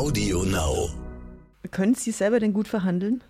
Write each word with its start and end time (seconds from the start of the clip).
Audio 0.00 0.44
Now. 0.44 0.88
Können 1.70 1.94
Sie 1.94 2.10
selber 2.10 2.40
denn 2.40 2.54
gut 2.54 2.68
verhandeln? 2.68 3.22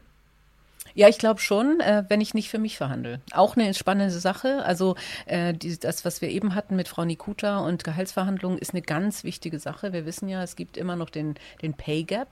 Ja, 0.95 1.08
ich 1.08 1.19
glaube 1.19 1.41
schon, 1.41 1.81
äh, 1.81 2.04
wenn 2.07 2.21
ich 2.21 2.33
nicht 2.33 2.49
für 2.49 2.61
mich 2.61 2.77
verhandle. 2.77 3.20
Auch 3.33 3.57
eine 3.57 3.75
spannende 3.75 4.17
Sache. 4.17 4.65
Also 4.65 4.94
äh, 5.26 5.52
die, 5.52 5.76
das, 5.80 6.04
was 6.04 6.22
wir 6.22 6.28
eben 6.28 6.54
hatten 6.54 6.76
mit 6.76 6.86
Frau 6.86 7.04
Nikuta 7.04 7.58
und 7.58 7.83
Gehaltsverhandlungen, 7.83 8.56
ist 8.56 8.72
eine 8.72 8.82
ganz 8.82 9.25
wichtige 9.25 9.59
Sache. 9.59 9.93
Wir 9.93 10.06
wissen 10.06 10.29
ja, 10.29 10.45
es 10.45 10.54
gibt 10.54 10.77
immer 10.77 10.95
noch 10.95 11.11
den, 11.11 11.35
den 11.61 11.75
Pay 11.75 12.05
Gap 12.05 12.29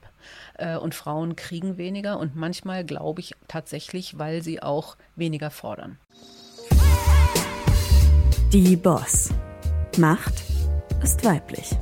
äh, 0.57 0.77
und 0.77 0.95
Frauen 0.95 1.35
kriegen 1.35 1.77
weniger 1.77 2.17
und 2.17 2.37
manchmal 2.37 2.85
glaube 2.85 3.19
ich 3.19 3.35
tatsächlich, 3.49 4.19
weil 4.19 4.41
sie 4.41 4.63
auch 4.63 4.95
weniger 5.17 5.51
fordern. 5.51 5.97
Die 8.53 8.77
Boss. 8.77 9.31
Macht 9.97 10.43
ist 11.03 11.25
weiblich. 11.25 11.75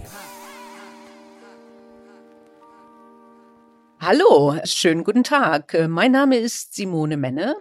Hallo, 4.00 4.56
schönen 4.64 5.04
guten 5.04 5.24
Tag. 5.24 5.76
Mein 5.90 6.12
Name 6.12 6.38
ist 6.38 6.76
Simone 6.76 7.18
Menne. 7.18 7.56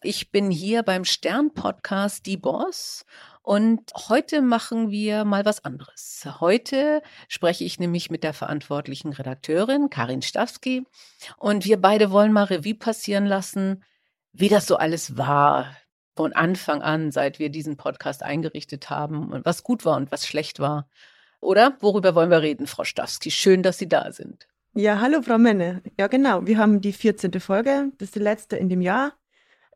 Ich 0.00 0.30
bin 0.30 0.48
hier 0.48 0.84
beim 0.84 1.04
Stern-Podcast 1.04 2.24
Die 2.24 2.36
Boss 2.36 3.04
und 3.42 3.90
heute 4.08 4.42
machen 4.42 4.92
wir 4.92 5.24
mal 5.24 5.44
was 5.44 5.64
anderes. 5.64 6.24
Heute 6.38 7.02
spreche 7.26 7.64
ich 7.64 7.80
nämlich 7.80 8.10
mit 8.10 8.22
der 8.22 8.32
verantwortlichen 8.32 9.12
Redakteurin 9.12 9.90
Karin 9.90 10.22
Stawski 10.22 10.86
und 11.36 11.64
wir 11.64 11.80
beide 11.80 12.12
wollen 12.12 12.32
mal 12.32 12.44
Revue 12.44 12.76
passieren 12.76 13.26
lassen, 13.26 13.82
wie 14.32 14.48
das 14.48 14.66
so 14.66 14.76
alles 14.76 15.18
war 15.18 15.76
von 16.14 16.32
Anfang 16.32 16.80
an, 16.80 17.10
seit 17.10 17.40
wir 17.40 17.50
diesen 17.50 17.76
Podcast 17.76 18.22
eingerichtet 18.22 18.88
haben 18.88 19.32
und 19.32 19.44
was 19.44 19.64
gut 19.64 19.84
war 19.84 19.96
und 19.96 20.12
was 20.12 20.28
schlecht 20.28 20.60
war. 20.60 20.88
Oder 21.40 21.76
worüber 21.80 22.14
wollen 22.14 22.30
wir 22.30 22.40
reden, 22.40 22.68
Frau 22.68 22.84
Stawski? 22.84 23.32
Schön, 23.32 23.64
dass 23.64 23.78
Sie 23.78 23.88
da 23.88 24.12
sind. 24.12 24.46
Ja, 24.74 25.00
hallo 25.02 25.20
Frau 25.20 25.36
Menne. 25.36 25.82
Ja, 25.98 26.06
genau. 26.06 26.46
Wir 26.46 26.56
haben 26.56 26.80
die 26.80 26.94
14. 26.94 27.38
Folge, 27.40 27.92
das 27.98 28.08
ist 28.08 28.14
die 28.14 28.20
letzte 28.20 28.56
in 28.56 28.70
dem 28.70 28.80
Jahr. 28.80 29.12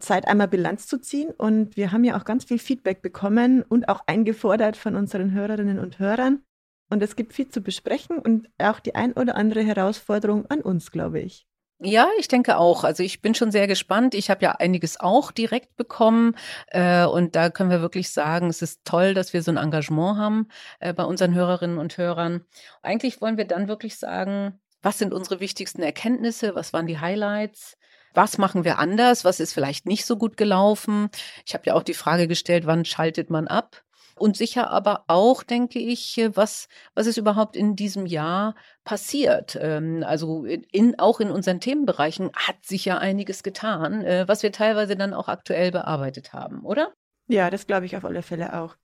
Zeit, 0.00 0.26
einmal 0.26 0.48
Bilanz 0.48 0.86
zu 0.86 0.98
ziehen. 0.98 1.32
Und 1.36 1.76
wir 1.76 1.92
haben 1.92 2.02
ja 2.02 2.18
auch 2.18 2.24
ganz 2.24 2.44
viel 2.44 2.58
Feedback 2.58 3.02
bekommen 3.02 3.62
und 3.62 3.90
auch 3.90 4.00
eingefordert 4.06 4.74
von 4.78 4.96
unseren 4.96 5.32
Hörerinnen 5.32 5.78
und 5.78 5.98
Hörern. 5.98 6.42
Und 6.88 7.02
es 7.02 7.14
gibt 7.14 7.34
viel 7.34 7.48
zu 7.48 7.60
besprechen 7.60 8.18
und 8.18 8.48
auch 8.56 8.80
die 8.80 8.94
ein 8.94 9.12
oder 9.12 9.36
andere 9.36 9.62
Herausforderung 9.62 10.46
an 10.46 10.62
uns, 10.62 10.90
glaube 10.90 11.20
ich. 11.20 11.46
Ja, 11.78 12.08
ich 12.18 12.28
denke 12.28 12.56
auch. 12.56 12.84
Also 12.84 13.02
ich 13.02 13.20
bin 13.20 13.34
schon 13.34 13.50
sehr 13.50 13.66
gespannt. 13.66 14.14
Ich 14.14 14.30
habe 14.30 14.42
ja 14.42 14.52
einiges 14.52 14.98
auch 14.98 15.30
direkt 15.30 15.76
bekommen. 15.76 16.34
Äh, 16.68 17.04
und 17.04 17.36
da 17.36 17.50
können 17.50 17.68
wir 17.68 17.82
wirklich 17.82 18.10
sagen, 18.10 18.48
es 18.48 18.62
ist 18.62 18.86
toll, 18.86 19.12
dass 19.12 19.34
wir 19.34 19.42
so 19.42 19.50
ein 19.50 19.58
Engagement 19.58 20.16
haben 20.16 20.48
äh, 20.80 20.94
bei 20.94 21.04
unseren 21.04 21.34
Hörerinnen 21.34 21.76
und 21.76 21.98
Hörern. 21.98 22.46
Eigentlich 22.80 23.20
wollen 23.20 23.36
wir 23.36 23.44
dann 23.44 23.68
wirklich 23.68 23.98
sagen, 23.98 24.58
was 24.82 24.98
sind 24.98 25.12
unsere 25.12 25.40
wichtigsten 25.40 25.82
Erkenntnisse? 25.82 26.54
Was 26.54 26.72
waren 26.72 26.86
die 26.86 26.98
Highlights? 26.98 27.76
Was 28.14 28.38
machen 28.38 28.64
wir 28.64 28.78
anders? 28.78 29.24
Was 29.24 29.40
ist 29.40 29.52
vielleicht 29.52 29.86
nicht 29.86 30.06
so 30.06 30.16
gut 30.16 30.36
gelaufen? 30.36 31.10
Ich 31.44 31.54
habe 31.54 31.64
ja 31.66 31.74
auch 31.74 31.82
die 31.82 31.94
Frage 31.94 32.28
gestellt, 32.28 32.66
wann 32.66 32.84
schaltet 32.84 33.28
man 33.30 33.46
ab? 33.46 33.82
Und 34.18 34.38
sicher 34.38 34.70
aber 34.70 35.04
auch, 35.08 35.42
denke 35.42 35.78
ich, 35.78 36.18
was, 36.32 36.68
was 36.94 37.06
ist 37.06 37.18
überhaupt 37.18 37.54
in 37.54 37.76
diesem 37.76 38.06
Jahr 38.06 38.54
passiert? 38.82 39.58
Ähm, 39.60 40.02
also 40.06 40.46
in, 40.46 40.98
auch 40.98 41.20
in 41.20 41.30
unseren 41.30 41.60
Themenbereichen 41.60 42.30
hat 42.34 42.64
sich 42.64 42.86
ja 42.86 42.96
einiges 42.96 43.42
getan, 43.42 44.02
äh, 44.02 44.26
was 44.26 44.42
wir 44.42 44.52
teilweise 44.52 44.96
dann 44.96 45.12
auch 45.12 45.28
aktuell 45.28 45.70
bearbeitet 45.70 46.32
haben, 46.32 46.64
oder? 46.64 46.94
Ja, 47.28 47.50
das 47.50 47.66
glaube 47.66 47.84
ich 47.84 47.96
auf 47.96 48.06
alle 48.06 48.22
Fälle 48.22 48.58
auch. 48.58 48.76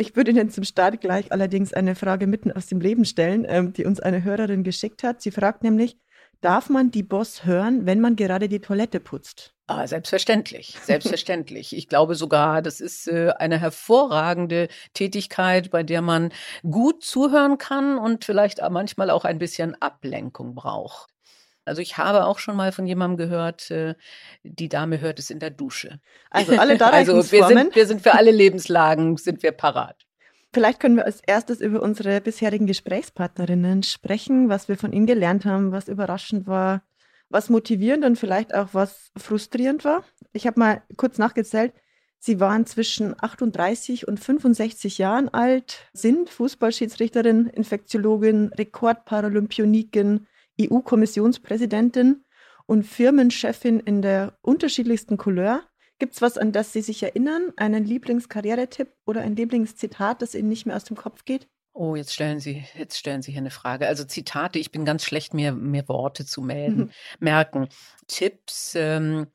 Ich 0.00 0.16
würde 0.16 0.30
Ihnen 0.30 0.48
zum 0.48 0.64
Start 0.64 1.02
gleich 1.02 1.30
allerdings 1.30 1.74
eine 1.74 1.94
Frage 1.94 2.26
mitten 2.26 2.50
aus 2.50 2.66
dem 2.66 2.80
Leben 2.80 3.04
stellen, 3.04 3.44
ähm, 3.46 3.74
die 3.74 3.84
uns 3.84 4.00
eine 4.00 4.24
Hörerin 4.24 4.64
geschickt 4.64 5.02
hat. 5.02 5.20
Sie 5.20 5.30
fragt 5.30 5.62
nämlich, 5.62 5.98
darf 6.40 6.70
man 6.70 6.90
die 6.90 7.02
Boss 7.02 7.44
hören, 7.44 7.84
wenn 7.84 8.00
man 8.00 8.16
gerade 8.16 8.48
die 8.48 8.60
Toilette 8.60 8.98
putzt? 8.98 9.52
Ah, 9.66 9.86
selbstverständlich, 9.86 10.78
selbstverständlich. 10.82 11.76
Ich 11.76 11.86
glaube 11.86 12.14
sogar, 12.14 12.62
das 12.62 12.80
ist 12.80 13.08
äh, 13.08 13.34
eine 13.38 13.60
hervorragende 13.60 14.68
Tätigkeit, 14.94 15.70
bei 15.70 15.82
der 15.82 16.00
man 16.00 16.32
gut 16.62 17.04
zuhören 17.04 17.58
kann 17.58 17.98
und 17.98 18.24
vielleicht 18.24 18.62
manchmal 18.70 19.10
auch 19.10 19.26
ein 19.26 19.38
bisschen 19.38 19.80
Ablenkung 19.82 20.54
braucht. 20.54 21.10
Also 21.70 21.82
ich 21.82 21.98
habe 21.98 22.26
auch 22.26 22.40
schon 22.40 22.56
mal 22.56 22.72
von 22.72 22.84
jemandem 22.84 23.16
gehört, 23.16 23.70
äh, 23.70 23.94
die 24.42 24.68
Dame 24.68 25.00
hört 25.00 25.20
es 25.20 25.30
in 25.30 25.38
der 25.38 25.50
Dusche. 25.50 26.00
Also 26.28 26.58
alle 26.58 26.76
Also 26.80 27.14
wir 27.30 27.46
sind, 27.46 27.76
wir 27.76 27.86
sind 27.86 28.02
für 28.02 28.14
alle 28.14 28.32
Lebenslagen, 28.32 29.16
sind 29.16 29.44
wir 29.44 29.52
parat. 29.52 30.04
Vielleicht 30.52 30.80
können 30.80 30.96
wir 30.96 31.06
als 31.06 31.20
erstes 31.20 31.60
über 31.60 31.80
unsere 31.80 32.20
bisherigen 32.20 32.66
Gesprächspartnerinnen 32.66 33.84
sprechen, 33.84 34.48
was 34.48 34.68
wir 34.68 34.76
von 34.76 34.92
ihnen 34.92 35.06
gelernt 35.06 35.44
haben, 35.44 35.70
was 35.70 35.86
überraschend 35.86 36.48
war, 36.48 36.82
was 37.28 37.50
motivierend 37.50 38.04
und 38.04 38.16
vielleicht 38.16 38.52
auch 38.52 38.70
was 38.72 39.12
frustrierend 39.16 39.84
war. 39.84 40.02
Ich 40.32 40.48
habe 40.48 40.58
mal 40.58 40.82
kurz 40.96 41.18
nachgezählt. 41.18 41.72
Sie 42.18 42.40
waren 42.40 42.66
zwischen 42.66 43.14
38 43.22 44.08
und 44.08 44.18
65 44.18 44.98
Jahren 44.98 45.28
alt, 45.28 45.88
sind 45.92 46.30
Fußballschiedsrichterin, 46.30 47.46
Infektiologin, 47.46 48.48
Rekordparalympionikin, 48.58 50.26
EU-Kommissionspräsidentin 50.60 52.24
und 52.66 52.84
Firmenchefin 52.84 53.80
in 53.80 54.00
der 54.02 54.38
unterschiedlichsten 54.42 55.16
Couleur. 55.16 55.62
Gibt 55.98 56.14
es 56.14 56.22
was, 56.22 56.38
an 56.38 56.52
das 56.52 56.72
Sie 56.72 56.80
sich 56.80 57.02
erinnern? 57.02 57.52
Einen 57.56 57.84
Lieblingskarrieretipp 57.84 58.88
oder 59.04 59.20
ein 59.20 59.36
Lieblingszitat, 59.36 60.22
das 60.22 60.34
Ihnen 60.34 60.48
nicht 60.48 60.66
mehr 60.66 60.76
aus 60.76 60.84
dem 60.84 60.96
Kopf 60.96 61.24
geht? 61.24 61.48
Oh, 61.72 61.94
jetzt 61.94 62.14
stellen 62.14 62.40
Sie, 62.40 62.64
jetzt 62.76 62.98
stellen 62.98 63.22
Sie 63.22 63.32
hier 63.32 63.40
eine 63.40 63.50
Frage. 63.50 63.86
Also 63.86 64.04
Zitate, 64.04 64.58
ich 64.58 64.72
bin 64.72 64.84
ganz 64.84 65.04
schlecht, 65.04 65.34
mir, 65.34 65.52
mir 65.52 65.88
Worte 65.88 66.24
zu 66.24 66.42
melden, 66.42 66.90
merken. 67.20 67.68
Tipps, 68.06 68.74
ähm, 68.74 69.26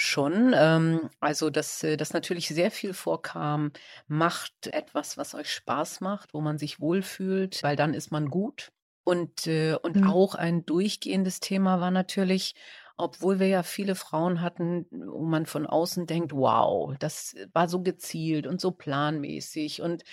schon. 0.00 0.54
Ähm, 0.54 1.10
also, 1.20 1.50
dass 1.50 1.82
äh, 1.82 1.96
das 1.96 2.12
natürlich 2.12 2.48
sehr 2.48 2.70
viel 2.70 2.94
vorkam, 2.94 3.72
macht 4.08 4.68
etwas, 4.68 5.16
was 5.16 5.34
euch 5.34 5.52
Spaß 5.52 6.00
macht, 6.00 6.34
wo 6.34 6.40
man 6.40 6.58
sich 6.58 6.80
wohlfühlt, 6.80 7.62
weil 7.62 7.76
dann 7.76 7.94
ist 7.94 8.10
man 8.10 8.30
gut. 8.30 8.72
Und, 9.10 9.48
äh, 9.48 9.74
und 9.74 9.96
mhm. 9.96 10.06
auch 10.08 10.36
ein 10.36 10.64
durchgehendes 10.64 11.40
Thema 11.40 11.80
war 11.80 11.90
natürlich, 11.90 12.54
obwohl 12.96 13.40
wir 13.40 13.48
ja 13.48 13.64
viele 13.64 13.96
Frauen 13.96 14.40
hatten, 14.40 14.86
wo 14.92 15.24
man 15.24 15.46
von 15.46 15.66
außen 15.66 16.06
denkt, 16.06 16.32
wow, 16.32 16.94
das 17.00 17.34
war 17.52 17.68
so 17.68 17.82
gezielt 17.82 18.46
und 18.46 18.60
so 18.60 18.70
planmäßig 18.70 19.82
und 19.82 20.04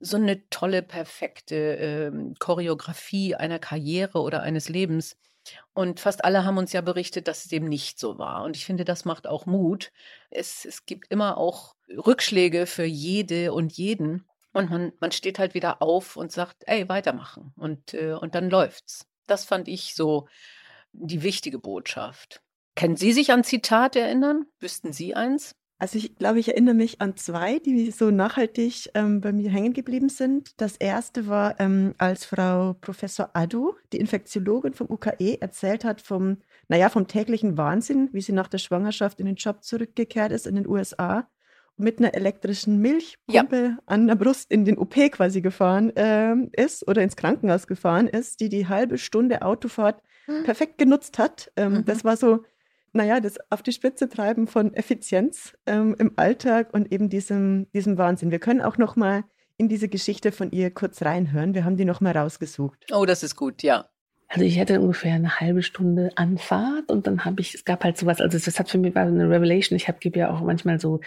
so 0.00 0.16
eine 0.16 0.48
tolle, 0.48 0.82
perfekte 0.82 1.54
äh, 1.54 2.10
Choreografie 2.40 3.36
einer 3.36 3.60
Karriere 3.60 4.20
oder 4.20 4.42
eines 4.42 4.68
Lebens. 4.68 5.16
Und 5.72 6.00
fast 6.00 6.24
alle 6.24 6.44
haben 6.44 6.58
uns 6.58 6.72
ja 6.72 6.80
berichtet, 6.80 7.28
dass 7.28 7.44
es 7.44 7.50
dem 7.50 7.68
nicht 7.68 8.00
so 8.00 8.18
war. 8.18 8.42
Und 8.42 8.56
ich 8.56 8.64
finde, 8.64 8.84
das 8.84 9.04
macht 9.04 9.28
auch 9.28 9.46
Mut. 9.46 9.92
Es, 10.28 10.64
es 10.64 10.86
gibt 10.86 11.06
immer 11.12 11.38
auch 11.38 11.76
Rückschläge 11.88 12.66
für 12.66 12.84
jede 12.84 13.52
und 13.52 13.74
jeden. 13.74 14.24
Und 14.52 14.70
man, 14.70 14.92
man 15.00 15.12
steht 15.12 15.38
halt 15.38 15.54
wieder 15.54 15.80
auf 15.80 16.16
und 16.16 16.32
sagt, 16.32 16.64
ey, 16.66 16.88
weitermachen. 16.88 17.52
Und, 17.56 17.94
äh, 17.94 18.12
und 18.12 18.34
dann 18.34 18.50
läuft's. 18.50 19.06
Das 19.26 19.44
fand 19.44 19.68
ich 19.68 19.94
so 19.94 20.26
die 20.92 21.22
wichtige 21.22 21.58
Botschaft. 21.58 22.42
Können 22.74 22.96
Sie 22.96 23.12
sich 23.12 23.32
an 23.32 23.44
Zitate 23.44 24.00
erinnern? 24.00 24.46
Wüssten 24.58 24.92
Sie 24.92 25.14
eins? 25.14 25.54
Also 25.78 25.96
ich 25.96 26.16
glaube, 26.16 26.40
ich 26.40 26.48
erinnere 26.48 26.74
mich 26.74 27.00
an 27.00 27.16
zwei, 27.16 27.58
die 27.58 27.90
so 27.90 28.10
nachhaltig 28.10 28.90
ähm, 28.94 29.22
bei 29.22 29.32
mir 29.32 29.50
hängen 29.50 29.72
geblieben 29.72 30.10
sind. 30.10 30.60
Das 30.60 30.76
erste 30.76 31.26
war, 31.26 31.58
ähm, 31.58 31.94
als 31.96 32.26
Frau 32.26 32.74
Professor 32.74 33.30
Adu, 33.32 33.74
die 33.92 33.96
Infektiologin 33.96 34.74
vom 34.74 34.90
UKE, 34.90 35.40
erzählt 35.40 35.84
hat 35.84 36.02
vom, 36.02 36.36
naja, 36.68 36.90
vom 36.90 37.06
täglichen 37.06 37.56
Wahnsinn, 37.56 38.10
wie 38.12 38.20
sie 38.20 38.32
nach 38.32 38.48
der 38.48 38.58
Schwangerschaft 38.58 39.20
in 39.20 39.26
den 39.26 39.36
Job 39.36 39.64
zurückgekehrt 39.64 40.32
ist 40.32 40.46
in 40.46 40.56
den 40.56 40.66
USA 40.66 41.26
mit 41.76 41.98
einer 41.98 42.14
elektrischen 42.14 42.78
Milchpumpe 42.78 43.56
ja. 43.56 43.78
an 43.86 44.06
der 44.06 44.14
Brust 44.14 44.50
in 44.50 44.64
den 44.64 44.78
OP 44.78 44.94
quasi 45.12 45.40
gefahren 45.40 45.94
äh, 45.96 46.34
ist 46.52 46.86
oder 46.86 47.02
ins 47.02 47.16
Krankenhaus 47.16 47.66
gefahren 47.66 48.06
ist, 48.06 48.40
die 48.40 48.48
die 48.48 48.68
halbe 48.68 48.98
Stunde 48.98 49.42
Autofahrt 49.42 50.02
mhm. 50.26 50.44
perfekt 50.44 50.78
genutzt 50.78 51.18
hat. 51.18 51.50
Ähm, 51.56 51.72
mhm. 51.72 51.84
Das 51.84 52.04
war 52.04 52.16
so, 52.16 52.44
naja, 52.92 53.20
das 53.20 53.38
auf 53.50 53.62
die 53.62 53.72
Spitze 53.72 54.08
treiben 54.08 54.46
von 54.46 54.74
Effizienz 54.74 55.54
ähm, 55.66 55.94
im 55.98 56.12
Alltag 56.16 56.72
und 56.72 56.92
eben 56.92 57.08
diesem, 57.08 57.70
diesem 57.72 57.98
Wahnsinn. 57.98 58.30
Wir 58.30 58.40
können 58.40 58.60
auch 58.60 58.78
noch 58.78 58.96
mal 58.96 59.24
in 59.56 59.68
diese 59.68 59.88
Geschichte 59.88 60.32
von 60.32 60.50
ihr 60.50 60.70
kurz 60.70 61.02
reinhören. 61.02 61.54
Wir 61.54 61.64
haben 61.64 61.76
die 61.76 61.84
noch 61.84 62.00
mal 62.00 62.16
rausgesucht. 62.16 62.86
Oh, 62.92 63.04
das 63.04 63.22
ist 63.22 63.36
gut, 63.36 63.62
ja. 63.62 63.86
Also 64.32 64.44
ich 64.44 64.60
hatte 64.60 64.80
ungefähr 64.80 65.14
eine 65.14 65.40
halbe 65.40 65.62
Stunde 65.62 66.12
Anfahrt 66.14 66.90
und 66.90 67.08
dann 67.08 67.24
habe 67.24 67.40
ich, 67.40 67.54
es 67.54 67.64
gab 67.64 67.82
halt 67.82 67.98
sowas, 67.98 68.20
also 68.20 68.38
das 68.38 68.60
hat 68.60 68.68
für 68.68 68.78
mich 68.78 68.94
war 68.94 69.02
eine 69.02 69.28
Revelation. 69.28 69.76
Ich 69.76 69.88
habe 69.88 69.98
gebe 69.98 70.20
ja 70.20 70.30
auch 70.30 70.40
manchmal 70.40 70.78
so 70.78 71.00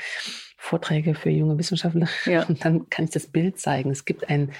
Vorträge 0.63 1.13
für 1.13 1.29
junge 1.29 1.57
Wissenschaftler 1.57 2.07
ja. 2.25 2.43
und 2.43 2.63
dann 2.65 2.89
kann 2.89 3.05
ich 3.05 3.11
das 3.11 3.27
Bild 3.27 3.59
zeigen. 3.59 3.91
Es 3.91 4.05
gibt 4.05 4.29
ein 4.29 4.53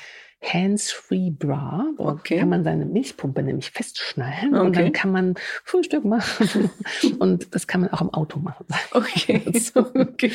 Hands-Free 0.44 1.32
Bra. 1.32 1.86
Da 1.98 2.04
okay. 2.04 2.40
kann 2.40 2.50
man 2.50 2.66
seine 2.66 2.86
Milchpumpe 2.86 3.42
nämlich 3.42 3.72
festschnallen 3.72 4.54
okay. 4.54 4.66
und 4.66 4.76
dann 4.76 4.92
kann 4.92 5.12
man 5.14 5.36
Frühstück 5.64 6.04
machen. 6.04 6.70
und 7.20 7.56
das 7.56 7.68
kann 7.68 7.82
man 7.82 7.92
auch 7.92 8.02
im 8.02 8.10
Auto 8.10 8.40
machen. 8.40 8.66
Okay. 8.92 9.42
so, 9.58 9.80
okay. 9.80 10.32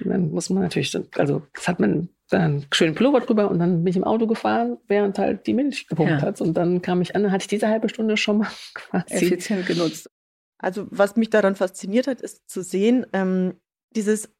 Dann 0.00 0.30
muss 0.30 0.48
man 0.48 0.62
natürlich, 0.62 0.96
also 1.18 1.42
das 1.52 1.68
hat 1.68 1.80
man 1.80 2.08
dann 2.30 2.40
einen 2.40 2.66
schönen 2.72 2.94
Pullover 2.94 3.20
drüber 3.20 3.50
und 3.50 3.58
dann 3.58 3.84
bin 3.84 3.90
ich 3.90 3.96
im 3.96 4.04
Auto 4.04 4.26
gefahren, 4.26 4.78
während 4.88 5.18
halt 5.18 5.46
die 5.46 5.52
Milch 5.52 5.86
gepumpt 5.86 6.10
ja. 6.10 6.22
hat. 6.22 6.40
Und 6.40 6.54
dann 6.54 6.80
kam 6.80 7.02
ich 7.02 7.14
an, 7.14 7.22
dann 7.22 7.30
hatte 7.30 7.42
ich 7.42 7.48
diese 7.48 7.68
halbe 7.68 7.90
Stunde 7.90 8.16
schon 8.16 8.38
mal 8.38 8.48
quasi 8.72 9.14
effizient 9.14 9.66
genutzt. 9.66 10.10
Also 10.58 10.86
was 10.88 11.16
mich 11.16 11.28
daran 11.28 11.56
fasziniert 11.56 12.06
hat, 12.06 12.22
ist 12.22 12.48
zu 12.48 12.62
sehen, 12.62 13.06
ähm, 13.12 13.60
dieses, 13.94 14.30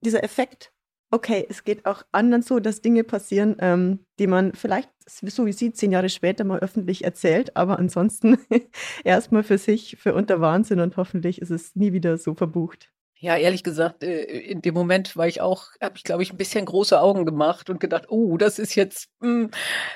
dieser 0.00 0.24
Effekt, 0.24 0.72
okay, 1.10 1.46
es 1.48 1.64
geht 1.64 1.86
auch 1.86 2.02
anderen 2.12 2.42
so, 2.42 2.60
dass 2.60 2.80
Dinge 2.80 3.04
passieren, 3.04 3.56
ähm, 3.60 4.06
die 4.18 4.26
man 4.26 4.54
vielleicht, 4.54 4.90
so 5.06 5.46
wie 5.46 5.52
Sie, 5.52 5.72
zehn 5.72 5.92
Jahre 5.92 6.08
später 6.08 6.44
mal 6.44 6.60
öffentlich 6.60 7.04
erzählt, 7.04 7.56
aber 7.56 7.78
ansonsten 7.78 8.38
erstmal 9.04 9.42
für 9.42 9.58
sich, 9.58 9.96
für 9.98 10.14
unter 10.14 10.40
Wahnsinn 10.40 10.80
und 10.80 10.96
hoffentlich 10.96 11.40
ist 11.42 11.50
es 11.50 11.74
nie 11.74 11.92
wieder 11.92 12.16
so 12.16 12.34
verbucht. 12.34 12.90
Ja, 13.22 13.36
ehrlich 13.36 13.62
gesagt, 13.62 14.02
äh, 14.02 14.22
in 14.22 14.62
dem 14.62 14.72
Moment 14.72 15.14
war 15.14 15.28
ich 15.28 15.42
auch, 15.42 15.72
habe 15.82 15.96
ich 15.96 16.04
glaube 16.04 16.22
ich 16.22 16.32
ein 16.32 16.38
bisschen 16.38 16.64
große 16.64 16.98
Augen 16.98 17.26
gemacht 17.26 17.68
und 17.68 17.78
gedacht, 17.78 18.06
oh, 18.08 18.38
das 18.38 18.58
ist 18.58 18.74
jetzt, 18.76 19.10
mh. 19.20 19.28
Hm. 19.28 19.50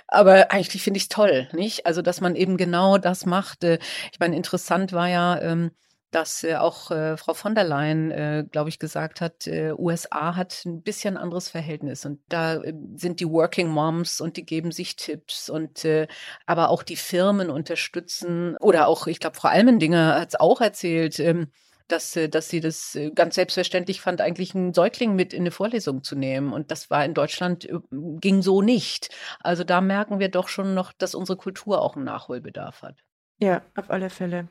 aber 0.08 0.52
eigentlich 0.52 0.82
finde 0.82 0.98
ich 0.98 1.04
es 1.04 1.08
toll, 1.08 1.48
nicht? 1.52 1.86
Also, 1.86 2.02
dass 2.02 2.20
man 2.20 2.36
eben 2.36 2.58
genau 2.58 2.98
das 2.98 3.24
macht. 3.24 3.64
Äh, 3.64 3.78
ich 4.12 4.20
meine, 4.20 4.36
interessant 4.36 4.92
war 4.92 5.08
ja, 5.08 5.40
ähm, 5.40 5.70
dass 6.14 6.44
äh, 6.44 6.54
auch 6.54 6.92
äh, 6.92 7.16
Frau 7.16 7.34
von 7.34 7.56
der 7.56 7.64
Leyen, 7.64 8.12
äh, 8.12 8.44
glaube 8.48 8.68
ich, 8.68 8.78
gesagt 8.78 9.20
hat, 9.20 9.48
äh, 9.48 9.72
USA 9.76 10.36
hat 10.36 10.64
ein 10.64 10.82
bisschen 10.82 11.16
anderes 11.16 11.48
Verhältnis 11.48 12.06
und 12.06 12.20
da 12.28 12.54
äh, 12.56 12.72
sind 12.94 13.18
die 13.18 13.28
Working 13.28 13.68
Moms 13.68 14.20
und 14.20 14.36
die 14.36 14.46
geben 14.46 14.70
sich 14.70 14.94
Tipps 14.94 15.50
und 15.50 15.84
äh, 15.84 16.06
aber 16.46 16.70
auch 16.70 16.84
die 16.84 16.96
Firmen 16.96 17.50
unterstützen 17.50 18.56
oder 18.60 18.86
auch, 18.86 19.08
ich 19.08 19.18
glaube, 19.18 19.36
Frau 19.36 19.48
Almendinger 19.48 20.20
hat 20.20 20.28
es 20.28 20.40
auch 20.40 20.60
erzählt. 20.60 21.18
Ähm, 21.18 21.48
dass, 21.88 22.16
äh, 22.16 22.30
dass 22.30 22.48
sie 22.48 22.60
das 22.60 22.94
äh, 22.94 23.10
ganz 23.10 23.34
selbstverständlich 23.34 24.00
fand, 24.00 24.22
eigentlich 24.22 24.54
einen 24.54 24.72
Säugling 24.72 25.14
mit 25.16 25.34
in 25.34 25.42
eine 25.42 25.50
Vorlesung 25.50 26.02
zu 26.02 26.16
nehmen. 26.16 26.52
Und 26.54 26.70
das 26.70 26.88
war 26.88 27.04
in 27.04 27.12
Deutschland, 27.12 27.66
äh, 27.66 27.78
ging 27.90 28.40
so 28.40 28.62
nicht. 28.62 29.10
Also 29.40 29.64
da 29.64 29.82
merken 29.82 30.18
wir 30.18 30.30
doch 30.30 30.48
schon 30.48 30.72
noch, 30.72 30.94
dass 30.94 31.14
unsere 31.14 31.36
Kultur 31.36 31.82
auch 31.82 31.94
einen 31.94 32.06
Nachholbedarf 32.06 32.80
hat. 32.80 33.04
Ja, 33.38 33.60
auf 33.74 33.90
alle 33.90 34.08
Fälle. 34.08 34.48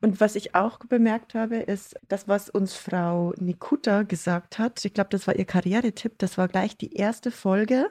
Und 0.00 0.20
was 0.20 0.34
ich 0.36 0.54
auch 0.54 0.78
bemerkt 0.78 1.34
habe, 1.34 1.56
ist 1.56 1.96
das, 2.08 2.28
was 2.28 2.50
uns 2.50 2.74
Frau 2.74 3.32
Nikuta 3.38 4.02
gesagt 4.02 4.58
hat. 4.58 4.84
Ich 4.84 4.94
glaube, 4.94 5.10
das 5.10 5.26
war 5.26 5.36
ihr 5.36 5.44
Karrieretipp. 5.44 6.18
Das 6.18 6.38
war 6.38 6.48
gleich 6.48 6.76
die 6.76 6.94
erste 6.94 7.30
Folge. 7.30 7.88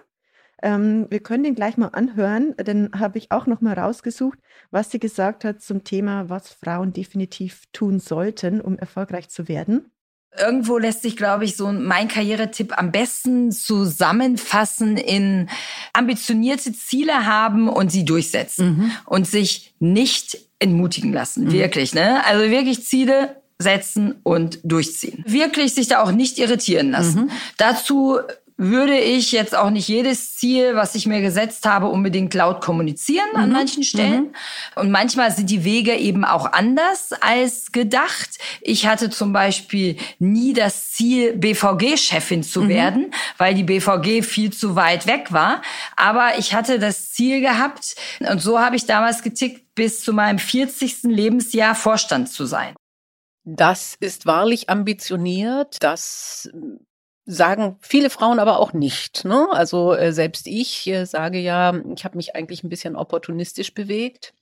Ähm, 0.61 1.07
wir 1.09 1.19
können 1.19 1.43
den 1.43 1.55
gleich 1.55 1.77
mal 1.77 1.89
anhören. 1.89 2.55
Dann 2.57 2.91
habe 2.97 3.17
ich 3.17 3.31
auch 3.31 3.45
noch 3.45 3.61
mal 3.61 3.77
rausgesucht, 3.77 4.39
was 4.71 4.91
sie 4.91 4.99
gesagt 4.99 5.43
hat 5.43 5.61
zum 5.61 5.83
Thema, 5.83 6.29
was 6.29 6.51
Frauen 6.53 6.93
definitiv 6.93 7.63
tun 7.73 7.99
sollten, 7.99 8.61
um 8.61 8.77
erfolgreich 8.77 9.29
zu 9.29 9.47
werden. 9.47 9.91
Irgendwo 10.37 10.77
lässt 10.77 11.01
sich, 11.01 11.15
glaube 11.15 11.45
ich, 11.45 11.55
so 11.55 11.71
mein 11.71 12.09
Karrieretipp 12.09 12.77
am 12.77 12.91
besten 12.91 13.51
zusammenfassen 13.51 14.97
in 14.97 15.49
ambitionierte 15.93 16.73
Ziele 16.73 17.25
haben 17.25 17.69
und 17.69 17.89
sie 17.89 18.03
durchsetzen 18.03 18.77
mhm. 18.77 18.91
und 19.05 19.27
sich 19.27 19.73
nicht 19.79 20.37
entmutigen 20.59 21.13
lassen. 21.13 21.45
Mhm. 21.45 21.51
Wirklich, 21.51 21.93
ne? 21.93 22.25
Also 22.25 22.49
wirklich 22.49 22.85
Ziele 22.85 23.41
setzen 23.57 24.15
und 24.23 24.59
durchziehen. 24.63 25.23
Wirklich 25.27 25.73
sich 25.73 25.87
da 25.87 26.03
auch 26.03 26.11
nicht 26.11 26.37
irritieren 26.37 26.91
lassen. 26.91 27.25
Mhm. 27.25 27.31
Dazu 27.57 28.19
würde 28.57 28.97
ich 28.97 29.33
jetzt 29.33 29.55
auch 29.55 29.69
nicht 29.69 29.89
jedes 29.89 30.35
Ziel, 30.35 30.75
was 30.75 30.95
ich 30.95 31.05
mir 31.05 31.21
gesetzt 31.21 31.65
habe, 31.65 31.87
unbedingt 31.87 32.33
laut 32.33 32.61
kommunizieren 32.61 33.27
mhm. 33.33 33.39
an 33.39 33.51
manchen 33.51 33.83
Stellen. 33.83 34.23
Mhm. 34.23 34.81
Und 34.81 34.91
manchmal 34.91 35.31
sind 35.31 35.49
die 35.49 35.65
Wege 35.65 35.93
eben 35.95 36.23
auch 36.23 36.53
anders 36.53 37.11
als 37.19 37.73
gedacht. 37.73 38.37
Ich 38.61 38.87
hatte 38.87 39.09
zum 39.09 39.33
Beispiel 39.33 39.97
nie 40.19 40.53
das 40.53 40.91
Ziel, 40.91 41.33
BVG-Chefin 41.33 42.43
zu 42.43 42.63
mhm. 42.63 42.69
werden, 42.69 43.13
weil 43.37 43.55
die 43.55 43.63
BVG 43.63 44.23
viel 44.23 44.53
zu 44.53 44.75
weit 44.75 45.05
weg 45.05 45.33
war. 45.33 45.61
Aber 45.97 46.37
ich 46.37 46.53
hatte 46.53 46.79
das 46.79 47.11
Ziel 47.11 47.41
gehabt, 47.41 47.95
und 48.19 48.41
so 48.41 48.59
habe 48.59 48.77
ich 48.77 48.85
damals 48.85 49.21
getickt, 49.21 49.75
bis 49.75 50.01
zu 50.01 50.13
meinem 50.13 50.39
40. 50.39 51.03
Lebensjahr 51.03 51.75
Vorstand 51.75 52.29
zu 52.29 52.45
sein. 52.45 52.73
Das 53.43 53.95
ist 53.99 54.25
wahrlich 54.25 54.69
ambitioniert. 54.69 55.77
Das 55.81 56.49
sagen 57.25 57.77
viele 57.81 58.09
Frauen 58.09 58.39
aber 58.39 58.59
auch 58.59 58.73
nicht. 58.73 59.25
Ne? 59.25 59.47
Also 59.51 59.93
äh, 59.93 60.13
selbst 60.13 60.47
ich 60.47 60.87
äh, 60.87 61.05
sage 61.05 61.39
ja, 61.39 61.73
ich 61.95 62.05
habe 62.05 62.17
mich 62.17 62.35
eigentlich 62.35 62.63
ein 62.63 62.69
bisschen 62.69 62.95
opportunistisch 62.95 63.73
bewegt. 63.73 64.33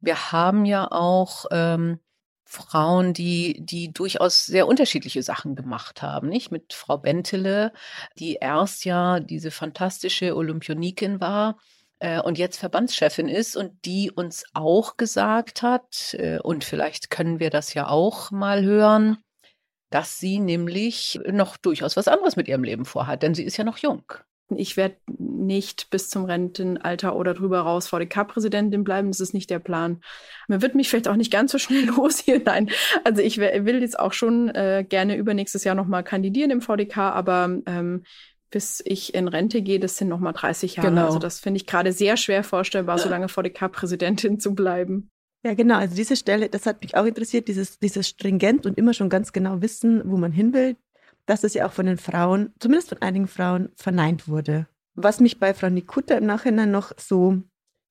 Wir 0.00 0.32
haben 0.32 0.64
ja 0.64 0.90
auch 0.90 1.46
ähm, 1.50 2.00
Frauen, 2.44 3.14
die, 3.14 3.64
die 3.64 3.92
durchaus 3.92 4.44
sehr 4.44 4.66
unterschiedliche 4.66 5.22
Sachen 5.22 5.54
gemacht 5.54 6.02
haben, 6.02 6.28
nicht? 6.28 6.50
Mit 6.50 6.74
Frau 6.74 6.98
Bentele, 6.98 7.72
die 8.18 8.34
erst 8.34 8.84
ja 8.84 9.20
diese 9.20 9.50
fantastische 9.50 10.36
Olympionikin 10.36 11.20
war 11.20 11.56
äh, 11.98 12.20
und 12.20 12.36
jetzt 12.36 12.58
Verbandschefin 12.58 13.28
ist 13.28 13.56
und 13.56 13.84
die 13.86 14.10
uns 14.10 14.44
auch 14.54 14.96
gesagt 14.96 15.62
hat, 15.62 16.14
äh, 16.18 16.40
und 16.40 16.64
vielleicht 16.64 17.10
können 17.10 17.40
wir 17.40 17.48
das 17.48 17.74
ja 17.74 17.88
auch 17.88 18.30
mal 18.30 18.62
hören, 18.64 19.18
dass 19.92 20.18
sie 20.18 20.40
nämlich 20.40 21.20
noch 21.30 21.56
durchaus 21.56 21.96
was 21.96 22.08
anderes 22.08 22.36
mit 22.36 22.48
ihrem 22.48 22.64
Leben 22.64 22.84
vorhat, 22.84 23.22
denn 23.22 23.34
sie 23.34 23.44
ist 23.44 23.56
ja 23.56 23.64
noch 23.64 23.78
jung. 23.78 24.02
Ich 24.56 24.76
werde 24.76 24.96
nicht 25.06 25.88
bis 25.90 26.10
zum 26.10 26.24
Rentenalter 26.24 27.16
oder 27.16 27.34
drüber 27.34 27.60
raus 27.60 27.88
VDK-Präsidentin 27.88 28.84
bleiben. 28.84 29.08
Das 29.08 29.20
ist 29.20 29.32
nicht 29.32 29.48
der 29.48 29.58
Plan. 29.58 30.02
Man 30.48 30.60
wird 30.60 30.74
mich 30.74 30.88
vielleicht 30.90 31.08
auch 31.08 31.16
nicht 31.16 31.32
ganz 31.32 31.52
so 31.52 31.58
schnell 31.58 31.84
los 31.96 32.18
hier. 32.18 32.42
Nein, 32.44 32.70
also 33.04 33.22
ich 33.22 33.38
will 33.38 33.80
jetzt 33.80 33.98
auch 33.98 34.12
schon 34.12 34.48
äh, 34.50 34.84
gerne 34.86 35.16
übernächstes 35.16 35.64
Jahr 35.64 35.74
nochmal 35.74 36.04
kandidieren 36.04 36.50
im 36.50 36.60
VDK, 36.60 36.98
aber 36.98 37.60
ähm, 37.66 38.02
bis 38.50 38.82
ich 38.84 39.14
in 39.14 39.28
Rente 39.28 39.62
gehe, 39.62 39.80
das 39.80 39.96
sind 39.96 40.08
nochmal 40.08 40.34
30 40.34 40.76
Jahre. 40.76 40.90
Genau. 40.90 41.06
Also 41.06 41.18
das 41.18 41.40
finde 41.40 41.56
ich 41.56 41.66
gerade 41.66 41.92
sehr 41.92 42.16
schwer 42.16 42.44
vorstellbar, 42.44 42.98
so 42.98 43.08
lange 43.08 43.28
VDK-Präsidentin 43.28 44.38
zu 44.38 44.54
bleiben. 44.54 45.10
Ja, 45.44 45.54
genau. 45.54 45.76
Also 45.76 45.96
diese 45.96 46.16
Stelle, 46.16 46.48
das 46.48 46.66
hat 46.66 46.82
mich 46.82 46.96
auch 46.96 47.04
interessiert, 47.04 47.48
dieses, 47.48 47.78
dieses 47.78 48.08
stringent 48.08 48.64
und 48.64 48.78
immer 48.78 48.94
schon 48.94 49.08
ganz 49.08 49.32
genau 49.32 49.60
wissen, 49.60 50.02
wo 50.04 50.16
man 50.16 50.32
hin 50.32 50.52
will, 50.52 50.76
dass 51.26 51.44
es 51.44 51.54
ja 51.54 51.66
auch 51.66 51.72
von 51.72 51.86
den 51.86 51.98
Frauen, 51.98 52.52
zumindest 52.58 52.90
von 52.90 53.02
einigen 53.02 53.26
Frauen, 53.26 53.70
verneint 53.76 54.28
wurde. 54.28 54.68
Was 54.94 55.20
mich 55.20 55.40
bei 55.40 55.54
Frau 55.54 55.68
Nikutta 55.68 56.16
im 56.16 56.26
Nachhinein 56.26 56.70
noch 56.70 56.92
so, 56.96 57.42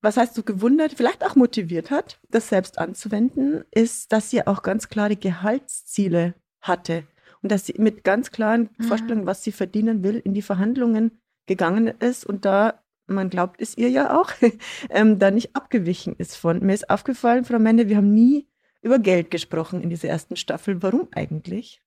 was 0.01 0.17
heißt 0.17 0.35
so 0.35 0.43
gewundert, 0.43 0.93
vielleicht 0.93 1.25
auch 1.25 1.35
motiviert 1.35 1.91
hat, 1.91 2.19
das 2.29 2.49
selbst 2.49 2.79
anzuwenden, 2.79 3.63
ist, 3.71 4.11
dass 4.11 4.29
sie 4.29 4.45
auch 4.45 4.63
ganz 4.63 4.87
klare 4.87 5.15
Gehaltsziele 5.15 6.35
hatte 6.61 7.03
und 7.41 7.51
dass 7.51 7.65
sie 7.65 7.75
mit 7.77 8.03
ganz 8.03 8.31
klaren 8.31 8.69
mhm. 8.77 8.83
Vorstellungen, 8.83 9.25
was 9.25 9.43
sie 9.43 9.51
verdienen 9.51 10.03
will, 10.03 10.17
in 10.17 10.33
die 10.33 10.41
Verhandlungen 10.41 11.19
gegangen 11.47 11.87
ist 11.87 12.25
und 12.25 12.45
da 12.45 12.81
man 13.11 13.29
glaubt 13.29 13.61
es 13.61 13.77
ihr 13.77 13.89
ja 13.89 14.19
auch, 14.19 14.31
ähm, 14.89 15.19
da 15.19 15.31
nicht 15.31 15.55
abgewichen 15.55 16.15
ist 16.17 16.35
von. 16.35 16.59
Mir 16.59 16.73
ist 16.73 16.89
aufgefallen, 16.89 17.45
Frau 17.45 17.59
Mende, 17.59 17.89
wir 17.89 17.97
haben 17.97 18.13
nie 18.13 18.47
über 18.81 18.99
Geld 18.99 19.31
gesprochen 19.31 19.81
in 19.81 19.89
dieser 19.89 20.09
ersten 20.09 20.35
Staffel. 20.35 20.81
Warum 20.81 21.07
eigentlich? 21.13 21.81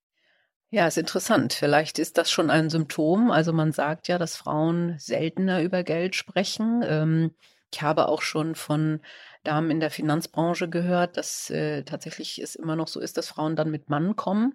Ja, 0.71 0.89
ist 0.89 0.99
interessant. 0.99 1.53
Vielleicht 1.53 1.99
ist 1.99 2.19
das 2.19 2.31
schon 2.31 2.51
ein 2.51 2.71
Symptom. 2.71 3.31
Also 3.31 3.53
man 3.53 3.73
sagt 3.73 4.09
ja, 4.09 4.19
dass 4.19 4.37
Frauen 4.37 4.97
seltener 4.99 5.63
über 5.63 5.85
Geld 5.85 6.17
sprechen. 6.17 6.83
Ähm, 6.85 7.31
ich 7.73 7.83
habe 7.83 8.09
auch 8.09 8.23
schon 8.23 8.55
von 8.55 9.01
Damen 9.45 9.71
in 9.71 9.81
der 9.81 9.91
Finanzbranche 9.91 10.69
gehört, 10.69 11.17
dass 11.17 11.51
äh, 11.51 11.83
tatsächlich 11.85 12.41
es 12.41 12.55
immer 12.55 12.77
noch 12.77 12.89
so 12.89 13.01
ist, 13.01 13.17
dass 13.17 13.29
Frauen 13.29 13.57
dann 13.57 13.71
mit 13.71 13.89
Mann 13.89 14.17
kommen 14.17 14.55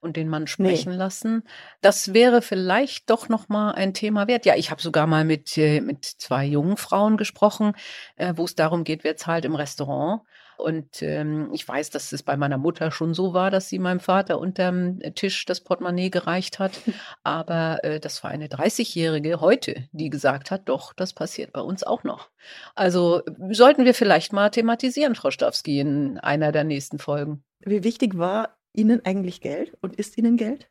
und 0.00 0.16
den 0.16 0.28
Mann 0.28 0.46
sprechen 0.46 0.92
nee. 0.92 0.98
lassen. 0.98 1.44
Das 1.80 2.14
wäre 2.14 2.42
vielleicht 2.42 3.10
doch 3.10 3.28
noch 3.28 3.48
mal 3.48 3.72
ein 3.72 3.94
Thema 3.94 4.26
wert. 4.26 4.46
Ja, 4.46 4.56
ich 4.56 4.70
habe 4.70 4.82
sogar 4.82 5.06
mal 5.06 5.24
mit 5.24 5.56
äh, 5.56 5.80
mit 5.80 6.04
zwei 6.04 6.44
jungen 6.44 6.76
Frauen 6.76 7.16
gesprochen, 7.16 7.74
äh, 8.16 8.34
wo 8.36 8.44
es 8.44 8.54
darum 8.54 8.84
geht, 8.84 9.04
wer 9.04 9.16
zahlt 9.16 9.44
im 9.44 9.54
Restaurant. 9.54 10.22
Und 10.60 11.02
ähm, 11.02 11.50
ich 11.52 11.66
weiß, 11.66 11.90
dass 11.90 12.12
es 12.12 12.22
bei 12.22 12.36
meiner 12.36 12.58
Mutter 12.58 12.90
schon 12.90 13.14
so 13.14 13.34
war, 13.34 13.50
dass 13.50 13.68
sie 13.68 13.78
meinem 13.78 14.00
Vater 14.00 14.38
unterm 14.38 15.00
Tisch 15.14 15.44
das 15.46 15.60
Portemonnaie 15.60 16.10
gereicht 16.10 16.58
hat. 16.58 16.72
Aber 17.22 17.82
äh, 17.82 18.00
das 18.00 18.22
war 18.22 18.30
eine 18.30 18.48
30-Jährige 18.48 19.40
heute, 19.40 19.88
die 19.92 20.10
gesagt 20.10 20.50
hat, 20.50 20.68
doch, 20.68 20.92
das 20.92 21.12
passiert 21.12 21.52
bei 21.52 21.60
uns 21.60 21.82
auch 21.82 22.04
noch. 22.04 22.30
Also 22.74 23.22
sollten 23.50 23.84
wir 23.84 23.94
vielleicht 23.94 24.32
mal 24.32 24.50
thematisieren, 24.50 25.14
Frau 25.14 25.30
Stawski, 25.30 25.80
in 25.80 26.18
einer 26.18 26.52
der 26.52 26.64
nächsten 26.64 26.98
Folgen. 26.98 27.44
Wie 27.60 27.84
wichtig 27.84 28.16
war 28.16 28.56
Ihnen 28.72 29.04
eigentlich 29.04 29.40
Geld 29.40 29.76
und 29.80 29.96
ist 29.96 30.16
Ihnen 30.16 30.36
Geld 30.36 30.70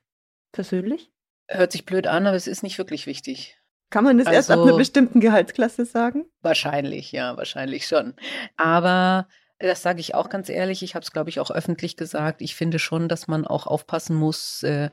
persönlich? 0.51 1.11
Hört 1.47 1.71
sich 1.71 1.85
blöd 1.85 2.07
an, 2.07 2.27
aber 2.27 2.35
es 2.35 2.47
ist 2.47 2.63
nicht 2.63 2.77
wirklich 2.77 3.07
wichtig. 3.07 3.59
Kann 3.89 4.03
man 4.03 4.17
das 4.19 4.27
also, 4.27 4.35
erst 4.35 4.51
ab 4.51 4.57
einer 4.57 4.65
also 4.67 4.77
bestimmten 4.77 5.19
Gehaltsklasse 5.19 5.85
sagen? 5.85 6.25
Wahrscheinlich, 6.41 7.11
ja, 7.11 7.35
wahrscheinlich 7.37 7.87
schon. 7.87 8.13
Aber 8.55 9.27
das 9.59 9.81
sage 9.81 9.99
ich 9.99 10.15
auch 10.15 10.29
ganz 10.29 10.49
ehrlich. 10.49 10.83
Ich 10.83 10.95
habe 10.95 11.03
es, 11.03 11.11
glaube 11.11 11.29
ich, 11.29 11.39
auch 11.39 11.51
öffentlich 11.51 11.97
gesagt. 11.97 12.41
Ich 12.41 12.55
finde 12.55 12.79
schon, 12.79 13.09
dass 13.09 13.27
man 13.27 13.45
auch 13.45 13.67
aufpassen 13.67 14.15
muss, 14.15 14.63
äh, 14.63 14.89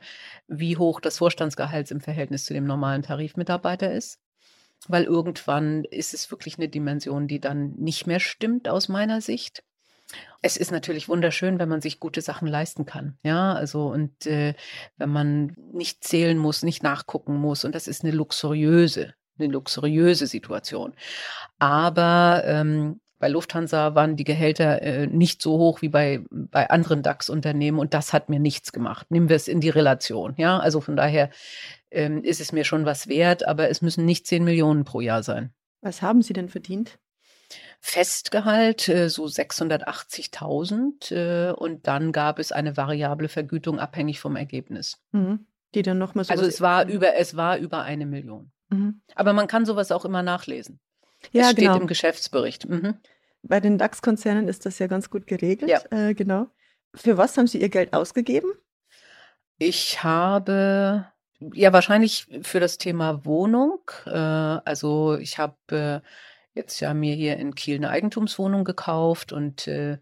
wie 0.47 0.77
hoch 0.77 0.99
das 0.99 1.19
Vorstandsgehalt 1.19 1.89
im 1.91 2.01
Verhältnis 2.01 2.45
zu 2.45 2.53
dem 2.53 2.65
normalen 2.65 3.01
Tarifmitarbeiter 3.01 3.91
ist. 3.91 4.19
Weil 4.87 5.05
irgendwann 5.05 5.85
ist 5.85 6.13
es 6.13 6.29
wirklich 6.29 6.57
eine 6.57 6.69
Dimension, 6.69 7.27
die 7.27 7.39
dann 7.39 7.71
nicht 7.77 8.07
mehr 8.07 8.19
stimmt 8.19 8.67
aus 8.69 8.89
meiner 8.89 9.21
Sicht. 9.21 9.63
Es 10.41 10.55
ist 10.55 10.71
natürlich 10.71 11.09
wunderschön, 11.09 11.59
wenn 11.59 11.69
man 11.69 11.81
sich 11.81 11.99
gute 11.99 12.21
Sachen 12.21 12.47
leisten 12.47 12.85
kann. 12.85 13.17
Ja, 13.23 13.53
also 13.53 13.87
und 13.87 14.25
äh, 14.25 14.53
wenn 14.97 15.09
man 15.09 15.55
nicht 15.73 16.03
zählen 16.03 16.37
muss, 16.37 16.63
nicht 16.63 16.83
nachgucken 16.83 17.35
muss. 17.35 17.65
Und 17.65 17.73
das 17.73 17.87
ist 17.87 18.03
eine 18.03 18.13
luxuriöse, 18.13 19.13
eine 19.39 19.47
luxuriöse 19.47 20.27
Situation. 20.27 20.93
Aber 21.57 22.43
ähm, 22.45 22.99
bei 23.19 23.27
Lufthansa 23.27 23.95
waren 23.95 24.15
die 24.15 24.23
Gehälter 24.23 24.81
äh, 24.81 25.07
nicht 25.07 25.41
so 25.41 25.57
hoch 25.57 25.81
wie 25.81 25.89
bei, 25.89 26.21
bei 26.29 26.69
anderen 26.69 27.01
DAX-Unternehmen 27.03 27.79
und 27.79 27.93
das 27.93 28.13
hat 28.13 28.29
mir 28.29 28.39
nichts 28.39 28.71
gemacht. 28.71 29.09
Nehmen 29.09 29.29
wir 29.29 29.35
es 29.35 29.47
in 29.47 29.61
die 29.61 29.69
Relation. 29.69 30.35
Ja, 30.37 30.59
also 30.59 30.81
von 30.81 30.95
daher 30.95 31.29
ähm, 31.91 32.23
ist 32.23 32.41
es 32.41 32.51
mir 32.51 32.63
schon 32.63 32.85
was 32.85 33.07
wert, 33.07 33.47
aber 33.47 33.69
es 33.69 33.81
müssen 33.81 34.05
nicht 34.05 34.27
10 34.27 34.43
Millionen 34.43 34.83
pro 34.83 35.01
Jahr 35.01 35.23
sein. 35.23 35.51
Was 35.81 36.01
haben 36.01 36.21
Sie 36.21 36.33
denn 36.33 36.49
verdient? 36.49 36.99
Festgehalt 37.79 38.89
äh, 38.89 39.09
so 39.09 39.25
680.000 39.25 41.13
äh, 41.13 41.51
und 41.51 41.87
dann 41.87 42.11
gab 42.11 42.39
es 42.39 42.51
eine 42.51 42.75
variable 42.75 43.29
Vergütung 43.29 43.79
abhängig 43.79 44.19
vom 44.19 44.35
Ergebnis. 44.35 45.01
Mhm. 45.11 45.45
Die 45.73 45.81
dann 45.81 45.97
noch 45.97 46.15
mal 46.15 46.23
so 46.23 46.31
Also 46.31 46.45
es 46.45 46.61
war 46.61 46.87
über 46.87 47.15
es 47.15 47.35
war 47.35 47.57
über 47.57 47.83
eine 47.83 48.05
Million. 48.05 48.51
Mhm. 48.69 49.01
Aber 49.15 49.33
man 49.33 49.47
kann 49.47 49.65
sowas 49.65 49.91
auch 49.91 50.05
immer 50.05 50.23
nachlesen. 50.23 50.79
Ja, 51.31 51.43
es 51.43 51.51
steht 51.51 51.65
genau. 51.65 51.77
im 51.77 51.87
Geschäftsbericht. 51.87 52.67
Mhm. 52.67 52.95
Bei 53.43 53.59
den 53.59 53.77
DAX-Konzernen 53.77 54.47
ist 54.47 54.65
das 54.65 54.79
ja 54.79 54.87
ganz 54.87 55.09
gut 55.09 55.27
geregelt. 55.27 55.69
Ja. 55.69 55.81
Äh, 55.91 56.13
genau. 56.13 56.47
Für 56.93 57.17
was 57.17 57.37
haben 57.37 57.47
Sie 57.47 57.61
Ihr 57.61 57.69
Geld 57.69 57.93
ausgegeben? 57.93 58.51
Ich 59.57 60.03
habe 60.03 61.07
ja 61.39 61.73
wahrscheinlich 61.73 62.27
für 62.41 62.59
das 62.59 62.77
Thema 62.77 63.25
Wohnung. 63.25 63.79
Äh, 64.05 64.11
also 64.11 65.17
ich 65.17 65.37
habe 65.37 65.55
äh, 66.03 66.07
jetzt 66.53 66.79
ja 66.79 66.93
mir 66.93 67.15
hier 67.15 67.37
in 67.37 67.55
Kiel 67.55 67.77
eine 67.77 67.89
Eigentumswohnung 67.89 68.63
gekauft 68.63 69.31
und 69.31 69.67
äh, 69.67 69.99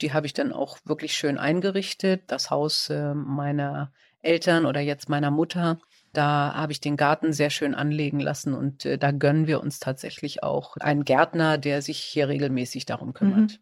die 0.00 0.12
habe 0.12 0.26
ich 0.26 0.32
dann 0.32 0.52
auch 0.52 0.78
wirklich 0.84 1.14
schön 1.14 1.38
eingerichtet. 1.38 2.24
Das 2.28 2.50
Haus 2.50 2.88
äh, 2.90 3.14
meiner 3.14 3.92
Eltern 4.20 4.66
oder 4.66 4.80
jetzt 4.80 5.08
meiner 5.08 5.30
Mutter, 5.30 5.80
da 6.12 6.54
habe 6.54 6.72
ich 6.72 6.80
den 6.80 6.96
Garten 6.96 7.32
sehr 7.32 7.50
schön 7.50 7.74
anlegen 7.74 8.20
lassen 8.20 8.54
und 8.54 8.84
äh, 8.84 8.98
da 8.98 9.10
gönnen 9.10 9.46
wir 9.46 9.60
uns 9.60 9.78
tatsächlich 9.80 10.42
auch 10.42 10.76
einen 10.78 11.04
Gärtner, 11.04 11.58
der 11.58 11.82
sich 11.82 11.98
hier 11.98 12.28
regelmäßig 12.28 12.86
darum 12.86 13.14
kümmert. 13.14 13.58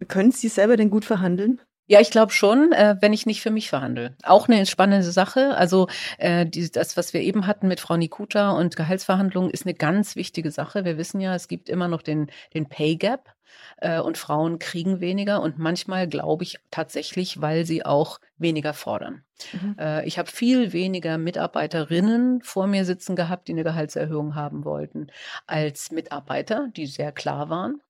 Mhm. 0.00 0.08
Können 0.08 0.30
Sie 0.30 0.48
selber 0.48 0.76
denn 0.76 0.90
gut 0.90 1.04
verhandeln? 1.04 1.60
Ja, 1.88 2.00
ich 2.00 2.10
glaube 2.10 2.32
schon, 2.32 2.72
äh, 2.72 2.96
wenn 3.00 3.12
ich 3.12 3.26
nicht 3.26 3.40
für 3.40 3.52
mich 3.52 3.68
verhandle. 3.68 4.16
Auch 4.24 4.48
eine 4.48 4.66
spannende 4.66 5.10
Sache. 5.10 5.56
Also 5.56 5.86
äh, 6.18 6.44
die, 6.44 6.68
das, 6.70 6.96
was 6.96 7.12
wir 7.12 7.20
eben 7.20 7.46
hatten 7.46 7.68
mit 7.68 7.78
Frau 7.78 7.96
Nikuta 7.96 8.50
und 8.50 8.74
Gehaltsverhandlungen, 8.74 9.50
ist 9.50 9.66
eine 9.66 9.74
ganz 9.74 10.16
wichtige 10.16 10.50
Sache. 10.50 10.84
Wir 10.84 10.98
wissen 10.98 11.20
ja, 11.20 11.34
es 11.36 11.46
gibt 11.46 11.68
immer 11.68 11.86
noch 11.86 12.02
den, 12.02 12.30
den 12.54 12.68
Pay 12.68 12.96
Gap 12.96 13.35
äh, 13.78 14.00
und 14.00 14.18
Frauen 14.18 14.58
kriegen 14.58 15.00
weniger 15.00 15.42
und 15.42 15.58
manchmal 15.58 16.08
glaube 16.08 16.44
ich 16.44 16.58
tatsächlich, 16.70 17.40
weil 17.40 17.64
sie 17.64 17.84
auch 17.84 18.20
weniger 18.38 18.74
fordern. 18.74 19.22
Mhm. 19.52 19.76
Äh, 19.78 20.06
ich 20.06 20.18
habe 20.18 20.30
viel 20.30 20.72
weniger 20.72 21.18
Mitarbeiterinnen 21.18 22.42
vor 22.42 22.66
mir 22.66 22.84
sitzen 22.84 23.16
gehabt, 23.16 23.48
die 23.48 23.52
eine 23.52 23.64
Gehaltserhöhung 23.64 24.34
haben 24.34 24.64
wollten, 24.64 25.08
als 25.46 25.90
Mitarbeiter, 25.90 26.68
die 26.76 26.86
sehr 26.86 27.12
klar 27.12 27.48
waren. 27.48 27.80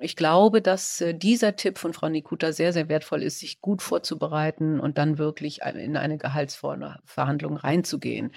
Ich 0.00 0.16
glaube, 0.16 0.62
dass 0.62 1.00
äh, 1.00 1.14
dieser 1.14 1.56
Tipp 1.56 1.78
von 1.78 1.92
Frau 1.92 2.08
Nikuta 2.08 2.52
sehr, 2.52 2.72
sehr 2.72 2.88
wertvoll 2.88 3.22
ist, 3.22 3.38
sich 3.38 3.60
gut 3.60 3.82
vorzubereiten 3.82 4.80
und 4.80 4.96
dann 4.96 5.18
wirklich 5.18 5.60
in 5.62 5.96
eine 5.96 6.16
Gehaltsverhandlung 6.16 7.56
reinzugehen. 7.56 8.32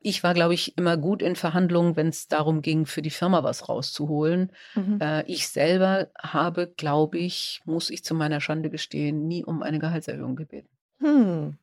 Ich 0.00 0.22
war, 0.22 0.32
glaube 0.34 0.54
ich, 0.54 0.78
immer 0.78 0.96
gut 0.96 1.20
in 1.20 1.34
Verhandlungen, 1.34 1.96
wenn 1.96 2.08
es 2.08 2.28
darum 2.28 2.62
ging, 2.62 2.86
für 2.86 3.02
die 3.02 3.10
Firma 3.10 3.42
was 3.42 3.68
rauszuholen. 3.68 4.52
Mhm. 4.74 4.98
Äh, 5.00 5.24
ich 5.24 5.48
selber 5.48 6.08
habe, 6.18 6.72
glaube 6.76 7.18
ich, 7.18 7.60
muss 7.64 7.90
ich 7.90 8.04
zu 8.04 8.14
meiner 8.14 8.40
Schande 8.40 8.70
gestehen, 8.70 9.26
nie 9.26 9.44
um 9.44 9.62
eine 9.62 9.80
Gehaltserhöhung 9.80 10.36
gebeten. 10.36 10.68
Hm. 11.00 11.58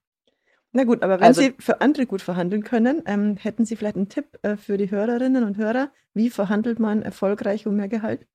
Na 0.74 0.84
gut, 0.84 1.04
aber 1.04 1.22
wenn 1.22 1.28
also, 1.28 1.42
Sie 1.42 1.56
für 1.58 1.80
andere 1.80 2.06
gut 2.06 2.22
verhandeln 2.22 2.64
können, 2.64 3.02
ähm, 3.06 3.38
hätten 3.38 3.64
Sie 3.64 3.78
vielleicht 3.78 3.96
einen 3.96 4.10
Tipp 4.10 4.38
äh, 4.42 4.58
für 4.58 4.76
die 4.76 4.92
Hörerinnen 4.92 5.46
und 5.46 5.56
Hörer? 5.56 5.90
Wie 6.14 6.30
verhandelt 6.30 6.80
man 6.80 7.02
erfolgreich 7.02 7.66
um 7.66 7.78
mehr 7.78 7.88
Gehalt? 7.88 8.28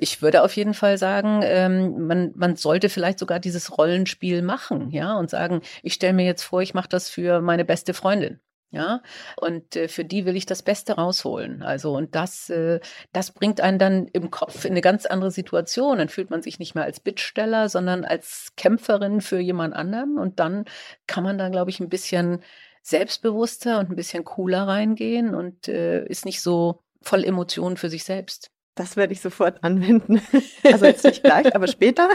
Ich 0.00 0.22
würde 0.22 0.42
auf 0.42 0.56
jeden 0.56 0.74
Fall 0.74 0.98
sagen, 0.98 1.40
ähm, 1.42 2.06
man, 2.06 2.32
man 2.34 2.56
sollte 2.56 2.88
vielleicht 2.88 3.18
sogar 3.18 3.40
dieses 3.40 3.76
Rollenspiel 3.78 4.42
machen, 4.42 4.90
ja, 4.90 5.16
und 5.16 5.30
sagen, 5.30 5.60
ich 5.82 5.94
stelle 5.94 6.12
mir 6.14 6.24
jetzt 6.24 6.42
vor, 6.42 6.62
ich 6.62 6.74
mache 6.74 6.88
das 6.88 7.08
für 7.08 7.40
meine 7.40 7.64
beste 7.64 7.94
Freundin. 7.94 8.40
Ja, 8.72 9.00
und 9.36 9.76
äh, 9.76 9.88
für 9.88 10.04
die 10.04 10.26
will 10.26 10.36
ich 10.36 10.44
das 10.44 10.62
Beste 10.62 10.94
rausholen. 10.94 11.62
Also, 11.62 11.96
und 11.96 12.14
das, 12.16 12.50
äh, 12.50 12.80
das 13.12 13.30
bringt 13.30 13.60
einen 13.60 13.78
dann 13.78 14.06
im 14.08 14.30
Kopf 14.30 14.64
in 14.64 14.72
eine 14.72 14.80
ganz 14.80 15.06
andere 15.06 15.30
Situation. 15.30 15.98
Dann 15.98 16.08
fühlt 16.08 16.30
man 16.30 16.42
sich 16.42 16.58
nicht 16.58 16.74
mehr 16.74 16.84
als 16.84 16.98
Bittsteller, 17.00 17.68
sondern 17.68 18.04
als 18.04 18.52
Kämpferin 18.56 19.20
für 19.20 19.38
jemand 19.38 19.74
anderen. 19.74 20.18
Und 20.18 20.40
dann 20.40 20.64
kann 21.06 21.22
man 21.24 21.38
da, 21.38 21.48
glaube 21.48 21.70
ich, 21.70 21.78
ein 21.80 21.88
bisschen 21.88 22.42
selbstbewusster 22.82 23.78
und 23.78 23.90
ein 23.90 23.96
bisschen 23.96 24.24
cooler 24.24 24.66
reingehen 24.66 25.34
und 25.34 25.68
äh, 25.68 26.04
ist 26.06 26.24
nicht 26.24 26.42
so 26.42 26.82
voll 27.02 27.24
Emotionen 27.24 27.76
für 27.76 27.88
sich 27.88 28.04
selbst. 28.04 28.50
Das 28.76 28.96
werde 28.96 29.12
ich 29.12 29.20
sofort 29.20 29.64
anwenden. 29.64 30.20
Also 30.62 30.84
jetzt 30.84 31.04
nicht 31.04 31.22
gleich, 31.22 31.54
aber 31.54 31.66
später. 31.66 32.08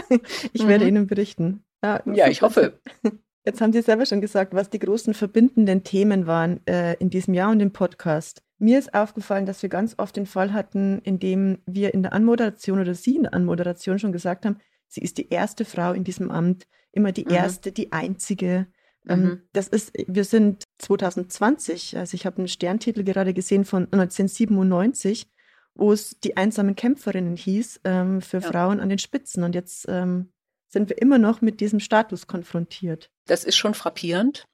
Ich 0.52 0.66
werde 0.66 0.84
mhm. 0.84 0.88
Ihnen 0.88 1.06
berichten. 1.06 1.64
Ja, 1.82 2.00
ja 2.06 2.28
ich 2.28 2.42
hoffe. 2.42 2.80
Jetzt 3.44 3.60
haben 3.60 3.72
Sie 3.72 3.82
selber 3.82 4.06
schon 4.06 4.20
gesagt, 4.20 4.54
was 4.54 4.70
die 4.70 4.78
großen 4.78 5.14
verbindenden 5.14 5.82
Themen 5.82 6.28
waren 6.28 6.64
äh, 6.68 6.94
in 6.98 7.10
diesem 7.10 7.34
Jahr 7.34 7.50
und 7.50 7.58
im 7.58 7.72
Podcast. 7.72 8.42
Mir 8.58 8.78
ist 8.78 8.94
aufgefallen, 8.94 9.46
dass 9.46 9.62
wir 9.62 9.68
ganz 9.68 9.96
oft 9.98 10.14
den 10.14 10.26
Fall 10.26 10.52
hatten, 10.52 11.00
in 11.00 11.18
dem 11.18 11.58
wir 11.66 11.92
in 11.92 12.04
der 12.04 12.12
Anmoderation 12.12 12.78
oder 12.78 12.94
Sie 12.94 13.16
in 13.16 13.24
der 13.24 13.34
Anmoderation 13.34 13.98
schon 13.98 14.12
gesagt 14.12 14.46
haben, 14.46 14.58
sie 14.92 15.00
ist 15.00 15.18
die 15.18 15.30
erste 15.30 15.64
Frau 15.64 15.92
in 15.92 16.04
diesem 16.04 16.30
Amt, 16.30 16.66
immer 16.92 17.12
die 17.12 17.24
mhm. 17.24 17.32
erste, 17.32 17.72
die 17.72 17.92
einzige. 17.92 18.66
Ähm, 19.08 19.22
mhm. 19.22 19.42
Das 19.52 19.68
ist, 19.68 19.92
wir 20.06 20.24
sind 20.24 20.64
2020, 20.78 21.96
also 21.96 22.14
ich 22.14 22.26
habe 22.26 22.38
einen 22.38 22.48
Sterntitel 22.48 23.02
gerade 23.02 23.34
gesehen 23.34 23.64
von 23.64 23.84
1997 23.84 25.31
wo 25.74 25.92
es 25.92 26.18
die 26.20 26.36
einsamen 26.36 26.76
Kämpferinnen 26.76 27.36
hieß, 27.36 27.80
ähm, 27.84 28.20
für 28.20 28.38
ja. 28.38 28.48
Frauen 28.48 28.80
an 28.80 28.88
den 28.88 28.98
Spitzen. 28.98 29.44
Und 29.44 29.54
jetzt 29.54 29.86
ähm, 29.88 30.30
sind 30.68 30.88
wir 30.88 31.00
immer 31.00 31.18
noch 31.18 31.40
mit 31.40 31.60
diesem 31.60 31.80
Status 31.80 32.26
konfrontiert. 32.26 33.10
Das 33.26 33.44
ist 33.44 33.56
schon 33.56 33.74
frappierend. 33.74 34.44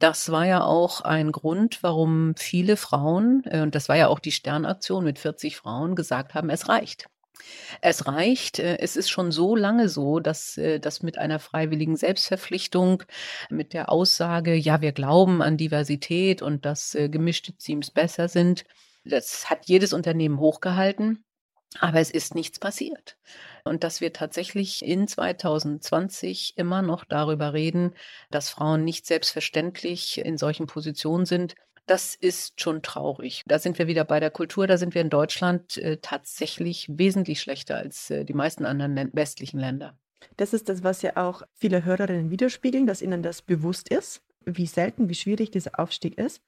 Das 0.00 0.30
war 0.30 0.46
ja 0.46 0.62
auch 0.64 1.02
ein 1.02 1.32
Grund, 1.32 1.82
warum 1.82 2.34
viele 2.36 2.76
Frauen, 2.76 3.42
äh, 3.44 3.60
und 3.60 3.74
das 3.74 3.88
war 3.88 3.96
ja 3.96 4.08
auch 4.08 4.18
die 4.18 4.32
Sternaktion 4.32 5.04
mit 5.04 5.18
40 5.18 5.56
Frauen, 5.56 5.94
gesagt 5.94 6.34
haben, 6.34 6.50
es 6.50 6.68
reicht. 6.68 7.06
Es 7.80 8.06
reicht. 8.06 8.58
Äh, 8.58 8.78
es 8.78 8.96
ist 8.96 9.10
schon 9.10 9.30
so 9.30 9.54
lange 9.54 9.88
so, 9.88 10.18
dass 10.18 10.56
äh, 10.56 10.80
das 10.80 11.02
mit 11.02 11.18
einer 11.18 11.38
freiwilligen 11.38 11.96
Selbstverpflichtung, 11.96 13.04
mit 13.50 13.72
der 13.72 13.90
Aussage, 13.90 14.54
ja, 14.54 14.80
wir 14.80 14.92
glauben 14.92 15.42
an 15.42 15.56
Diversität 15.56 16.42
und 16.42 16.64
dass 16.64 16.96
gemischte 16.98 17.52
Teams 17.52 17.90
besser 17.90 18.28
sind, 18.28 18.64
das 19.04 19.50
hat 19.50 19.66
jedes 19.66 19.92
Unternehmen 19.92 20.38
hochgehalten. 20.38 21.24
Aber 21.80 21.98
es 21.98 22.12
ist 22.12 22.36
nichts 22.36 22.60
passiert. 22.60 23.16
Und 23.64 23.82
dass 23.82 24.00
wir 24.00 24.12
tatsächlich 24.12 24.84
in 24.84 25.08
2020 25.08 26.56
immer 26.56 26.82
noch 26.82 27.04
darüber 27.04 27.52
reden, 27.52 27.94
dass 28.30 28.48
Frauen 28.48 28.84
nicht 28.84 29.06
selbstverständlich 29.06 30.18
in 30.18 30.38
solchen 30.38 30.66
Positionen 30.66 31.26
sind, 31.26 31.56
das 31.86 32.14
ist 32.14 32.60
schon 32.60 32.82
traurig. 32.82 33.42
Da 33.46 33.58
sind 33.58 33.78
wir 33.78 33.86
wieder 33.86 34.04
bei 34.04 34.20
der 34.20 34.30
Kultur, 34.30 34.66
da 34.66 34.78
sind 34.78 34.94
wir 34.94 35.02
in 35.02 35.10
Deutschland 35.10 35.76
äh, 35.76 35.98
tatsächlich 36.00 36.86
wesentlich 36.90 37.40
schlechter 37.40 37.76
als 37.76 38.08
äh, 38.10 38.24
die 38.24 38.32
meisten 38.32 38.64
anderen 38.64 39.10
westlichen 39.12 39.58
Länder. 39.58 39.98
Das 40.36 40.54
ist 40.54 40.68
das, 40.68 40.82
was 40.82 41.02
ja 41.02 41.16
auch 41.16 41.42
viele 41.52 41.84
Hörerinnen 41.84 42.30
widerspiegeln, 42.30 42.86
dass 42.86 43.02
ihnen 43.02 43.22
das 43.22 43.42
bewusst 43.42 43.90
ist, 43.90 44.22
wie 44.46 44.66
selten, 44.66 45.08
wie 45.08 45.14
schwierig 45.14 45.50
dieser 45.50 45.78
Aufstieg 45.78 46.16
ist 46.16 46.42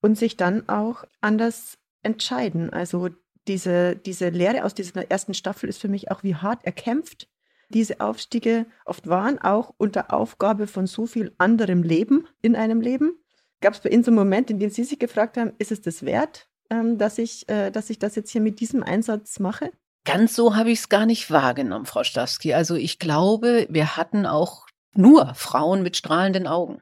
und 0.00 0.18
sich 0.18 0.36
dann 0.36 0.68
auch 0.68 1.04
anders 1.20 1.78
entscheiden. 2.02 2.70
Also 2.70 3.08
diese, 3.48 3.96
diese 3.96 4.28
Lehre 4.28 4.64
aus 4.64 4.74
dieser 4.74 5.10
ersten 5.10 5.34
Staffel 5.34 5.68
ist 5.68 5.80
für 5.80 5.88
mich 5.88 6.10
auch, 6.10 6.22
wie 6.22 6.34
hart 6.34 6.64
erkämpft 6.64 7.28
diese 7.70 8.00
Aufstiege 8.00 8.66
oft 8.84 9.06
waren, 9.06 9.38
auch 9.38 9.72
unter 9.78 10.12
Aufgabe 10.12 10.66
von 10.66 10.86
so 10.86 11.06
viel 11.06 11.32
anderem 11.38 11.82
Leben 11.82 12.26
in 12.42 12.56
einem 12.56 12.80
Leben. 12.80 13.12
Gab 13.60 13.74
es 13.74 13.80
bei 13.80 13.90
Ihnen 13.90 14.02
so 14.02 14.10
einen 14.10 14.18
Moment, 14.18 14.50
in 14.50 14.58
dem 14.58 14.70
Sie 14.70 14.84
sich 14.84 14.98
gefragt 14.98 15.36
haben, 15.36 15.52
ist 15.58 15.70
es 15.70 15.80
das 15.80 16.04
wert, 16.04 16.48
ähm, 16.70 16.98
dass, 16.98 17.18
ich, 17.18 17.48
äh, 17.48 17.70
dass 17.70 17.90
ich 17.90 17.98
das 17.98 18.16
jetzt 18.16 18.30
hier 18.30 18.40
mit 18.40 18.60
diesem 18.60 18.82
Einsatz 18.82 19.38
mache? 19.38 19.70
Ganz 20.04 20.34
so 20.34 20.56
habe 20.56 20.70
ich 20.70 20.80
es 20.80 20.88
gar 20.88 21.06
nicht 21.06 21.30
wahrgenommen, 21.30 21.86
Frau 21.86 22.02
Stawski. 22.02 22.54
Also 22.54 22.74
ich 22.74 22.98
glaube, 22.98 23.66
wir 23.68 23.96
hatten 23.96 24.26
auch 24.26 24.66
nur 24.94 25.34
Frauen 25.34 25.82
mit 25.82 25.96
strahlenden 25.96 26.46
Augen, 26.46 26.80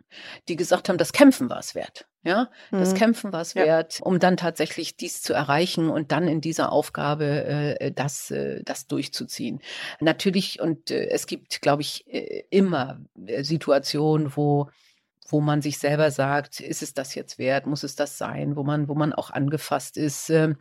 die 0.49 0.57
gesagt 0.57 0.89
haben, 0.89 0.99
das 0.99 1.13
Kämpfen 1.13 1.51
war 1.51 1.59
es 1.59 1.75
wert. 1.75 2.08
Ja, 2.25 2.51
das 2.73 2.93
mhm. 2.93 2.97
Kämpfen 2.97 3.33
war 3.33 3.43
es 3.43 3.55
ja. 3.55 3.65
wert, 3.65 4.01
um 4.03 4.19
dann 4.19 4.37
tatsächlich 4.37 4.97
dies 4.97 5.23
zu 5.23 5.33
erreichen 5.35 5.89
und 5.89 6.11
dann 6.11 6.27
in 6.27 6.41
dieser 6.41 6.73
Aufgabe 6.73 7.77
äh, 7.81 7.93
das, 7.93 8.31
äh, 8.33 8.63
das 8.65 8.89
durchzuziehen. 8.89 9.61
Natürlich, 10.01 10.61
und 10.61 10.91
äh, 10.91 11.09
es 11.11 11.27
gibt, 11.27 11.63
glaube 11.63 11.83
ich, 11.83 12.07
äh, 12.13 12.43
immer 12.51 13.01
äh, 13.27 13.45
Situationen, 13.45 14.37
wo 14.37 14.69
wo 15.31 15.41
man 15.41 15.61
sich 15.61 15.79
selber 15.79 16.11
sagt, 16.11 16.61
ist 16.61 16.83
es 16.83 16.95
das 16.95 17.15
jetzt 17.15 17.39
wert, 17.39 17.67
muss 17.67 17.83
es 17.83 17.95
das 17.95 18.17
sein, 18.17 18.57
wo 18.57 18.65
man, 18.65 18.89
wo 18.89 18.95
man 18.95 19.13
auch 19.13 19.31
angefasst 19.31 19.99
ist. 19.99 20.31
Ähm, 20.31 20.57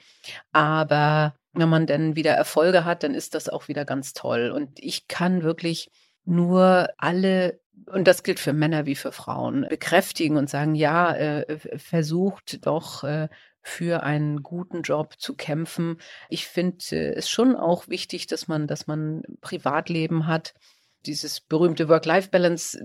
aber 0.52 1.36
wenn 1.54 1.70
man 1.70 1.88
dann 1.88 2.16
wieder 2.16 2.34
Erfolge 2.34 2.84
hat, 2.84 3.04
dann 3.04 3.14
ist 3.14 3.34
das 3.34 3.48
auch 3.48 3.70
wieder 3.70 3.86
ganz 3.86 4.14
toll. 4.14 4.52
Und 4.52 4.80
ich 4.84 5.08
kann 5.08 5.42
wirklich 5.42 5.90
nur 6.26 6.90
alle 6.98 7.62
und 7.86 8.08
das 8.08 8.24
gilt 8.24 8.40
für 8.40 8.54
Männer 8.54 8.86
wie 8.86 8.96
für 8.96 9.12
Frauen, 9.12 9.66
bekräftigen 9.70 10.38
und 10.38 10.50
sagen, 10.50 10.76
ja, 10.76 11.14
äh, 11.14 11.58
versucht 11.78 12.66
doch 12.66 13.04
äh, 13.04 13.30
für 13.62 14.04
einen 14.04 14.44
guten 14.44 14.82
Job 14.82 15.16
zu 15.20 15.36
kämpfen. 15.36 15.98
Ich 16.30 16.48
finde 16.48 17.14
es 17.16 17.30
schon 17.30 17.56
auch 17.56 17.88
wichtig, 17.88 18.28
dass 18.28 18.48
man, 18.48 18.68
dass 18.68 18.88
man 18.88 19.24
Privatleben 19.42 20.28
hat. 20.28 20.54
Dieses 21.06 21.42
berühmte 21.42 21.90
Work-Life-Balance 21.90 22.80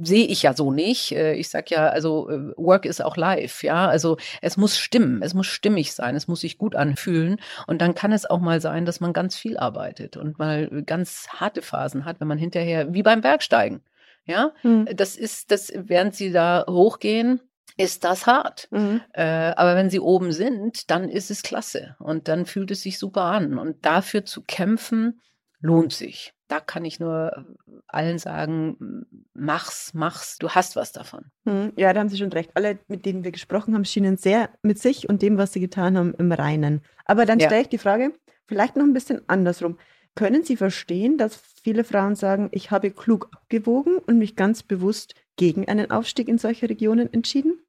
sehe 0.00 0.26
ich 0.26 0.42
ja 0.42 0.54
so 0.54 0.72
nicht. 0.72 1.12
Äh, 1.12 1.34
ich 1.34 1.48
sag 1.48 1.70
ja, 1.70 1.88
also 1.88 2.28
äh, 2.30 2.52
Work 2.56 2.86
ist 2.86 3.02
auch 3.02 3.16
live, 3.16 3.62
ja. 3.62 3.88
Also 3.88 4.16
es 4.40 4.56
muss 4.56 4.78
stimmen, 4.78 5.22
es 5.22 5.34
muss 5.34 5.46
stimmig 5.46 5.92
sein, 5.92 6.16
es 6.16 6.28
muss 6.28 6.40
sich 6.40 6.58
gut 6.58 6.74
anfühlen. 6.74 7.36
Und 7.66 7.82
dann 7.82 7.94
kann 7.94 8.12
es 8.12 8.28
auch 8.28 8.40
mal 8.40 8.60
sein, 8.60 8.84
dass 8.84 9.00
man 9.00 9.12
ganz 9.12 9.36
viel 9.36 9.56
arbeitet 9.56 10.16
und 10.16 10.38
mal 10.38 10.68
ganz 10.86 11.28
harte 11.28 11.62
Phasen 11.62 12.04
hat, 12.04 12.20
wenn 12.20 12.28
man 12.28 12.38
hinterher, 12.38 12.92
wie 12.92 13.02
beim 13.02 13.20
Bergsteigen. 13.20 13.82
Ja, 14.24 14.52
mhm. 14.62 14.88
das 14.94 15.16
ist, 15.16 15.50
das, 15.50 15.72
während 15.74 16.14
sie 16.14 16.30
da 16.30 16.64
hochgehen, 16.68 17.40
ist 17.76 18.04
das 18.04 18.26
hart. 18.26 18.68
Mhm. 18.70 19.00
Äh, 19.12 19.22
aber 19.22 19.74
wenn 19.74 19.90
sie 19.90 20.00
oben 20.00 20.32
sind, 20.32 20.90
dann 20.90 21.08
ist 21.08 21.30
es 21.30 21.42
klasse 21.42 21.96
und 21.98 22.28
dann 22.28 22.46
fühlt 22.46 22.70
es 22.70 22.82
sich 22.82 22.98
super 22.98 23.22
an. 23.22 23.58
Und 23.58 23.84
dafür 23.84 24.24
zu 24.24 24.42
kämpfen, 24.42 25.20
lohnt 25.60 25.92
sich 25.92 26.34
da 26.52 26.60
kann 26.60 26.84
ich 26.84 27.00
nur 27.00 27.46
allen 27.86 28.18
sagen, 28.18 29.06
mach's, 29.32 29.92
mach's, 29.94 30.36
du 30.36 30.50
hast 30.50 30.76
was 30.76 30.92
davon. 30.92 31.24
Hm, 31.46 31.72
ja, 31.76 31.94
da 31.94 32.00
haben 32.00 32.10
Sie 32.10 32.18
schon 32.18 32.30
recht. 32.30 32.50
Alle, 32.52 32.78
mit 32.88 33.06
denen 33.06 33.24
wir 33.24 33.32
gesprochen 33.32 33.74
haben, 33.74 33.86
schienen 33.86 34.18
sehr 34.18 34.50
mit 34.60 34.78
sich 34.78 35.08
und 35.08 35.22
dem, 35.22 35.38
was 35.38 35.54
sie 35.54 35.60
getan 35.60 35.96
haben, 35.96 36.12
im 36.18 36.30
Reinen. 36.30 36.82
Aber 37.06 37.24
dann 37.24 37.38
ja. 37.38 37.46
stelle 37.46 37.62
ich 37.62 37.68
die 37.70 37.78
Frage, 37.78 38.12
vielleicht 38.46 38.76
noch 38.76 38.84
ein 38.84 38.92
bisschen 38.92 39.22
andersrum. 39.28 39.78
Können 40.14 40.44
Sie 40.44 40.58
verstehen, 40.58 41.16
dass 41.16 41.40
viele 41.62 41.84
Frauen 41.84 42.16
sagen, 42.16 42.50
ich 42.52 42.70
habe 42.70 42.90
klug 42.90 43.30
abgewogen 43.32 43.96
und 43.96 44.18
mich 44.18 44.36
ganz 44.36 44.62
bewusst 44.62 45.14
gegen 45.36 45.66
einen 45.68 45.90
Aufstieg 45.90 46.28
in 46.28 46.36
solche 46.36 46.68
Regionen 46.68 47.10
entschieden? 47.14 47.64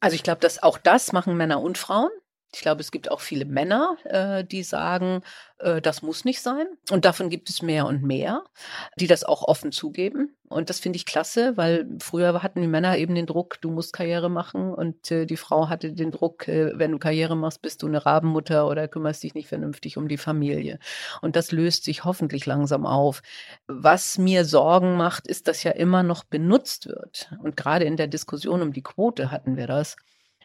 Also 0.00 0.16
ich 0.16 0.22
glaube, 0.22 0.42
dass 0.42 0.62
auch 0.62 0.76
das 0.76 1.12
machen 1.12 1.38
Männer 1.38 1.62
und 1.62 1.78
Frauen. 1.78 2.10
Ich 2.54 2.60
glaube, 2.60 2.82
es 2.82 2.90
gibt 2.90 3.10
auch 3.10 3.20
viele 3.20 3.46
Männer, 3.46 3.96
äh, 4.04 4.44
die 4.44 4.62
sagen, 4.62 5.22
äh, 5.58 5.80
das 5.80 6.02
muss 6.02 6.24
nicht 6.24 6.42
sein. 6.42 6.66
Und 6.90 7.04
davon 7.04 7.30
gibt 7.30 7.48
es 7.48 7.62
mehr 7.62 7.86
und 7.86 8.02
mehr, 8.02 8.44
die 8.96 9.06
das 9.06 9.24
auch 9.24 9.42
offen 9.42 9.72
zugeben. 9.72 10.36
Und 10.48 10.68
das 10.68 10.78
finde 10.78 10.98
ich 10.98 11.06
klasse, 11.06 11.56
weil 11.56 11.88
früher 12.00 12.42
hatten 12.42 12.60
die 12.60 12.68
Männer 12.68 12.98
eben 12.98 13.14
den 13.14 13.24
Druck, 13.24 13.58
du 13.62 13.70
musst 13.70 13.94
Karriere 13.94 14.28
machen. 14.28 14.74
Und 14.74 15.10
äh, 15.10 15.24
die 15.24 15.38
Frau 15.38 15.70
hatte 15.70 15.92
den 15.92 16.10
Druck, 16.10 16.46
äh, 16.46 16.72
wenn 16.78 16.92
du 16.92 16.98
Karriere 16.98 17.36
machst, 17.36 17.62
bist 17.62 17.82
du 17.82 17.86
eine 17.86 18.04
Rabenmutter 18.04 18.68
oder 18.68 18.86
kümmerst 18.86 19.22
dich 19.22 19.34
nicht 19.34 19.48
vernünftig 19.48 19.96
um 19.96 20.08
die 20.08 20.18
Familie. 20.18 20.78
Und 21.22 21.36
das 21.36 21.52
löst 21.52 21.84
sich 21.84 22.04
hoffentlich 22.04 22.44
langsam 22.44 22.84
auf. 22.84 23.22
Was 23.66 24.18
mir 24.18 24.44
Sorgen 24.44 24.96
macht, 24.96 25.26
ist, 25.26 25.48
dass 25.48 25.62
ja 25.62 25.72
immer 25.72 26.02
noch 26.02 26.24
benutzt 26.24 26.86
wird. 26.86 27.30
Und 27.42 27.56
gerade 27.56 27.86
in 27.86 27.96
der 27.96 28.08
Diskussion 28.08 28.60
um 28.60 28.74
die 28.74 28.82
Quote 28.82 29.30
hatten 29.30 29.56
wir 29.56 29.66
das 29.66 29.96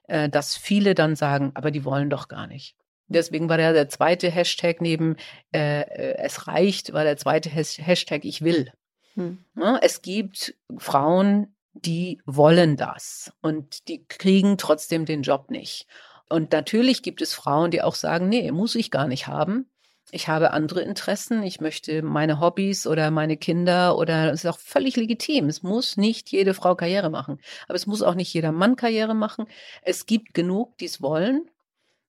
äh, 0.08 0.30
dass 0.30 0.56
viele 0.56 0.96
dann 0.96 1.16
sagen, 1.16 1.52
aber 1.54 1.72
die 1.72 1.86
wollen 1.86 2.10
doch 2.10 2.28
gar 2.28 2.48
nicht. 2.48 2.76
Deswegen 3.08 3.48
war 3.48 3.58
der, 3.58 3.72
der 3.72 3.88
zweite 3.88 4.30
Hashtag 4.30 4.82
neben 4.82 5.16
äh, 5.54 5.82
äh 5.82 6.18
es 6.18 6.48
reicht, 6.48 6.92
war 6.94 7.04
der 7.04 7.18
zweite 7.18 7.50
Hashtag 7.50 8.26
ich 8.26 8.42
will. 8.42 8.72
Hm. 9.14 9.38
Ja, 9.56 9.80
es 9.82 10.02
gibt 10.02 10.56
Frauen, 10.78 11.56
die 11.74 12.22
wollen 12.26 12.76
das 12.76 13.32
und 13.42 13.88
die 13.88 14.06
kriegen 14.06 14.58
trotzdem 14.58 15.06
den 15.06 15.22
Job 15.22 15.50
nicht. 15.52 15.88
Und 16.30 16.52
natürlich 16.52 17.04
gibt 17.04 17.22
es 17.22 17.34
Frauen, 17.34 17.72
die 17.72 17.82
auch 17.82 17.96
sagen, 17.96 18.28
nee, 18.28 18.52
muss 18.52 18.76
ich 18.76 18.92
gar 18.92 19.08
nicht 19.08 19.28
haben 19.28 19.70
ich 20.12 20.28
habe 20.28 20.52
andere 20.52 20.82
Interessen, 20.82 21.44
ich 21.44 21.60
möchte 21.60 22.02
meine 22.02 22.40
Hobbys 22.40 22.88
oder 22.88 23.12
meine 23.12 23.36
Kinder 23.36 23.98
oder 23.98 24.32
es 24.32 24.44
ist 24.44 24.50
auch 24.50 24.60
völlig 24.60 24.96
legitim. 24.96 25.48
Es 25.50 25.64
muss 25.64 25.98
nicht 25.98 26.32
jede 26.32 26.54
Frau 26.54 26.76
Karriere 26.76 27.10
machen, 27.10 27.40
aber 27.68 27.76
es 27.76 27.88
muss 27.88 28.02
auch 28.02 28.16
nicht 28.16 28.34
jeder 28.34 28.52
Mann 28.52 28.78
Karriere 28.78 29.16
machen. 29.16 29.48
Es 29.82 30.06
gibt 30.06 30.34
genug, 30.34 30.78
die 30.78 30.86
es 30.86 31.02
wollen. 31.02 31.50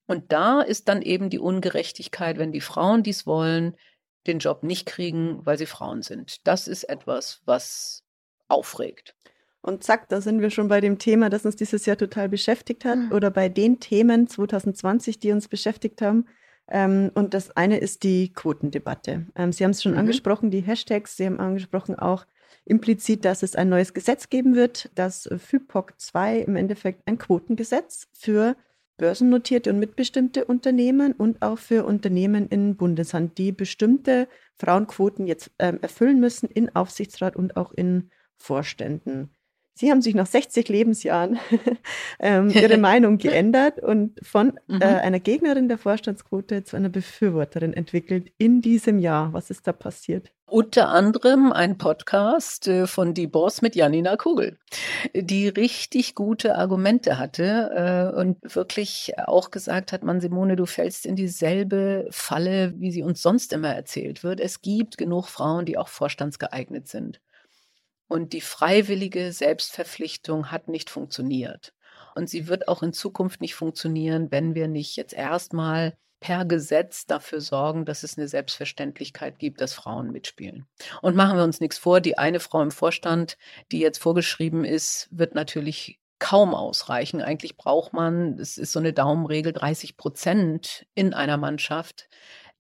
Und 0.07 0.33
da 0.33 0.62
ist 0.62 0.88
dann 0.88 1.02
eben 1.02 1.28
die 1.28 1.40
Ungerechtigkeit, 1.40 2.38
wenn 2.38 2.52
die 2.52 2.61
Frauen, 2.61 3.02
die 3.02 3.11
es 3.11 3.26
wollen, 3.26 3.76
den 4.26 4.38
Job 4.38 4.62
nicht 4.62 4.87
kriegen, 4.87 5.45
weil 5.45 5.59
sie 5.59 5.67
Frauen 5.67 6.02
sind. 6.02 6.47
Das 6.47 6.69
ist 6.69 6.85
etwas, 6.85 7.42
was 7.44 8.05
aufregt. 8.46 9.14
Und 9.61 9.83
zack, 9.83 10.09
da 10.09 10.20
sind 10.20 10.40
wir 10.40 10.51
schon 10.51 10.68
bei 10.68 10.81
dem 10.81 10.99
Thema, 10.99 11.29
das 11.31 11.44
uns 11.44 11.57
dieses 11.57 11.85
Jahr 11.85 11.96
total 11.96 12.29
beschäftigt 12.29 12.85
hat, 12.85 12.96
mhm. 12.96 13.12
oder 13.12 13.31
bei 13.31 13.49
den 13.49 13.81
Themen 13.81 14.29
2020, 14.29 15.18
die 15.18 15.33
uns 15.33 15.49
beschäftigt 15.49 16.01
haben. 16.01 16.27
Ähm, 16.70 17.11
und 17.14 17.35
das 17.35 17.57
eine 17.57 17.78
ist 17.78 18.02
die 18.02 18.33
Quotendebatte. 18.33 19.26
Ähm, 19.35 19.52
Sie 19.52 19.64
haben 19.64 19.70
es 19.70 19.83
schon 19.83 19.92
mhm. 19.92 19.98
angesprochen, 19.98 20.50
die 20.50 20.61
Hashtags. 20.61 21.16
Sie 21.16 21.26
haben 21.26 21.40
angesprochen 21.40 21.98
auch 21.98 22.26
implizit, 22.64 23.24
dass 23.24 23.42
es 23.42 23.57
ein 23.57 23.68
neues 23.68 23.94
Gesetz 23.94 24.28
geben 24.28 24.54
wird, 24.54 24.90
das 24.94 25.28
FIPOC 25.35 25.94
2 25.98 26.40
im 26.40 26.57
Endeffekt 26.57 27.02
ein 27.07 27.18
Quotengesetz 27.18 28.09
für 28.12 28.57
börsennotierte 28.98 29.70
und 29.70 29.78
mitbestimmte 29.78 30.44
Unternehmen 30.44 31.12
und 31.12 31.40
auch 31.40 31.59
für 31.59 31.85
Unternehmen 31.85 32.48
in 32.48 32.76
Bundeshand, 32.76 33.38
die 33.38 33.52
bestimmte 33.52 34.28
Frauenquoten 34.57 35.26
jetzt 35.26 35.50
ähm, 35.59 35.78
erfüllen 35.81 36.20
müssen 36.20 36.50
in 36.50 36.74
Aufsichtsrat 36.74 37.37
und 37.37 37.57
auch 37.57 37.72
in 37.72 38.11
Vorständen. 38.37 39.31
Sie 39.79 39.93
haben 39.93 40.03
sich 40.03 40.17
nach 40.17 40.27
60 40.27 40.69
Lebensjahren 40.69 41.38
ähm, 42.19 42.51
Ihre 42.51 42.79
Meinung 42.79 43.17
geändert 43.17 43.79
und 43.81 44.19
von 44.27 44.59
mhm. 44.67 44.83
äh, 44.83 44.87
einer 44.87 45.21
Gegnerin 45.21 45.69
der 45.69 45.79
Vorstandsquote 45.79 46.64
zu 46.64 46.75
einer 46.75 46.88
Befürworterin 46.88 47.73
entwickelt 47.73 48.33
in 48.38 48.61
diesem 48.61 48.99
Jahr. 48.99 49.33
Was 49.33 49.51
ist 49.51 49.69
da 49.69 49.73
passiert? 49.73 50.33
Unter 50.51 50.88
anderem 50.88 51.53
ein 51.53 51.79
Podcast 51.79 52.67
äh, 52.67 52.88
von 52.88 53.14
Die 53.14 53.29
Boss 53.29 53.62
mit 53.62 53.77
Janina 53.77 54.17
Kugel, 54.17 54.59
die 55.14 55.47
richtig 55.47 56.17
gute 56.17 56.57
Argumente 56.57 57.17
hatte 57.17 58.12
äh, 58.17 58.19
und 58.19 58.38
wirklich 58.43 59.12
auch 59.27 59.53
gesagt 59.53 59.93
hat, 59.93 60.03
man 60.03 60.21
Simone, 60.21 60.57
du 60.57 60.67
fällst 60.67 61.07
in 61.07 61.14
dieselbe 61.14 62.09
Falle, 62.11 62.75
wie 62.79 62.91
sie 62.91 63.05
uns 63.05 63.23
sonst 63.23 63.53
immer 63.53 63.73
erzählt 63.73 64.25
wird. 64.25 64.41
Es 64.41 64.61
gibt 64.61 64.99
genug 64.99 65.27
Frauen, 65.29 65.67
die 65.67 65.79
auch 65.79 65.88
vorstandsgeeignet 65.88 66.88
sind. 66.88 67.21
Und 68.09 68.33
die 68.33 68.40
freiwillige 68.40 69.33
Selbstverpflichtung 69.33 70.51
hat 70.51 70.68
nicht 70.68 70.90
funktioniert. 70.90 71.75
Und 72.14 72.29
sie 72.29 72.49
wird 72.49 72.68
auch 72.68 72.83
in 72.83 72.92
Zukunft 72.92 73.40
nicht 73.40 73.55
funktionieren, 73.55 74.31
wenn 74.31 74.55
wir 74.55 74.66
nicht 74.66 74.97
jetzt 74.97 75.12
erstmal 75.12 75.97
per 76.21 76.44
Gesetz 76.44 77.07
dafür 77.07 77.40
sorgen, 77.40 77.85
dass 77.85 78.03
es 78.03 78.18
eine 78.18 78.27
Selbstverständlichkeit 78.27 79.38
gibt, 79.38 79.61
dass 79.61 79.73
Frauen 79.73 80.11
mitspielen. 80.11 80.66
Und 81.01 81.14
machen 81.14 81.37
wir 81.37 81.44
uns 81.44 81.61
nichts 81.61 81.79
vor, 81.79 82.01
die 82.01 82.18
eine 82.18 82.40
Frau 82.40 82.61
im 82.61 82.71
Vorstand, 82.71 83.37
die 83.71 83.79
jetzt 83.79 83.99
vorgeschrieben 83.99 84.64
ist, 84.64 85.09
wird 85.12 85.35
natürlich 85.35 86.01
kaum 86.18 86.55
ausreichen. 86.55 87.23
Eigentlich 87.23 87.57
braucht 87.57 87.92
man, 87.92 88.38
es 88.38 88.59
ist 88.59 88.73
so 88.73 88.81
eine 88.81 88.92
Daumenregel, 88.92 89.53
30 89.53 89.97
Prozent 89.97 90.87
in 90.94 91.14
einer 91.14 91.37
Mannschaft, 91.37 92.09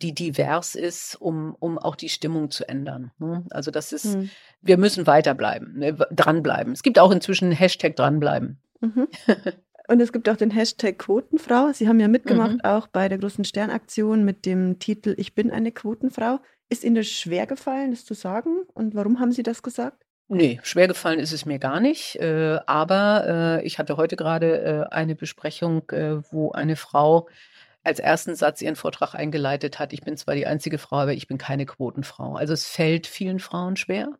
die 0.02 0.14
divers 0.14 0.74
ist, 0.74 1.16
um, 1.16 1.56
um 1.58 1.78
auch 1.78 1.96
die 1.96 2.08
Stimmung 2.08 2.50
zu 2.50 2.68
ändern. 2.68 3.10
Ne? 3.18 3.44
Also 3.50 3.70
das 3.70 3.92
ist, 3.92 4.16
mhm. 4.16 4.30
wir 4.60 4.78
müssen 4.78 5.06
weiterbleiben, 5.06 5.78
ne, 5.78 5.94
dranbleiben. 5.94 6.72
Es 6.72 6.82
gibt 6.82 6.98
auch 6.98 7.10
inzwischen 7.10 7.50
Hashtag 7.52 7.96
dranbleiben. 7.96 8.58
Mhm. 8.80 9.08
Und 9.90 10.00
es 10.00 10.12
gibt 10.12 10.28
auch 10.28 10.36
den 10.36 10.50
Hashtag 10.50 10.98
Quotenfrau. 10.98 11.72
Sie 11.72 11.88
haben 11.88 11.98
ja 11.98 12.08
mitgemacht 12.08 12.56
mhm. 12.56 12.60
auch 12.64 12.88
bei 12.88 13.08
der 13.08 13.16
großen 13.16 13.44
Sternaktion 13.44 14.22
mit 14.22 14.44
dem 14.44 14.78
Titel 14.78 15.14
Ich 15.16 15.34
bin 15.34 15.50
eine 15.50 15.72
Quotenfrau. 15.72 16.40
Ist 16.68 16.84
Ihnen 16.84 16.96
das 16.96 17.06
schwer 17.06 17.46
gefallen, 17.46 17.92
das 17.92 18.04
zu 18.04 18.12
sagen? 18.12 18.64
Und 18.74 18.94
warum 18.94 19.18
haben 19.18 19.32
Sie 19.32 19.42
das 19.42 19.62
gesagt? 19.62 20.04
Nee, 20.28 20.60
schwer 20.62 20.88
gefallen 20.88 21.18
ist 21.18 21.32
es 21.32 21.46
mir 21.46 21.58
gar 21.58 21.80
nicht. 21.80 22.16
Äh, 22.16 22.58
aber 22.66 23.60
äh, 23.62 23.66
ich 23.66 23.78
hatte 23.78 23.96
heute 23.96 24.16
gerade 24.16 24.60
äh, 24.60 24.94
eine 24.94 25.14
Besprechung, 25.14 25.82
wo 26.30 26.52
eine 26.52 26.76
Frau 26.76 27.28
als 27.88 27.98
ersten 27.98 28.34
Satz 28.34 28.62
ihren 28.62 28.76
Vortrag 28.76 29.14
eingeleitet 29.14 29.78
hat, 29.78 29.92
ich 29.92 30.02
bin 30.02 30.16
zwar 30.16 30.34
die 30.34 30.46
einzige 30.46 30.78
Frau, 30.78 30.96
aber 30.96 31.14
ich 31.14 31.26
bin 31.26 31.38
keine 31.38 31.66
Quotenfrau. 31.66 32.36
Also 32.36 32.52
es 32.52 32.66
fällt 32.68 33.06
vielen 33.06 33.40
Frauen 33.40 33.76
schwer. 33.76 34.10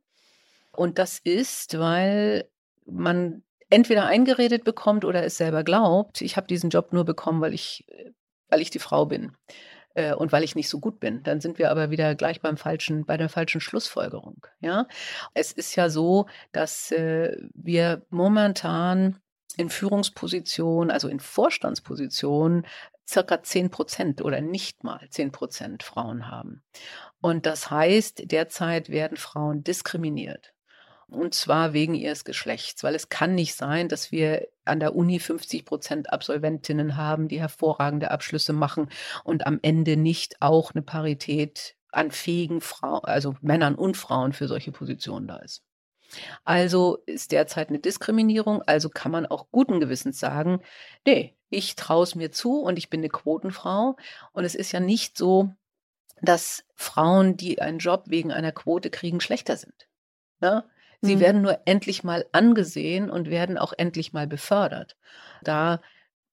Und 0.73 0.99
das 0.99 1.19
ist, 1.19 1.79
weil 1.79 2.49
man 2.87 3.43
entweder 3.71 4.07
eingeredet 4.07 4.65
bekommt 4.65 5.05
oder 5.05 5.23
es 5.23 5.37
selber 5.37 5.65
glaubt, 5.65 6.23
ich 6.23 6.37
habe 6.37 6.47
diesen 6.47 6.71
Job 6.71 6.93
nur 6.93 7.05
bekommen, 7.05 7.41
weil 7.41 7.53
ich, 7.53 7.87
weil 8.49 8.61
ich 8.63 8.71
die 8.71 8.79
Frau 8.79 9.05
bin 9.05 9.33
äh, 9.95 10.15
und 10.15 10.33
weil 10.33 10.45
ich 10.45 10.55
nicht 10.55 10.69
so 10.69 10.81
gut 10.81 11.01
bin. 11.01 11.23
Dann 11.23 11.41
sind 11.41 11.59
wir 11.59 11.71
aber 11.71 11.91
wieder 11.91 12.15
gleich 12.15 12.41
beim 12.41 12.57
falschen, 12.57 13.05
bei 13.05 13.17
der 13.17 13.29
falschen 13.29 13.61
Schlussfolgerung. 13.61 14.47
Ja, 14.61 14.87
es 15.35 15.53
ist 15.53 15.77
ja 15.77 15.91
so, 15.91 16.27
dass 16.53 16.91
äh, 16.93 17.37
wir 17.53 18.07
momentan 18.09 19.21
in 19.57 19.69
Führungspositionen, 19.69 20.91
also 20.91 21.09
in 21.09 21.21
Vorstandspositionen, 21.21 22.65
circa 23.09 23.43
10 23.43 23.71
Prozent 23.71 24.23
oder 24.23 24.41
nicht 24.41 24.85
mal 24.85 25.07
10 25.09 25.33
Prozent 25.33 25.83
Frauen 25.83 26.31
haben. 26.31 26.63
Und 27.21 27.47
das 27.47 27.71
heißt, 27.71 28.31
derzeit 28.31 28.91
werden 28.91 29.17
Frauen 29.17 29.65
diskriminiert. 29.65 30.53
Und 31.09 31.35
zwar 31.35 31.73
wegen 31.73 31.95
ihres 31.95 32.25
Geschlechts, 32.25 32.85
weil 32.85 32.95
es 32.95 33.09
kann 33.09 33.35
nicht 33.35 33.55
sein, 33.55 33.89
dass 33.89 34.13
wir 34.13 34.47
an 34.67 34.79
der 34.79 34.95
Uni 34.95 35.19
50 35.19 35.65
Prozent 35.65 36.13
Absolventinnen 36.13 36.99
haben, 36.99 37.29
die 37.29 37.41
hervorragende 37.41 38.11
Abschlüsse 38.11 38.53
machen 38.53 38.91
und 39.25 39.47
am 39.47 39.59
Ende 39.63 39.97
nicht 39.97 40.37
auch 40.41 40.73
eine 40.75 40.83
Parität 40.83 41.77
an 41.93 42.11
fähigen 42.11 42.61
Frauen, 42.61 43.05
also 43.05 43.37
Männern 43.41 43.75
und 43.75 43.97
Frauen 43.97 44.35
für 44.35 44.49
solche 44.49 44.71
Positionen 44.71 45.27
da 45.27 45.37
ist. 45.37 45.65
Also 46.45 46.99
ist 47.07 47.33
derzeit 47.33 47.71
eine 47.71 47.79
Diskriminierung, 47.79 48.61
also 48.63 48.91
kann 48.91 49.13
man 49.13 49.25
auch 49.25 49.51
guten 49.51 49.81
Gewissens 49.81 50.21
sagen, 50.21 50.61
nee, 51.07 51.38
ich 51.51 51.77
traue 51.77 52.03
es 52.03 52.15
mir 52.15 52.31
zu 52.31 52.61
und 52.61 52.79
ich 52.79 52.91
bin 52.91 53.01
eine 53.01 53.09
Quotenfrau. 53.09 53.97
Und 54.33 54.45
es 54.45 54.55
ist 54.55 54.73
ja 54.73 54.81
nicht 54.81 55.17
so, 55.17 55.55
dass 56.21 56.65
Frauen, 56.75 57.37
die 57.37 57.61
einen 57.61 57.79
Job 57.79 58.05
wegen 58.07 58.33
einer 58.33 58.53
Quote 58.53 58.91
kriegen, 58.91 59.21
schlechter 59.21 59.57
sind. 59.57 59.89
Ne? 60.41 60.65
Sie 61.01 61.17
mhm. 61.17 61.21
werden 61.21 61.43
nur 61.43 61.61
endlich 61.65 62.05
mal 62.05 62.27
angesehen 62.33 63.11
und 63.11 63.31
werden 63.31 63.57
auch 63.57 63.73
endlich 63.77 64.13
mal 64.13 64.27
befördert. 64.27 64.97
Da 65.43 65.81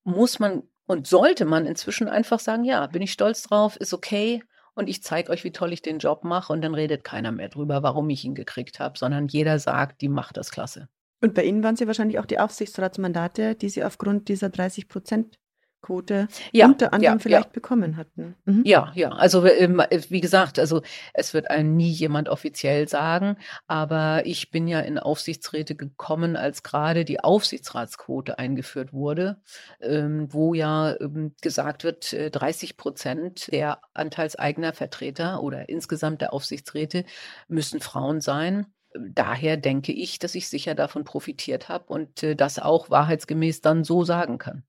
muss 0.04 0.38
man 0.38 0.64
und 0.86 1.06
sollte 1.06 1.44
man 1.44 1.66
inzwischen 1.66 2.08
einfach 2.08 2.38
sagen, 2.38 2.64
ja, 2.64 2.86
bin 2.86 3.02
ich 3.02 3.12
stolz 3.12 3.42
drauf, 3.42 3.76
ist 3.76 3.92
okay 3.92 4.42
und 4.74 4.88
ich 4.88 5.02
zeige 5.02 5.30
euch, 5.30 5.42
wie 5.42 5.50
toll 5.50 5.72
ich 5.72 5.82
den 5.82 5.98
Job 5.98 6.22
mache 6.22 6.52
und 6.52 6.62
dann 6.62 6.74
redet 6.74 7.02
keiner 7.02 7.32
mehr 7.32 7.48
drüber, 7.48 7.82
warum 7.82 8.08
ich 8.10 8.24
ihn 8.24 8.34
gekriegt 8.34 8.78
habe, 8.78 8.96
sondern 8.96 9.26
jeder 9.26 9.58
sagt, 9.58 10.00
die 10.00 10.08
macht 10.08 10.36
das 10.36 10.50
klasse. 10.50 10.88
Und 11.20 11.34
bei 11.34 11.44
Ihnen 11.44 11.62
waren 11.62 11.74
es 11.74 11.80
ja 11.80 11.86
wahrscheinlich 11.86 12.18
auch 12.18 12.26
die 12.26 12.38
Aufsichtsratsmandate, 12.38 13.54
die 13.54 13.68
Sie 13.68 13.84
aufgrund 13.84 14.28
dieser 14.28 14.50
30 14.50 14.88
Prozent 14.88 15.38
Quote 15.86 16.26
ja, 16.52 16.66
unter 16.66 16.92
anderem 16.92 17.18
ja, 17.18 17.22
vielleicht 17.22 17.46
ja. 17.46 17.52
bekommen 17.52 17.96
hatten. 17.96 18.34
Mhm. 18.44 18.62
Ja, 18.64 18.90
ja. 18.96 19.10
Also 19.10 19.46
ähm, 19.46 19.80
wie 20.08 20.20
gesagt, 20.20 20.58
also 20.58 20.82
es 21.14 21.32
wird 21.32 21.48
einem 21.48 21.76
nie 21.76 21.90
jemand 21.90 22.28
offiziell 22.28 22.88
sagen, 22.88 23.36
aber 23.68 24.22
ich 24.26 24.50
bin 24.50 24.66
ja 24.66 24.80
in 24.80 24.98
Aufsichtsräte 24.98 25.76
gekommen, 25.76 26.34
als 26.34 26.64
gerade 26.64 27.04
die 27.04 27.20
Aufsichtsratsquote 27.20 28.38
eingeführt 28.38 28.92
wurde, 28.92 29.40
ähm, 29.80 30.26
wo 30.32 30.54
ja 30.54 30.96
ähm, 31.00 31.34
gesagt 31.40 31.84
wird, 31.84 32.12
30 32.12 32.70
äh, 32.70 32.74
Prozent 32.74 33.52
der 33.52 33.80
anteilseigner 33.94 34.72
Vertreter 34.72 35.40
oder 35.42 35.68
insgesamt 35.68 36.20
der 36.20 36.32
Aufsichtsräte 36.32 37.04
müssen 37.46 37.80
Frauen 37.80 38.20
sein 38.20 38.66
daher 39.00 39.56
denke 39.56 39.92
ich, 39.92 40.18
dass 40.18 40.34
ich 40.34 40.48
sicher 40.48 40.74
davon 40.74 41.04
profitiert 41.04 41.68
habe 41.68 41.92
und 41.92 42.22
äh, 42.22 42.36
das 42.36 42.58
auch 42.58 42.90
wahrheitsgemäß 42.90 43.60
dann 43.60 43.84
so 43.84 44.04
sagen 44.04 44.38
kann. 44.38 44.64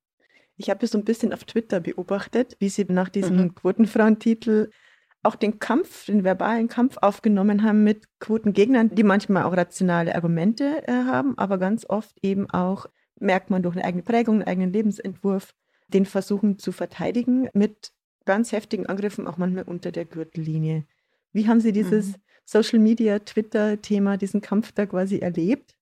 Ich 0.55 0.69
habe 0.69 0.85
es 0.85 0.91
so 0.91 0.97
ein 0.97 1.05
bisschen 1.05 1.33
auf 1.33 1.43
Twitter 1.43 1.79
beobachtet, 1.79 2.55
wie 2.59 2.69
sie 2.69 2.85
nach 2.89 3.09
diesem 3.09 3.37
mhm. 3.37 3.55
Quotenfrauentitel 3.55 4.69
auch 5.23 5.35
den 5.35 5.59
Kampf, 5.59 6.05
den 6.05 6.23
verbalen 6.23 6.67
Kampf 6.67 6.97
aufgenommen 7.01 7.63
haben 7.63 7.83
mit 7.83 8.05
Quotengegnern, 8.19 8.95
die 8.95 9.03
manchmal 9.03 9.43
auch 9.43 9.55
rationale 9.55 10.15
Argumente 10.15 10.87
äh, 10.87 10.91
haben, 10.91 11.37
aber 11.37 11.57
ganz 11.57 11.85
oft 11.87 12.17
eben 12.21 12.49
auch, 12.49 12.87
merkt 13.19 13.49
man 13.49 13.63
durch 13.63 13.75
eine 13.75 13.83
eigene 13.83 14.03
Prägung, 14.03 14.35
einen 14.35 14.47
eigenen 14.47 14.73
Lebensentwurf, 14.73 15.53
den 15.87 16.05
versuchen 16.05 16.59
zu 16.59 16.71
verteidigen 16.71 17.49
mit 17.53 17.91
ganz 18.25 18.51
heftigen 18.51 18.85
Angriffen, 18.85 19.27
auch 19.27 19.37
manchmal 19.37 19.63
unter 19.63 19.91
der 19.91 20.05
Gürtellinie. 20.05 20.85
Wie 21.33 21.47
haben 21.47 21.59
Sie 21.59 21.71
dieses 21.71 22.09
mhm. 22.09 22.21
Social 22.49 22.79
Media, 22.79 23.19
Twitter-Thema, 23.19 24.15
diesen 24.17 24.39
Kampf 24.39 24.71
da 24.71 24.85
quasi 24.85 25.19
erlebt? 25.19 25.75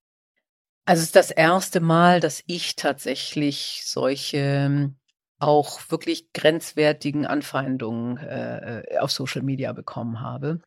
Also 0.84 1.00
es 1.00 1.06
ist 1.06 1.16
das 1.16 1.30
erste 1.30 1.80
Mal, 1.80 2.18
dass 2.20 2.42
ich 2.46 2.74
tatsächlich 2.74 3.82
solche 3.84 4.38
ähm, 4.38 4.96
auch 5.38 5.80
wirklich 5.90 6.32
grenzwertigen 6.32 7.24
Anfeindungen 7.24 8.16
äh, 8.18 8.82
auf 8.98 9.12
Social 9.12 9.42
Media 9.42 9.72
bekommen 9.72 10.20
habe. 10.20 10.60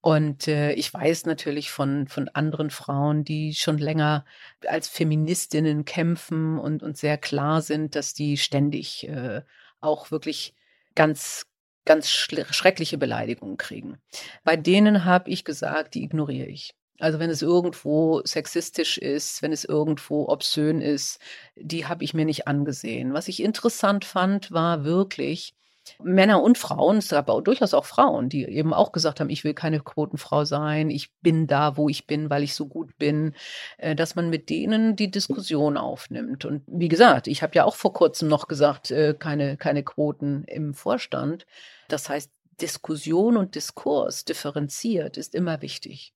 Und 0.00 0.46
äh, 0.48 0.72
ich 0.72 0.92
weiß 0.92 1.26
natürlich 1.26 1.70
von, 1.70 2.06
von 2.06 2.28
anderen 2.28 2.70
Frauen, 2.70 3.24
die 3.24 3.54
schon 3.54 3.78
länger 3.78 4.24
als 4.66 4.86
Feministinnen 4.86 5.84
kämpfen 5.84 6.58
und, 6.58 6.82
und 6.82 6.96
sehr 6.96 7.18
klar 7.18 7.60
sind, 7.60 7.96
dass 7.96 8.14
die 8.14 8.36
ständig 8.36 9.08
äh, 9.08 9.42
auch 9.80 10.10
wirklich 10.10 10.54
ganz, 10.94 11.46
ganz 11.84 12.08
schreckliche 12.08 12.98
Beleidigungen 12.98 13.56
kriegen. 13.56 13.98
Bei 14.42 14.56
denen 14.56 15.04
habe 15.04 15.30
ich 15.30 15.44
gesagt, 15.44 15.94
die 15.94 16.04
ignoriere 16.04 16.48
ich. 16.48 16.74
Also 17.00 17.18
wenn 17.18 17.30
es 17.30 17.42
irgendwo 17.42 18.22
sexistisch 18.24 18.98
ist, 18.98 19.42
wenn 19.42 19.52
es 19.52 19.64
irgendwo 19.64 20.28
obszön 20.28 20.80
ist, 20.80 21.18
die 21.56 21.86
habe 21.86 22.04
ich 22.04 22.14
mir 22.14 22.24
nicht 22.24 22.46
angesehen. 22.46 23.12
Was 23.12 23.28
ich 23.28 23.42
interessant 23.42 24.04
fand, 24.04 24.52
war 24.52 24.84
wirklich, 24.84 25.54
Männer 26.02 26.42
und 26.42 26.58
Frauen, 26.58 26.98
es 26.98 27.08
gab 27.08 27.28
auch 27.28 27.40
durchaus 27.40 27.74
auch 27.74 27.84
Frauen, 27.84 28.28
die 28.28 28.44
eben 28.44 28.72
auch 28.72 28.92
gesagt 28.92 29.20
haben, 29.20 29.30
ich 29.30 29.44
will 29.44 29.54
keine 29.54 29.80
Quotenfrau 29.80 30.44
sein, 30.44 30.90
ich 30.90 31.12
bin 31.20 31.46
da, 31.46 31.76
wo 31.76 31.88
ich 31.88 32.06
bin, 32.06 32.30
weil 32.30 32.42
ich 32.42 32.54
so 32.54 32.66
gut 32.66 32.96
bin, 32.98 33.34
äh, 33.78 33.94
dass 33.94 34.14
man 34.14 34.30
mit 34.30 34.50
denen 34.50 34.96
die 34.96 35.10
Diskussion 35.10 35.76
aufnimmt. 35.76 36.44
Und 36.44 36.62
wie 36.66 36.88
gesagt, 36.88 37.26
ich 37.26 37.42
habe 37.42 37.54
ja 37.54 37.64
auch 37.64 37.76
vor 37.76 37.92
kurzem 37.92 38.28
noch 38.28 38.48
gesagt, 38.48 38.90
äh, 38.90 39.14
keine, 39.18 39.56
keine 39.56 39.82
Quoten 39.82 40.44
im 40.44 40.74
Vorstand. 40.74 41.46
Das 41.88 42.08
heißt, 42.08 42.30
Diskussion 42.60 43.36
und 43.36 43.54
Diskurs 43.54 44.24
differenziert 44.24 45.16
ist 45.16 45.34
immer 45.34 45.60
wichtig. 45.62 46.14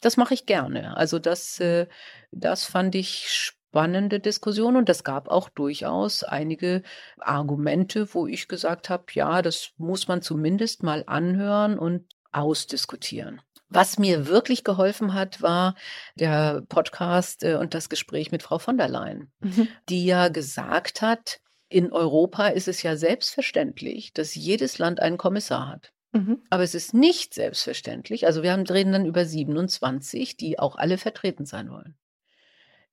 Das 0.00 0.16
mache 0.16 0.34
ich 0.34 0.46
gerne. 0.46 0.96
Also 0.96 1.18
das, 1.18 1.60
äh, 1.60 1.86
das 2.30 2.64
fand 2.64 2.94
ich 2.94 3.52
spannende 3.70 4.18
Diskussion 4.18 4.76
und 4.76 4.88
es 4.88 5.04
gab 5.04 5.28
auch 5.28 5.48
durchaus 5.48 6.24
einige 6.24 6.82
Argumente, 7.18 8.12
wo 8.14 8.26
ich 8.26 8.48
gesagt 8.48 8.90
habe, 8.90 9.04
ja, 9.12 9.42
das 9.42 9.70
muss 9.76 10.08
man 10.08 10.22
zumindest 10.22 10.82
mal 10.82 11.04
anhören 11.06 11.78
und 11.78 12.04
ausdiskutieren. 12.32 13.40
Was 13.68 13.96
mir 13.96 14.26
wirklich 14.26 14.64
geholfen 14.64 15.14
hat, 15.14 15.40
war 15.40 15.76
der 16.16 16.62
Podcast 16.68 17.44
äh, 17.44 17.54
und 17.54 17.72
das 17.72 17.88
Gespräch 17.88 18.32
mit 18.32 18.42
Frau 18.42 18.58
von 18.58 18.76
der 18.76 18.88
Leyen, 18.88 19.30
mhm. 19.38 19.68
die 19.88 20.04
ja 20.04 20.28
gesagt 20.28 21.00
hat, 21.00 21.38
in 21.68 21.92
Europa 21.92 22.48
ist 22.48 22.66
es 22.66 22.82
ja 22.82 22.96
selbstverständlich, 22.96 24.12
dass 24.12 24.34
jedes 24.34 24.78
Land 24.78 24.98
einen 24.98 25.16
Kommissar 25.16 25.68
hat. 25.68 25.92
Mhm. 26.10 26.42
Aber 26.50 26.64
es 26.64 26.74
ist 26.74 26.92
nicht 26.92 27.34
selbstverständlich, 27.34 28.26
also 28.26 28.42
wir 28.42 28.50
haben, 28.50 28.66
reden 28.66 28.90
dann 28.90 29.06
über 29.06 29.24
27, 29.24 30.36
die 30.36 30.58
auch 30.58 30.74
alle 30.74 30.98
vertreten 30.98 31.46
sein 31.46 31.70
wollen. 31.70 31.94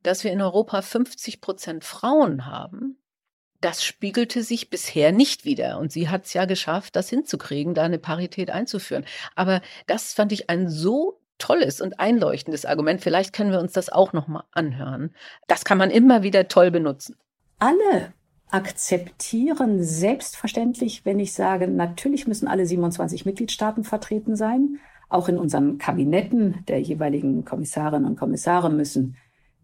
Dass 0.08 0.24
wir 0.24 0.32
in 0.32 0.42
Europa 0.42 0.82
50 0.82 1.42
Prozent 1.42 1.84
Frauen 1.84 2.46
haben, 2.46 2.98
das 3.60 3.84
spiegelte 3.84 4.42
sich 4.42 4.70
bisher 4.70 5.12
nicht 5.12 5.44
wieder. 5.44 5.80
Und 5.80 5.92
sie 5.92 6.08
hat 6.08 6.24
es 6.24 6.34
ja 6.34 6.46
geschafft, 6.46 6.96
das 6.96 7.10
hinzukriegen, 7.10 7.74
da 7.74 7.84
eine 7.84 8.00
Parität 8.00 8.50
einzuführen. 8.50 9.04
Aber 9.36 9.62
das 9.86 10.14
fand 10.14 10.32
ich 10.32 10.50
ein 10.50 10.70
so 10.70 11.20
tolles 11.40 11.82
und 11.82 12.00
einleuchtendes 12.00 12.66
Argument. 12.66 13.02
Vielleicht 13.02 13.34
können 13.34 13.52
wir 13.52 13.60
uns 13.60 13.74
das 13.74 13.90
auch 13.90 14.14
nochmal 14.14 14.44
anhören. 14.54 15.14
Das 15.48 15.66
kann 15.66 15.78
man 15.78 15.92
immer 15.92 16.24
wieder 16.24 16.48
toll 16.48 16.72
benutzen. 16.72 17.18
Alle 17.60 18.14
akzeptieren 18.50 19.84
selbstverständlich, 19.84 21.04
wenn 21.04 21.20
ich 21.20 21.34
sage, 21.34 21.68
natürlich 21.68 22.28
müssen 22.28 22.48
alle 22.48 22.66
27 22.66 23.26
Mitgliedstaaten 23.26 23.84
vertreten 23.84 24.38
sein. 24.38 24.80
Auch 25.10 25.28
in 25.28 25.38
unseren 25.38 25.78
Kabinetten 25.80 26.64
der 26.70 26.80
jeweiligen 26.80 27.44
Kommissarinnen 27.44 28.10
und 28.10 28.18
Kommissare 28.18 28.70
müssen 28.70 29.18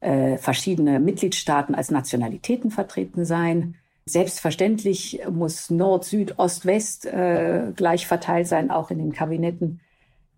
äh, 0.04 0.38
verschiedene 0.38 1.00
Mitgliedstaaten 1.00 1.76
als 1.76 1.92
Nationalitäten 1.92 2.72
vertreten 2.72 3.26
sein. 3.26 3.76
Selbstverständlich 4.06 5.22
muss 5.32 5.70
Nord, 5.70 6.04
Süd, 6.06 6.38
Ost, 6.38 6.66
West 6.66 7.06
äh, 7.06 7.72
gleich 7.76 8.06
verteilt 8.06 8.48
sein, 8.48 8.70
auch 8.70 8.92
in 8.92 8.98
den 8.98 9.14
Kabinetten. 9.14 9.80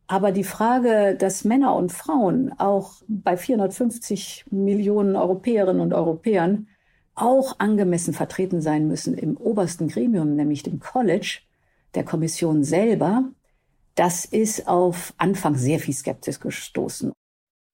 Aber 0.08 0.32
die 0.32 0.43
Frage, 0.43 1.15
dass 1.15 1.45
Männer 1.45 1.75
und 1.75 1.91
Frauen 1.91 2.54
auch 2.60 2.93
bei 3.08 3.38
450 3.38 4.45
Millionen 4.51 5.15
Europäerinnen 5.15 5.82
und 5.82 5.93
Europäern 5.93 6.67
auch 7.15 7.60
angemessen 7.60 8.13
vertreten 8.13 8.62
sein 8.62 8.88
müssen 8.88 9.17
im 9.17 9.36
obersten 9.38 9.88
Gremium, 9.88 10.36
nämlich 10.36 10.62
dem 10.62 10.80
College 10.80 11.39
der 11.95 12.04
Kommission 12.04 12.63
selber, 12.63 13.23
das 13.95 14.25
ist 14.25 14.67
auf 14.67 15.13
Anfang 15.17 15.56
sehr 15.56 15.80
viel 15.80 15.93
Skepsis 15.93 16.39
gestoßen. 16.39 17.13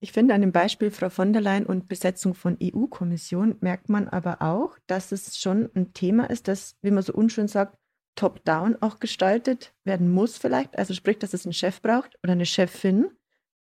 Ich 0.04 0.14
finde, 0.14 0.34
an 0.34 0.42
dem 0.42 0.52
Beispiel 0.52 0.90
Frau 0.90 1.10
von 1.10 1.32
der 1.32 1.44
Leyen 1.44 1.68
und 1.68 1.88
Besetzung 1.88 2.34
von 2.34 2.58
EU-Kommission 2.62 3.58
merkt 3.62 3.88
man 3.88 4.08
aber 4.08 4.42
auch, 4.42 4.76
dass 4.88 5.12
es 5.12 5.38
schon 5.38 5.70
ein 5.76 5.94
Thema 5.94 6.28
ist, 6.28 6.48
das, 6.48 6.76
wie 6.82 6.90
man 6.90 7.04
so 7.04 7.14
unschön 7.14 7.48
sagt, 7.48 7.78
top-down 8.16 8.78
auch 8.82 9.00
gestaltet 9.00 9.76
werden 9.84 10.12
muss 10.12 10.40
vielleicht. 10.40 10.76
Also 10.76 10.96
sprich, 10.96 11.20
dass 11.20 11.36
es 11.36 11.46
einen 11.46 11.54
Chef 11.54 11.84
braucht 11.84 12.18
oder 12.24 12.34
eine 12.34 12.48
Chefin, 12.48 13.12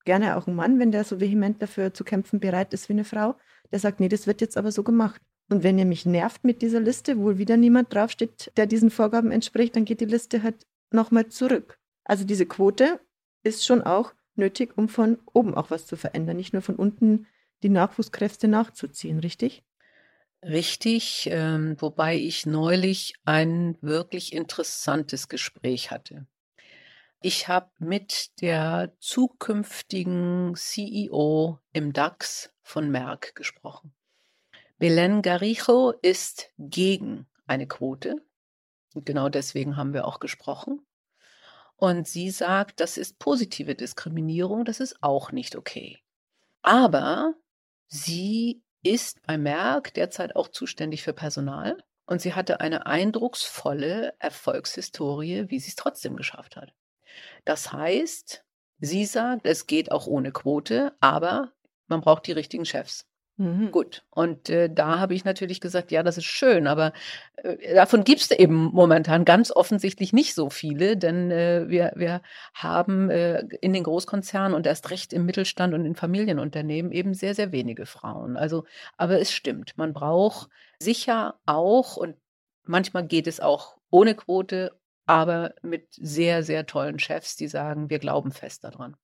gerne 0.06 0.38
auch 0.38 0.46
ein 0.46 0.54
Mann, 0.54 0.78
wenn 0.78 0.92
der 0.92 1.04
so 1.04 1.20
vehement 1.20 1.60
dafür 1.60 1.92
zu 1.92 2.04
kämpfen 2.04 2.40
bereit 2.40 2.72
ist 2.72 2.88
wie 2.88 2.94
eine 2.94 3.04
Frau, 3.04 3.36
der 3.70 3.78
sagt, 3.78 4.00
nee, 4.00 4.08
das 4.08 4.26
wird 4.26 4.40
jetzt 4.40 4.56
aber 4.56 4.72
so 4.72 4.82
gemacht. 4.82 5.20
Und 5.50 5.62
wenn 5.62 5.78
ihr 5.78 5.84
mich 5.84 6.06
nervt 6.06 6.42
mit 6.42 6.62
dieser 6.62 6.80
Liste, 6.80 7.18
wo 7.18 7.36
wieder 7.36 7.58
niemand 7.58 7.92
draufsteht, 7.92 8.50
der 8.56 8.66
diesen 8.66 8.90
Vorgaben 8.90 9.30
entspricht, 9.30 9.76
dann 9.76 9.84
geht 9.84 10.00
die 10.00 10.06
Liste 10.06 10.42
halt 10.42 10.66
nochmal 10.90 11.28
zurück. 11.28 11.78
Also 12.04 12.24
diese 12.24 12.46
Quote 12.46 12.98
ist 13.42 13.66
schon 13.66 13.82
auch 13.82 14.14
nötig, 14.36 14.76
um 14.76 14.88
von 14.88 15.18
oben 15.32 15.54
auch 15.54 15.70
was 15.70 15.86
zu 15.86 15.96
verändern, 15.96 16.36
nicht 16.36 16.52
nur 16.52 16.62
von 16.62 16.76
unten 16.76 17.26
die 17.62 17.68
Nachwuchskräfte 17.68 18.48
nachzuziehen, 18.48 19.18
richtig? 19.18 19.62
Richtig, 20.42 21.28
ähm, 21.30 21.76
wobei 21.78 22.16
ich 22.16 22.46
neulich 22.46 23.14
ein 23.24 23.76
wirklich 23.82 24.32
interessantes 24.32 25.28
Gespräch 25.28 25.90
hatte. 25.90 26.26
Ich 27.20 27.48
habe 27.48 27.70
mit 27.78 28.40
der 28.40 28.94
zukünftigen 28.98 30.54
CEO 30.56 31.58
im 31.74 31.92
DAX 31.92 32.54
von 32.62 32.90
Merck 32.90 33.34
gesprochen. 33.34 33.92
Belen 34.78 35.20
Garijo 35.20 35.90
ist 36.00 36.48
gegen 36.56 37.26
eine 37.46 37.66
Quote. 37.66 38.24
Und 38.94 39.04
genau 39.04 39.28
deswegen 39.28 39.76
haben 39.76 39.92
wir 39.92 40.06
auch 40.06 40.20
gesprochen. 40.20 40.80
Und 41.80 42.06
sie 42.06 42.30
sagt, 42.30 42.78
das 42.80 42.98
ist 42.98 43.18
positive 43.18 43.74
Diskriminierung, 43.74 44.66
das 44.66 44.80
ist 44.80 45.02
auch 45.02 45.32
nicht 45.32 45.56
okay. 45.56 45.98
Aber 46.60 47.32
sie 47.88 48.62
ist 48.82 49.22
bei 49.22 49.38
Merck 49.38 49.94
derzeit 49.94 50.36
auch 50.36 50.48
zuständig 50.48 51.02
für 51.02 51.14
Personal 51.14 51.82
und 52.04 52.20
sie 52.20 52.34
hatte 52.34 52.60
eine 52.60 52.84
eindrucksvolle 52.84 54.12
Erfolgshistorie, 54.18 55.46
wie 55.48 55.58
sie 55.58 55.70
es 55.70 55.74
trotzdem 55.74 56.16
geschafft 56.16 56.56
hat. 56.56 56.74
Das 57.46 57.72
heißt, 57.72 58.44
sie 58.80 59.06
sagt, 59.06 59.46
es 59.46 59.66
geht 59.66 59.90
auch 59.90 60.06
ohne 60.06 60.32
Quote, 60.32 60.94
aber 61.00 61.50
man 61.86 62.02
braucht 62.02 62.26
die 62.26 62.32
richtigen 62.32 62.66
Chefs. 62.66 63.06
Mhm. 63.40 63.70
Gut. 63.70 64.02
Und 64.10 64.50
äh, 64.50 64.68
da 64.70 64.98
habe 64.98 65.14
ich 65.14 65.24
natürlich 65.24 65.62
gesagt, 65.62 65.90
ja, 65.90 66.02
das 66.02 66.18
ist 66.18 66.26
schön, 66.26 66.66
aber 66.66 66.92
äh, 67.36 67.74
davon 67.74 68.04
gibt 68.04 68.20
es 68.20 68.30
eben 68.32 68.54
momentan 68.54 69.24
ganz 69.24 69.50
offensichtlich 69.50 70.12
nicht 70.12 70.34
so 70.34 70.50
viele, 70.50 70.98
denn 70.98 71.30
äh, 71.30 71.64
wir, 71.66 71.92
wir 71.96 72.20
haben 72.52 73.08
äh, 73.08 73.38
in 73.62 73.72
den 73.72 73.84
Großkonzernen 73.84 74.52
und 74.52 74.66
erst 74.66 74.90
recht 74.90 75.14
im 75.14 75.24
Mittelstand 75.24 75.72
und 75.72 75.86
in 75.86 75.94
Familienunternehmen 75.94 76.92
eben 76.92 77.14
sehr, 77.14 77.34
sehr 77.34 77.50
wenige 77.50 77.86
Frauen. 77.86 78.36
Also, 78.36 78.66
aber 78.98 79.18
es 79.18 79.32
stimmt, 79.32 79.72
man 79.78 79.94
braucht 79.94 80.50
sicher 80.78 81.40
auch, 81.46 81.96
und 81.96 82.16
manchmal 82.64 83.06
geht 83.06 83.26
es 83.26 83.40
auch 83.40 83.78
ohne 83.88 84.14
Quote, 84.14 84.78
aber 85.06 85.54
mit 85.62 85.86
sehr, 85.92 86.42
sehr 86.42 86.66
tollen 86.66 86.98
Chefs, 86.98 87.36
die 87.36 87.48
sagen, 87.48 87.88
wir 87.88 88.00
glauben 88.00 88.32
fest 88.32 88.64
daran. 88.64 88.96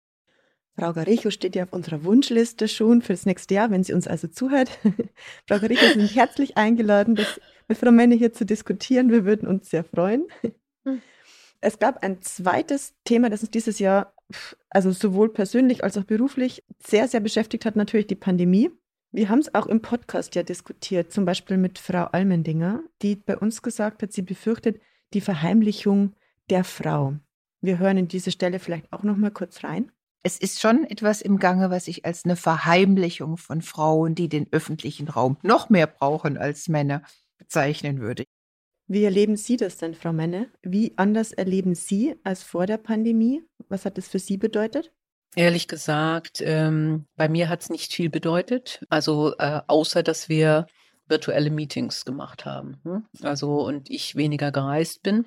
Frau 0.78 0.92
Garicho 0.92 1.30
steht 1.30 1.56
ja 1.56 1.64
auf 1.64 1.72
unserer 1.72 2.04
Wunschliste 2.04 2.68
schon 2.68 3.00
für 3.00 3.14
das 3.14 3.24
nächste 3.24 3.54
Jahr, 3.54 3.70
wenn 3.70 3.82
sie 3.82 3.94
uns 3.94 4.06
also 4.06 4.28
zuhört. 4.28 4.68
Frau 5.48 5.58
Garicho, 5.58 5.86
Sie 5.86 6.00
sind 6.00 6.14
herzlich 6.14 6.56
eingeladen, 6.58 7.14
das 7.14 7.40
mit 7.66 7.78
Frau 7.78 7.90
Menne 7.90 8.14
hier 8.14 8.32
zu 8.34 8.44
diskutieren. 8.44 9.10
Wir 9.10 9.24
würden 9.24 9.48
uns 9.48 9.70
sehr 9.70 9.84
freuen. 9.84 10.26
Hm. 10.84 11.00
Es 11.62 11.78
gab 11.78 12.02
ein 12.04 12.20
zweites 12.20 12.94
Thema, 13.04 13.30
das 13.30 13.40
uns 13.40 13.50
dieses 13.50 13.78
Jahr, 13.78 14.12
also 14.68 14.92
sowohl 14.92 15.32
persönlich 15.32 15.82
als 15.82 15.96
auch 15.96 16.04
beruflich, 16.04 16.62
sehr, 16.86 17.08
sehr 17.08 17.20
beschäftigt 17.20 17.64
hat, 17.64 17.74
natürlich 17.74 18.06
die 18.06 18.14
Pandemie. 18.14 18.70
Wir 19.12 19.30
haben 19.30 19.38
es 19.38 19.54
auch 19.54 19.66
im 19.66 19.80
Podcast 19.80 20.34
ja 20.34 20.42
diskutiert, 20.42 21.10
zum 21.10 21.24
Beispiel 21.24 21.56
mit 21.56 21.78
Frau 21.78 22.04
Almendinger, 22.04 22.82
die 23.00 23.16
bei 23.16 23.38
uns 23.38 23.62
gesagt 23.62 24.02
hat, 24.02 24.12
sie 24.12 24.22
befürchtet 24.22 24.78
die 25.14 25.22
Verheimlichung 25.22 26.14
der 26.50 26.64
Frau. 26.64 27.14
Wir 27.62 27.78
hören 27.78 27.96
in 27.96 28.08
diese 28.08 28.30
Stelle 28.30 28.58
vielleicht 28.58 28.92
auch 28.92 29.02
noch 29.02 29.16
mal 29.16 29.30
kurz 29.30 29.64
rein 29.64 29.90
es 30.26 30.38
ist 30.38 30.60
schon 30.60 30.84
etwas 30.86 31.22
im 31.22 31.38
Gange, 31.38 31.70
was 31.70 31.86
ich 31.86 32.04
als 32.04 32.24
eine 32.24 32.34
Verheimlichung 32.34 33.36
von 33.36 33.62
Frauen, 33.62 34.16
die 34.16 34.28
den 34.28 34.48
öffentlichen 34.50 35.06
Raum 35.06 35.36
noch 35.42 35.70
mehr 35.70 35.86
brauchen 35.86 36.36
als 36.36 36.66
Männer, 36.66 37.02
bezeichnen 37.38 38.00
würde. 38.00 38.24
Wie 38.88 39.04
erleben 39.04 39.36
Sie 39.36 39.56
das 39.56 39.76
denn, 39.76 39.94
Frau 39.94 40.12
Menne? 40.12 40.48
Wie 40.62 40.94
anders 40.96 41.30
erleben 41.32 41.76
Sie 41.76 42.16
als 42.24 42.42
vor 42.42 42.66
der 42.66 42.78
Pandemie? 42.78 43.44
Was 43.68 43.84
hat 43.84 43.98
das 43.98 44.08
für 44.08 44.18
Sie 44.18 44.36
bedeutet? 44.36 44.92
Ehrlich 45.36 45.68
gesagt, 45.68 46.40
ähm, 46.40 47.04
bei 47.14 47.28
mir 47.28 47.48
hat 47.48 47.62
es 47.62 47.70
nicht 47.70 47.92
viel 47.92 48.10
bedeutet. 48.10 48.84
Also 48.88 49.32
äh, 49.38 49.60
außer 49.68 50.02
dass 50.02 50.28
wir 50.28 50.66
virtuelle 51.06 51.50
Meetings 51.50 52.04
gemacht 52.04 52.44
haben. 52.44 52.80
Hm? 52.82 53.06
Also 53.22 53.64
und 53.64 53.90
ich 53.90 54.16
weniger 54.16 54.50
gereist 54.50 55.04
bin. 55.04 55.26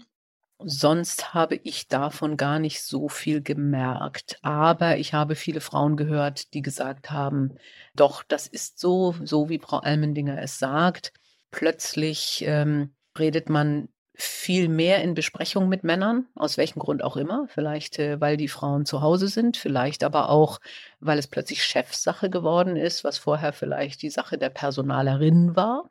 Sonst 0.61 1.33
habe 1.33 1.55
ich 1.55 1.87
davon 1.87 2.35
gar 2.35 2.59
nicht 2.59 2.83
so 2.83 3.07
viel 3.07 3.41
gemerkt. 3.41 4.39
Aber 4.41 4.97
ich 4.97 5.13
habe 5.13 5.35
viele 5.35 5.61
Frauen 5.61 5.95
gehört, 5.95 6.53
die 6.53 6.61
gesagt 6.61 7.11
haben, 7.11 7.55
doch, 7.95 8.23
das 8.23 8.45
ist 8.45 8.77
so, 8.77 9.15
so 9.23 9.47
wie 9.47 9.59
Frau 9.59 9.77
Almendinger 9.77 10.41
es 10.41 10.59
sagt. 10.59 11.13
Plötzlich 11.51 12.43
ähm, 12.45 12.93
redet 13.17 13.49
man 13.49 13.87
viel 14.13 14.67
mehr 14.67 15.01
in 15.01 15.13
Besprechungen 15.13 15.69
mit 15.69 15.85
Männern, 15.85 16.27
aus 16.35 16.57
welchem 16.57 16.79
Grund 16.79 17.05
auch 17.05 17.15
immer. 17.15 17.47
Vielleicht, 17.47 17.97
äh, 17.97 18.19
weil 18.19 18.35
die 18.35 18.49
Frauen 18.49 18.85
zu 18.85 19.01
Hause 19.01 19.29
sind, 19.29 19.55
vielleicht 19.55 20.03
aber 20.03 20.29
auch, 20.29 20.59
weil 20.99 21.17
es 21.17 21.27
plötzlich 21.27 21.63
Chefsache 21.63 22.29
geworden 22.29 22.75
ist, 22.75 23.05
was 23.05 23.17
vorher 23.17 23.53
vielleicht 23.53 24.01
die 24.01 24.09
Sache 24.09 24.37
der 24.37 24.49
Personalerin 24.49 25.55
war. 25.55 25.89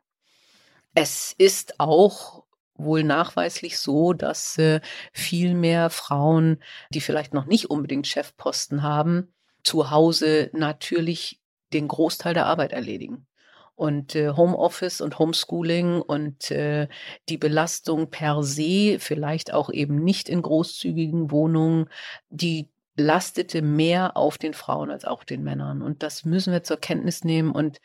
Es 0.93 1.33
ist 1.37 1.79
auch 1.79 2.43
wohl 2.79 3.03
nachweislich 3.03 3.77
so, 3.77 4.13
dass 4.13 4.57
äh, 4.57 4.81
viel 5.13 5.53
mehr 5.53 5.89
Frauen, 5.89 6.63
die 6.89 7.01
vielleicht 7.01 7.33
noch 7.33 7.45
nicht 7.45 7.69
unbedingt 7.69 8.07
Chefposten 8.07 8.83
haben, 8.83 9.33
zu 9.63 9.91
Hause 9.91 10.49
natürlich 10.53 11.39
den 11.73 11.87
Großteil 11.87 12.33
der 12.33 12.47
Arbeit 12.47 12.71
erledigen. 12.71 13.27
Und 13.75 14.15
äh, 14.15 14.31
Homeoffice 14.31 14.99
und 14.99 15.19
Homeschooling 15.19 16.01
und 16.01 16.51
äh, 16.51 16.87
die 17.29 17.37
Belastung 17.37 18.09
per 18.09 18.43
se, 18.43 18.97
vielleicht 18.99 19.53
auch 19.53 19.69
eben 19.69 20.03
nicht 20.03 20.27
in 20.27 20.41
großzügigen 20.41 21.31
Wohnungen, 21.31 21.89
die 22.29 22.67
lastete 22.97 23.61
mehr 23.61 24.17
auf 24.17 24.37
den 24.37 24.53
Frauen 24.53 24.91
als 24.91 25.05
auch 25.05 25.23
den 25.23 25.43
Männern. 25.43 25.81
Und 25.81 26.03
das 26.03 26.25
müssen 26.25 26.51
wir 26.51 26.63
zur 26.63 26.77
Kenntnis 26.77 27.23
nehmen. 27.23 27.51
Und 27.51 27.79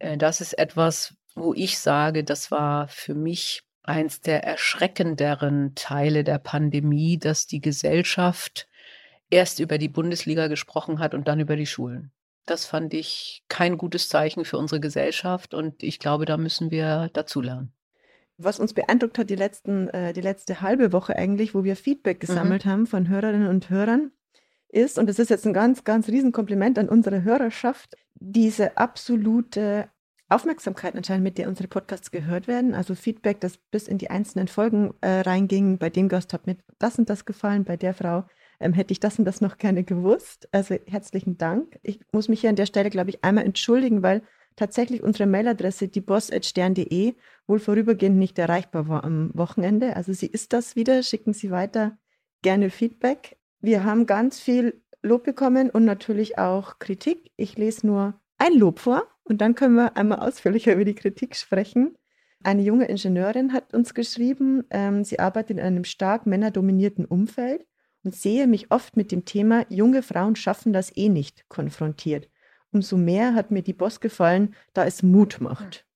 äh, 0.00 0.16
das 0.16 0.40
ist 0.40 0.58
etwas, 0.58 1.14
wo 1.36 1.54
ich 1.54 1.78
sage, 1.78 2.24
das 2.24 2.50
war 2.50 2.88
für 2.88 3.14
mich 3.14 3.62
eins 3.88 4.20
der 4.20 4.44
erschreckenderen 4.44 5.74
Teile 5.74 6.24
der 6.24 6.38
Pandemie, 6.38 7.18
dass 7.18 7.46
die 7.46 7.60
Gesellschaft 7.60 8.68
erst 9.30 9.60
über 9.60 9.78
die 9.78 9.88
Bundesliga 9.88 10.46
gesprochen 10.46 10.98
hat 10.98 11.14
und 11.14 11.28
dann 11.28 11.40
über 11.40 11.56
die 11.56 11.66
Schulen. 11.66 12.12
Das 12.46 12.64
fand 12.64 12.94
ich 12.94 13.44
kein 13.48 13.76
gutes 13.76 14.08
Zeichen 14.08 14.44
für 14.44 14.56
unsere 14.56 14.80
Gesellschaft 14.80 15.52
und 15.52 15.82
ich 15.82 15.98
glaube, 15.98 16.24
da 16.24 16.36
müssen 16.36 16.70
wir 16.70 17.10
dazulernen. 17.12 17.72
Was 18.38 18.60
uns 18.60 18.72
beeindruckt 18.72 19.18
hat, 19.18 19.30
die, 19.30 19.36
letzten, 19.36 19.88
äh, 19.88 20.12
die 20.12 20.20
letzte 20.20 20.60
halbe 20.60 20.92
Woche 20.92 21.16
eigentlich, 21.16 21.54
wo 21.54 21.64
wir 21.64 21.76
Feedback 21.76 22.18
mhm. 22.18 22.26
gesammelt 22.26 22.64
mhm. 22.64 22.70
haben 22.70 22.86
von 22.86 23.08
Hörerinnen 23.08 23.48
und 23.48 23.68
Hörern, 23.68 24.12
ist, 24.70 24.98
und 24.98 25.08
das 25.08 25.18
ist 25.18 25.30
jetzt 25.30 25.46
ein 25.46 25.54
ganz, 25.54 25.84
ganz 25.84 26.08
Riesenkompliment 26.08 26.78
an 26.78 26.88
unsere 26.88 27.22
Hörerschaft, 27.22 27.96
diese 28.14 28.76
absolute 28.76 29.88
Aufmerksamkeit 30.28 30.94
anscheinend, 30.94 31.24
mit 31.24 31.38
der 31.38 31.48
unsere 31.48 31.68
Podcasts 31.68 32.10
gehört 32.10 32.48
werden. 32.48 32.74
Also 32.74 32.94
Feedback, 32.94 33.40
das 33.40 33.56
bis 33.56 33.88
in 33.88 33.98
die 33.98 34.10
einzelnen 34.10 34.48
Folgen 34.48 34.92
äh, 35.00 35.20
reinging. 35.20 35.78
Bei 35.78 35.90
dem 35.90 36.08
Gast 36.08 36.32
hat 36.32 36.46
mir 36.46 36.56
das 36.78 36.98
und 36.98 37.08
das 37.08 37.24
gefallen, 37.24 37.64
bei 37.64 37.76
der 37.76 37.94
Frau 37.94 38.24
ähm, 38.60 38.72
hätte 38.72 38.92
ich 38.92 39.00
das 39.00 39.18
und 39.18 39.24
das 39.24 39.40
noch 39.40 39.56
gerne 39.56 39.84
gewusst. 39.84 40.48
Also 40.52 40.76
herzlichen 40.86 41.38
Dank. 41.38 41.78
Ich 41.82 42.00
muss 42.12 42.28
mich 42.28 42.42
hier 42.42 42.50
an 42.50 42.56
der 42.56 42.66
Stelle, 42.66 42.90
glaube 42.90 43.10
ich, 43.10 43.24
einmal 43.24 43.44
entschuldigen, 43.44 44.02
weil 44.02 44.22
tatsächlich 44.56 45.02
unsere 45.02 45.26
Mailadresse, 45.26 45.88
die 45.88 46.00
boss.stern.de, 46.00 47.14
wohl 47.46 47.58
vorübergehend 47.58 48.18
nicht 48.18 48.38
erreichbar 48.38 48.88
war 48.88 49.04
am 49.04 49.30
Wochenende. 49.34 49.96
Also 49.96 50.12
sie 50.12 50.26
ist 50.26 50.52
das 50.52 50.76
wieder. 50.76 51.02
Schicken 51.02 51.32
Sie 51.32 51.50
weiter 51.50 51.96
gerne 52.42 52.70
Feedback. 52.70 53.38
Wir 53.60 53.84
haben 53.84 54.06
ganz 54.06 54.40
viel 54.40 54.82
Lob 55.02 55.24
bekommen 55.24 55.70
und 55.70 55.84
natürlich 55.84 56.38
auch 56.38 56.78
Kritik. 56.78 57.30
Ich 57.36 57.56
lese 57.56 57.86
nur 57.86 58.20
ein 58.36 58.52
Lob 58.52 58.78
vor 58.78 59.06
und 59.28 59.40
dann 59.40 59.54
können 59.54 59.74
wir 59.74 59.96
einmal 59.96 60.20
ausführlicher 60.20 60.74
über 60.74 60.84
die 60.84 60.94
Kritik 60.94 61.36
sprechen. 61.36 61.96
Eine 62.42 62.62
junge 62.62 62.86
Ingenieurin 62.86 63.52
hat 63.52 63.74
uns 63.74 63.94
geschrieben, 63.94 64.64
ähm, 64.70 65.04
sie 65.04 65.18
arbeitet 65.18 65.58
in 65.58 65.60
einem 65.60 65.84
stark 65.84 66.26
männerdominierten 66.26 67.04
Umfeld 67.04 67.66
und 68.04 68.14
sehe 68.14 68.46
mich 68.46 68.70
oft 68.70 68.96
mit 68.96 69.10
dem 69.10 69.24
Thema, 69.24 69.66
junge 69.68 70.02
Frauen 70.02 70.36
schaffen 70.36 70.72
das 70.72 70.96
eh 70.96 71.08
nicht, 71.08 71.48
konfrontiert. 71.48 72.28
Umso 72.70 72.96
mehr 72.96 73.34
hat 73.34 73.50
mir 73.50 73.62
die 73.62 73.72
Boss 73.72 74.00
gefallen, 74.00 74.54
da 74.72 74.84
es 74.84 75.02
Mut 75.02 75.40
macht. 75.40 75.86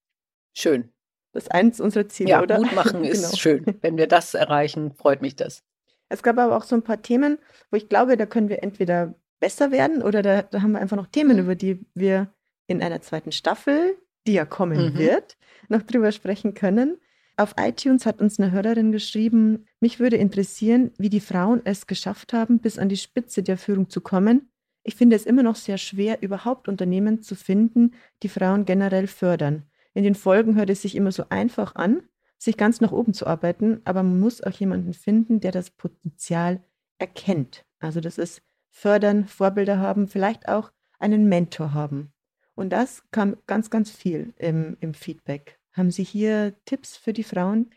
Schön. 0.53 0.89
Das 1.31 1.43
ist 1.43 1.51
eins 1.51 1.79
unserer 1.79 2.07
Ziele, 2.09 2.31
ja, 2.31 2.41
oder? 2.41 2.59
Mut 2.59 2.73
machen 2.73 3.03
ist 3.03 3.23
genau. 3.23 3.35
schön. 3.35 3.65
Wenn 3.81 3.97
wir 3.97 4.07
das 4.07 4.33
erreichen, 4.33 4.93
freut 4.93 5.21
mich 5.21 5.35
das. 5.35 5.63
Es 6.09 6.21
gab 6.21 6.37
aber 6.37 6.55
auch 6.57 6.63
so 6.63 6.75
ein 6.75 6.83
paar 6.83 7.01
Themen, 7.01 7.39
wo 7.71 7.77
ich 7.77 7.89
glaube, 7.89 8.17
da 8.17 8.25
können 8.25 8.49
wir 8.49 8.61
entweder 8.61 9.15
besser 9.39 9.71
werden 9.71 10.03
oder 10.03 10.21
da, 10.21 10.41
da 10.43 10.61
haben 10.61 10.73
wir 10.73 10.79
einfach 10.79 10.97
noch 10.97 11.07
Themen, 11.07 11.39
über 11.39 11.55
die 11.55 11.85
wir 11.95 12.31
in 12.67 12.81
einer 12.81 13.01
zweiten 13.01 13.31
Staffel, 13.31 13.97
die 14.27 14.33
ja 14.33 14.45
kommen 14.45 14.93
mhm. 14.93 14.97
wird, 14.97 15.37
noch 15.69 15.81
drüber 15.81 16.11
sprechen 16.11 16.53
können. 16.53 16.97
Auf 17.35 17.55
iTunes 17.57 18.05
hat 18.05 18.21
uns 18.21 18.39
eine 18.39 18.51
Hörerin 18.51 18.91
geschrieben, 18.91 19.65
mich 19.79 19.99
würde 19.99 20.17
interessieren, 20.17 20.91
wie 20.97 21.09
die 21.09 21.19
Frauen 21.19 21.61
es 21.63 21.87
geschafft 21.87 22.31
haben, 22.31 22.59
bis 22.59 22.77
an 22.77 22.89
die 22.89 22.97
Spitze 22.97 23.41
der 23.41 23.57
Führung 23.57 23.89
zu 23.89 24.01
kommen. 24.01 24.51
Ich 24.83 24.95
finde 24.95 25.15
es 25.15 25.25
immer 25.25 25.43
noch 25.43 25.55
sehr 25.55 25.77
schwer, 25.77 26.21
überhaupt 26.21 26.67
Unternehmen 26.67 27.21
zu 27.21 27.35
finden, 27.35 27.93
die 28.21 28.29
Frauen 28.29 28.65
generell 28.65 29.07
fördern. 29.07 29.63
In 29.93 30.03
den 30.03 30.15
Folgen 30.15 30.55
hört 30.55 30.69
es 30.69 30.81
sich 30.83 30.95
immer 30.95 31.11
so 31.11 31.25
einfach 31.29 31.75
an, 31.75 32.03
sich 32.37 32.57
ganz 32.57 32.81
nach 32.81 32.91
oben 32.91 33.13
zu 33.13 33.25
arbeiten, 33.25 33.81
aber 33.85 34.03
man 34.03 34.19
muss 34.19 34.43
auch 34.43 34.51
jemanden 34.51 34.93
finden, 34.93 35.39
der 35.39 35.51
das 35.51 35.69
Potenzial 35.69 36.61
erkennt. 36.99 37.65
Also 37.79 37.99
das 37.99 38.17
ist 38.17 38.41
fördern, 38.69 39.25
Vorbilder 39.25 39.79
haben, 39.79 40.07
vielleicht 40.07 40.47
auch 40.47 40.71
einen 40.99 41.29
Mentor 41.29 41.73
haben. 41.73 42.12
Und 42.55 42.69
das 42.69 43.03
kam 43.11 43.37
ganz, 43.47 43.69
ganz 43.69 43.89
viel 43.89 44.33
im, 44.37 44.77
im 44.79 44.93
Feedback. 44.93 45.59
Haben 45.73 45.91
Sie 45.91 46.03
hier 46.03 46.53
Tipps 46.65 46.97
für 46.97 47.13
die 47.13 47.23
Frauen? 47.23 47.71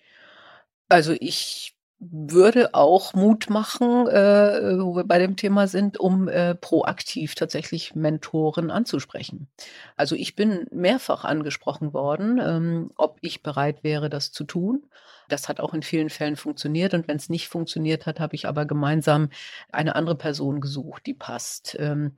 Also 0.89 1.15
ich 1.19 1.77
würde 1.99 2.75
auch 2.75 3.15
Mut 3.15 3.49
machen, 3.49 4.07
äh, 4.07 4.79
wo 4.79 4.97
wir 4.97 5.05
bei 5.05 5.19
dem 5.19 5.37
Thema 5.37 5.67
sind, 5.67 5.99
um 5.99 6.29
äh, 6.29 6.55
proaktiv 6.55 7.35
tatsächlich 7.35 7.95
Mentoren 7.95 8.71
anzusprechen. 8.71 9.49
Also 9.97 10.15
ich 10.15 10.37
bin 10.37 10.67
mehrfach 10.71 11.25
angesprochen 11.25 11.95
worden, 11.95 12.39
ähm, 12.39 12.91
ob 12.97 13.17
ich 13.23 13.43
bereit 13.43 13.83
wäre, 13.83 14.11
das 14.11 14.31
zu 14.31 14.45
tun. 14.45 14.85
Das 15.29 15.49
hat 15.49 15.59
auch 15.59 15.73
in 15.73 15.83
vielen 15.83 16.11
Fällen 16.11 16.37
funktioniert. 16.37 16.93
Und 16.93 17.09
wenn 17.09 17.17
es 17.17 17.31
nicht 17.31 17.49
funktioniert 17.49 18.05
hat, 18.05 18.21
habe 18.21 18.35
ich 18.35 18.47
aber 18.47 18.67
gemeinsam 18.67 19.31
eine 19.73 19.97
andere 19.97 20.17
Person 20.17 20.61
gesucht, 20.61 21.07
die 21.07 21.15
passt. 21.15 21.77
Ähm, 21.81 22.13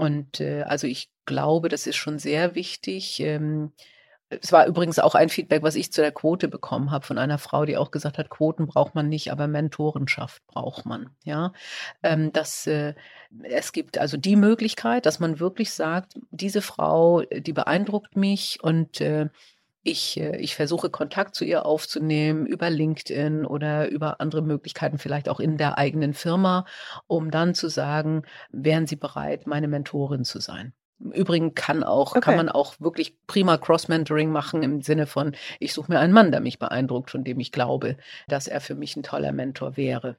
und 0.00 0.40
äh, 0.40 0.62
also 0.62 0.86
ich 0.86 1.10
glaube, 1.26 1.68
das 1.68 1.86
ist 1.86 1.96
schon 1.96 2.18
sehr 2.18 2.54
wichtig. 2.54 3.20
Ähm, 3.20 3.72
es 4.30 4.52
war 4.52 4.66
übrigens 4.66 4.98
auch 5.00 5.14
ein 5.14 5.28
Feedback, 5.28 5.62
was 5.62 5.74
ich 5.74 5.92
zu 5.92 6.00
der 6.00 6.12
Quote 6.12 6.48
bekommen 6.48 6.92
habe 6.92 7.04
von 7.04 7.18
einer 7.18 7.38
Frau, 7.38 7.64
die 7.64 7.76
auch 7.76 7.90
gesagt 7.90 8.16
hat, 8.16 8.30
Quoten 8.30 8.66
braucht 8.66 8.94
man 8.94 9.08
nicht, 9.08 9.32
aber 9.32 9.48
Mentorenschaft 9.48 10.46
braucht 10.46 10.86
man. 10.86 11.10
Ja, 11.24 11.52
ähm, 12.02 12.32
dass 12.32 12.66
äh, 12.66 12.94
es 13.42 13.72
gibt 13.72 13.98
also 13.98 14.16
die 14.16 14.36
Möglichkeit, 14.36 15.04
dass 15.04 15.18
man 15.18 15.40
wirklich 15.40 15.72
sagt, 15.72 16.14
diese 16.30 16.62
Frau, 16.62 17.22
die 17.22 17.52
beeindruckt 17.52 18.16
mich 18.16 18.60
und 18.62 19.00
äh, 19.00 19.28
ich, 19.82 20.18
äh, 20.20 20.36
ich 20.36 20.54
versuche 20.54 20.90
Kontakt 20.90 21.34
zu 21.34 21.44
ihr 21.44 21.66
aufzunehmen 21.66 22.46
über 22.46 22.70
LinkedIn 22.70 23.46
oder 23.46 23.88
über 23.88 24.20
andere 24.20 24.42
Möglichkeiten, 24.42 24.98
vielleicht 24.98 25.28
auch 25.28 25.40
in 25.40 25.56
der 25.56 25.78
eigenen 25.78 26.14
Firma, 26.14 26.66
um 27.06 27.30
dann 27.30 27.54
zu 27.54 27.68
sagen, 27.68 28.22
wären 28.50 28.86
Sie 28.86 28.96
bereit, 28.96 29.46
meine 29.46 29.68
Mentorin 29.68 30.24
zu 30.24 30.40
sein? 30.40 30.72
Im 30.98 31.12
Übrigen 31.12 31.54
kann 31.54 31.82
auch, 31.82 32.10
okay. 32.10 32.20
kann 32.20 32.36
man 32.36 32.50
auch 32.50 32.74
wirklich 32.78 33.16
prima 33.26 33.56
Cross-Mentoring 33.56 34.30
machen 34.30 34.62
im 34.62 34.82
Sinne 34.82 35.06
von, 35.06 35.34
ich 35.58 35.72
suche 35.72 35.90
mir 35.90 35.98
einen 35.98 36.12
Mann, 36.12 36.30
der 36.30 36.40
mich 36.40 36.58
beeindruckt, 36.58 37.10
von 37.10 37.24
dem 37.24 37.40
ich 37.40 37.52
glaube, 37.52 37.96
dass 38.28 38.48
er 38.48 38.60
für 38.60 38.74
mich 38.74 38.96
ein 38.96 39.02
toller 39.02 39.32
Mentor 39.32 39.78
wäre. 39.78 40.16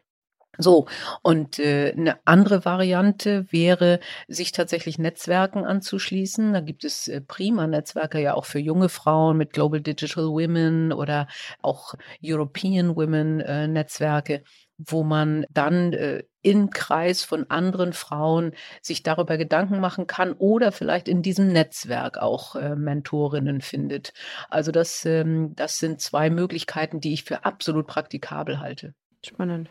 So, 0.57 0.87
und 1.21 1.59
äh, 1.59 1.93
eine 1.97 2.19
andere 2.25 2.65
Variante 2.65 3.45
wäre, 3.51 4.01
sich 4.27 4.51
tatsächlich 4.51 4.99
Netzwerken 4.99 5.65
anzuschließen. 5.65 6.51
Da 6.51 6.59
gibt 6.59 6.83
es 6.83 7.07
äh, 7.07 7.21
prima 7.21 7.67
Netzwerke 7.67 8.21
ja 8.21 8.33
auch 8.33 8.43
für 8.45 8.59
junge 8.59 8.89
Frauen 8.89 9.37
mit 9.37 9.53
Global 9.53 9.79
Digital 9.79 10.25
Women 10.25 10.91
oder 10.91 11.27
auch 11.61 11.93
European 12.23 12.97
Women 12.97 13.39
äh, 13.39 13.67
Netzwerke, 13.69 14.43
wo 14.77 15.03
man 15.03 15.45
dann 15.51 15.93
äh, 15.93 16.23
im 16.41 16.69
Kreis 16.69 17.23
von 17.23 17.49
anderen 17.49 17.93
Frauen 17.93 18.53
sich 18.81 19.03
darüber 19.03 19.37
Gedanken 19.37 19.79
machen 19.79 20.05
kann 20.05 20.33
oder 20.33 20.73
vielleicht 20.73 21.07
in 21.07 21.21
diesem 21.21 21.47
Netzwerk 21.53 22.17
auch 22.17 22.55
äh, 22.55 22.75
Mentorinnen 22.75 23.61
findet. 23.61 24.11
Also 24.49 24.71
das, 24.71 25.05
ähm, 25.05 25.53
das 25.55 25.77
sind 25.77 26.01
zwei 26.01 26.29
Möglichkeiten, 26.29 26.99
die 26.99 27.13
ich 27.13 27.23
für 27.23 27.45
absolut 27.45 27.87
praktikabel 27.87 28.59
halte. 28.59 28.93
Spannend. 29.23 29.69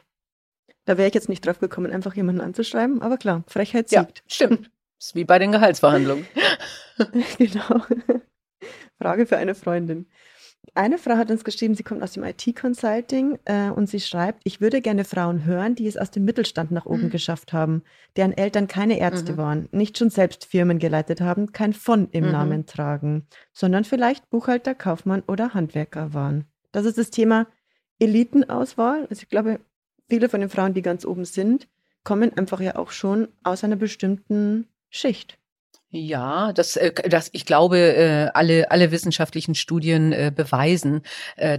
Da 0.91 0.99
wäre 0.99 1.07
ich 1.07 1.15
jetzt 1.15 1.29
nicht 1.29 1.47
drauf 1.47 1.61
gekommen, 1.61 1.93
einfach 1.93 2.17
jemanden 2.17 2.41
anzuschreiben, 2.41 3.01
aber 3.01 3.17
klar, 3.17 3.45
Frechheit 3.47 3.89
siegt. 3.89 4.19
Ja, 4.19 4.25
stimmt. 4.27 4.73
ist 4.99 5.15
wie 5.15 5.25
bei 5.25 5.39
den 5.39 5.53
Gehaltsverhandlungen. 5.53 6.27
genau. 7.39 7.85
Frage 8.99 9.27
für 9.27 9.37
eine 9.37 9.55
Freundin. 9.55 10.09
Eine 10.75 10.99
Frau 10.99 11.13
hat 11.13 11.31
uns 11.31 11.45
geschrieben, 11.45 11.77
sie 11.77 11.85
kommt 11.85 12.03
aus 12.03 12.11
dem 12.11 12.25
IT-Consulting 12.25 13.39
äh, 13.45 13.71
und 13.71 13.89
sie 13.89 14.01
schreibt, 14.01 14.41
ich 14.43 14.61
würde 14.61 14.81
gerne 14.81 15.05
Frauen 15.05 15.45
hören, 15.45 15.77
die 15.77 15.87
es 15.87 15.97
aus 15.97 16.11
dem 16.11 16.25
Mittelstand 16.25 16.73
nach 16.73 16.87
oben 16.87 17.05
mhm. 17.05 17.11
geschafft 17.11 17.53
haben, 17.53 17.85
deren 18.17 18.37
Eltern 18.37 18.67
keine 18.67 18.99
Ärzte 18.99 19.35
mhm. 19.35 19.37
waren, 19.37 19.69
nicht 19.71 19.97
schon 19.97 20.11
selbst 20.11 20.45
Firmen 20.45 20.81
geleitet 20.81 21.21
haben, 21.21 21.53
kein 21.53 21.73
von 21.73 22.09
im 22.11 22.25
mhm. 22.25 22.33
Namen 22.33 22.67
tragen, 22.67 23.29
sondern 23.53 23.85
vielleicht 23.85 24.29
Buchhalter, 24.29 24.75
Kaufmann 24.75 25.23
oder 25.29 25.55
Handwerker 25.55 26.15
waren. 26.15 26.47
Das 26.73 26.85
ist 26.85 26.99
das 26.99 27.11
Thema 27.11 27.47
Elitenauswahl. 28.01 29.07
Also 29.09 29.23
ich 29.23 29.29
glaube, 29.29 29.61
viele 30.11 30.29
von 30.29 30.41
den 30.41 30.51
Frauen, 30.51 30.75
die 30.75 30.83
ganz 30.83 31.07
oben 31.07 31.25
sind, 31.25 31.69
kommen 32.05 32.37
einfach 32.37 32.61
ja 32.61 32.77
auch 32.77 32.91
schon 32.91 33.29
aus 33.43 33.65
einer 33.65 33.77
bestimmten 33.77 34.69
Schicht. 34.91 35.39
Ja, 35.93 36.53
das, 36.53 36.77
äh, 36.77 36.93
das, 37.09 37.31
ich 37.33 37.45
glaube, 37.45 37.77
äh, 37.79 38.29
alle, 38.33 38.71
alle 38.71 38.93
wissenschaftlichen 38.93 39.57
Studien 39.57 40.13
äh, 40.13 40.31
beweisen, 40.35 41.03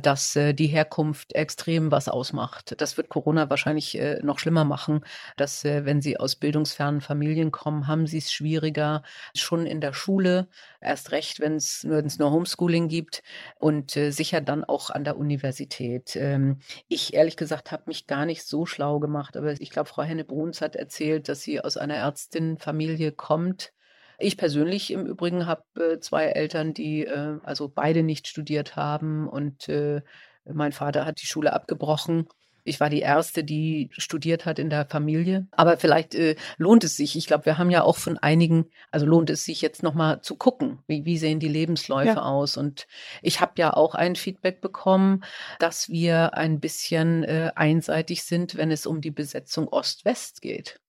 dass 0.02 0.34
die 0.54 0.67
Herkunft 0.67 1.34
extrem 1.34 1.91
was 1.91 2.08
ausmacht. 2.08 2.76
Das 2.80 2.96
wird 2.98 3.10
Corona 3.10 3.50
wahrscheinlich 3.50 4.00
noch 4.22 4.39
schlimmer 4.39 4.63
machen, 4.63 5.04
dass 5.38 5.63
wenn 5.63 6.02
sie 6.02 6.17
aus 6.17 6.36
bildungsfernen 6.36 7.02
Familien 7.02 7.52
kommen, 7.52 7.88
haben 7.88 8.08
sie 8.08 8.20
es 8.20 8.32
schwieriger 8.32 9.04
schon 9.36 9.65
in 9.65 9.82
der 9.82 9.94
Schule, 9.94 10.48
erst 10.80 11.12
recht, 11.12 11.39
wenn 11.39 11.56
es 11.56 11.84
nur 11.84 12.32
Homeschooling 12.32 12.88
gibt 12.88 13.24
und 13.60 13.91
sicher 13.91 14.41
dann 14.41 14.63
auch 14.63 14.89
an 14.89 15.04
der 15.04 15.17
Universität. 15.17 16.15
Ähm, 16.15 16.60
ich 16.88 17.13
ehrlich 17.13 17.38
gesagt 17.38 17.72
habe 17.72 17.84
mich 17.88 18.08
gar 18.08 18.26
nicht 18.26 18.44
so 18.44 18.65
schlau 18.65 19.00
gemacht, 19.00 19.36
aber 19.36 19.60
ich 19.60 19.70
glaube, 19.72 19.89
Frau 19.89 20.04
Henne-Bruns 20.04 20.62
hat 20.62 20.76
erzählt, 20.76 21.28
dass 21.28 21.41
sie 21.41 21.60
aus 21.62 21.78
einer 21.78 21.96
Ärztinnenfamilie 21.96 23.12
kommt 23.12 23.74
ich 24.22 24.38
persönlich 24.38 24.92
im 24.92 25.06
Übrigen 25.06 25.46
habe 25.46 25.64
äh, 25.76 26.00
zwei 26.00 26.26
Eltern, 26.26 26.74
die 26.74 27.06
äh, 27.06 27.40
also 27.44 27.70
beide 27.70 28.04
nicht 28.04 28.28
studiert 28.28 28.76
haben 28.76 29.28
und 29.28 29.70
äh, 29.70 30.02
mein 30.46 30.72
Vater 30.72 31.06
hat 31.06 31.22
die 31.22 31.28
Schule 31.28 31.54
abgebrochen. 31.54 32.28
Ich 32.64 32.80
war 32.80 32.90
die 32.90 33.00
erste, 33.00 33.44
die 33.44 33.90
studiert 33.98 34.46
hat 34.46 34.60
in 34.60 34.70
der 34.70 34.86
Familie. 34.86 35.48
Aber 35.52 35.78
vielleicht 35.78 36.14
äh, 36.14 36.36
lohnt 36.58 36.84
es 36.84 36.96
sich. 36.96 37.16
Ich 37.16 37.26
glaube, 37.26 37.46
wir 37.46 37.58
haben 37.58 37.72
ja 37.72 37.84
auch 37.84 37.98
von 37.98 38.20
einigen, 38.20 38.68
also 38.92 39.06
lohnt 39.06 39.32
es 39.32 39.46
sich 39.46 39.62
jetzt 39.62 39.82
nochmal 39.82 40.22
zu 40.22 40.36
gucken, 40.36 40.80
wie, 40.86 41.06
wie 41.06 41.18
sehen 41.18 41.40
die 41.40 41.48
Lebensläufe 41.48 42.08
ja. 42.08 42.22
aus. 42.22 42.58
Und 42.58 42.88
ich 43.24 43.42
habe 43.42 43.54
ja 43.58 43.74
auch 43.74 43.96
ein 43.96 44.16
Feedback 44.16 44.62
bekommen, 44.62 45.24
dass 45.58 45.90
wir 45.90 46.36
ein 46.36 46.60
bisschen 46.60 47.24
äh, 47.24 47.52
einseitig 47.56 48.24
sind, 48.24 48.56
wenn 48.58 48.70
es 48.70 48.86
um 48.86 49.02
die 49.02 49.12
Besetzung 49.12 49.68
Ost-West 49.68 50.42
geht. 50.42 50.80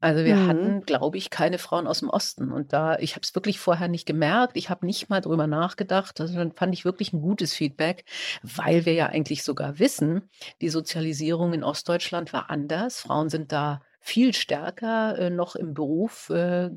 Also 0.00 0.24
wir 0.24 0.36
mhm. 0.36 0.46
hatten, 0.46 0.80
glaube 0.82 1.18
ich, 1.18 1.28
keine 1.28 1.58
Frauen 1.58 1.88
aus 1.88 2.00
dem 2.00 2.08
Osten. 2.08 2.52
Und 2.52 2.72
da, 2.72 2.98
ich 2.98 3.16
habe 3.16 3.22
es 3.22 3.34
wirklich 3.34 3.58
vorher 3.58 3.88
nicht 3.88 4.06
gemerkt. 4.06 4.56
Ich 4.56 4.70
habe 4.70 4.86
nicht 4.86 5.08
mal 5.10 5.20
drüber 5.20 5.46
nachgedacht. 5.46 6.20
Also 6.20 6.36
dann 6.36 6.52
fand 6.52 6.72
ich 6.72 6.84
wirklich 6.84 7.12
ein 7.12 7.20
gutes 7.20 7.52
Feedback, 7.52 8.04
weil 8.42 8.86
wir 8.86 8.94
ja 8.94 9.06
eigentlich 9.06 9.42
sogar 9.42 9.78
wissen, 9.80 10.28
die 10.60 10.68
Sozialisierung 10.68 11.52
in 11.52 11.64
Ostdeutschland 11.64 12.32
war 12.32 12.48
anders. 12.48 13.00
Frauen 13.00 13.28
sind 13.28 13.50
da 13.50 13.80
viel 14.00 14.32
stärker 14.32 15.18
äh, 15.18 15.30
noch 15.30 15.56
im 15.56 15.74
Beruf 15.74 16.30
äh, 16.30 16.70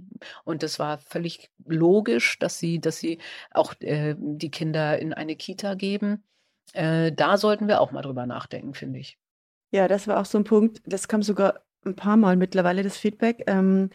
und 0.44 0.64
das 0.64 0.80
war 0.80 0.98
völlig 0.98 1.50
logisch, 1.66 2.40
dass 2.40 2.60
sie, 2.60 2.82
dass 2.82 2.98
sie 2.98 3.20
auch 3.52 3.74
äh, 3.80 4.16
die 4.18 4.52
Kinder 4.52 5.00
in 5.00 5.14
eine 5.14 5.36
Kita 5.36 5.76
geben. 5.76 6.24
Äh, 6.74 7.12
da 7.12 7.38
sollten 7.38 7.68
wir 7.68 7.80
auch 7.80 7.92
mal 7.92 8.02
drüber 8.02 8.26
nachdenken, 8.26 8.74
finde 8.74 9.00
ich. 9.00 9.18
Ja, 9.70 9.88
das 9.88 10.08
war 10.08 10.20
auch 10.20 10.26
so 10.26 10.40
ein 10.40 10.44
Punkt, 10.44 10.82
das 10.86 11.08
kam 11.08 11.24
sogar 11.24 11.62
ein 11.86 11.96
paar 11.96 12.18
Mal 12.18 12.36
mittlerweile 12.36 12.84
das 12.84 12.98
Feedback, 12.98 13.44
ähm, 13.48 13.90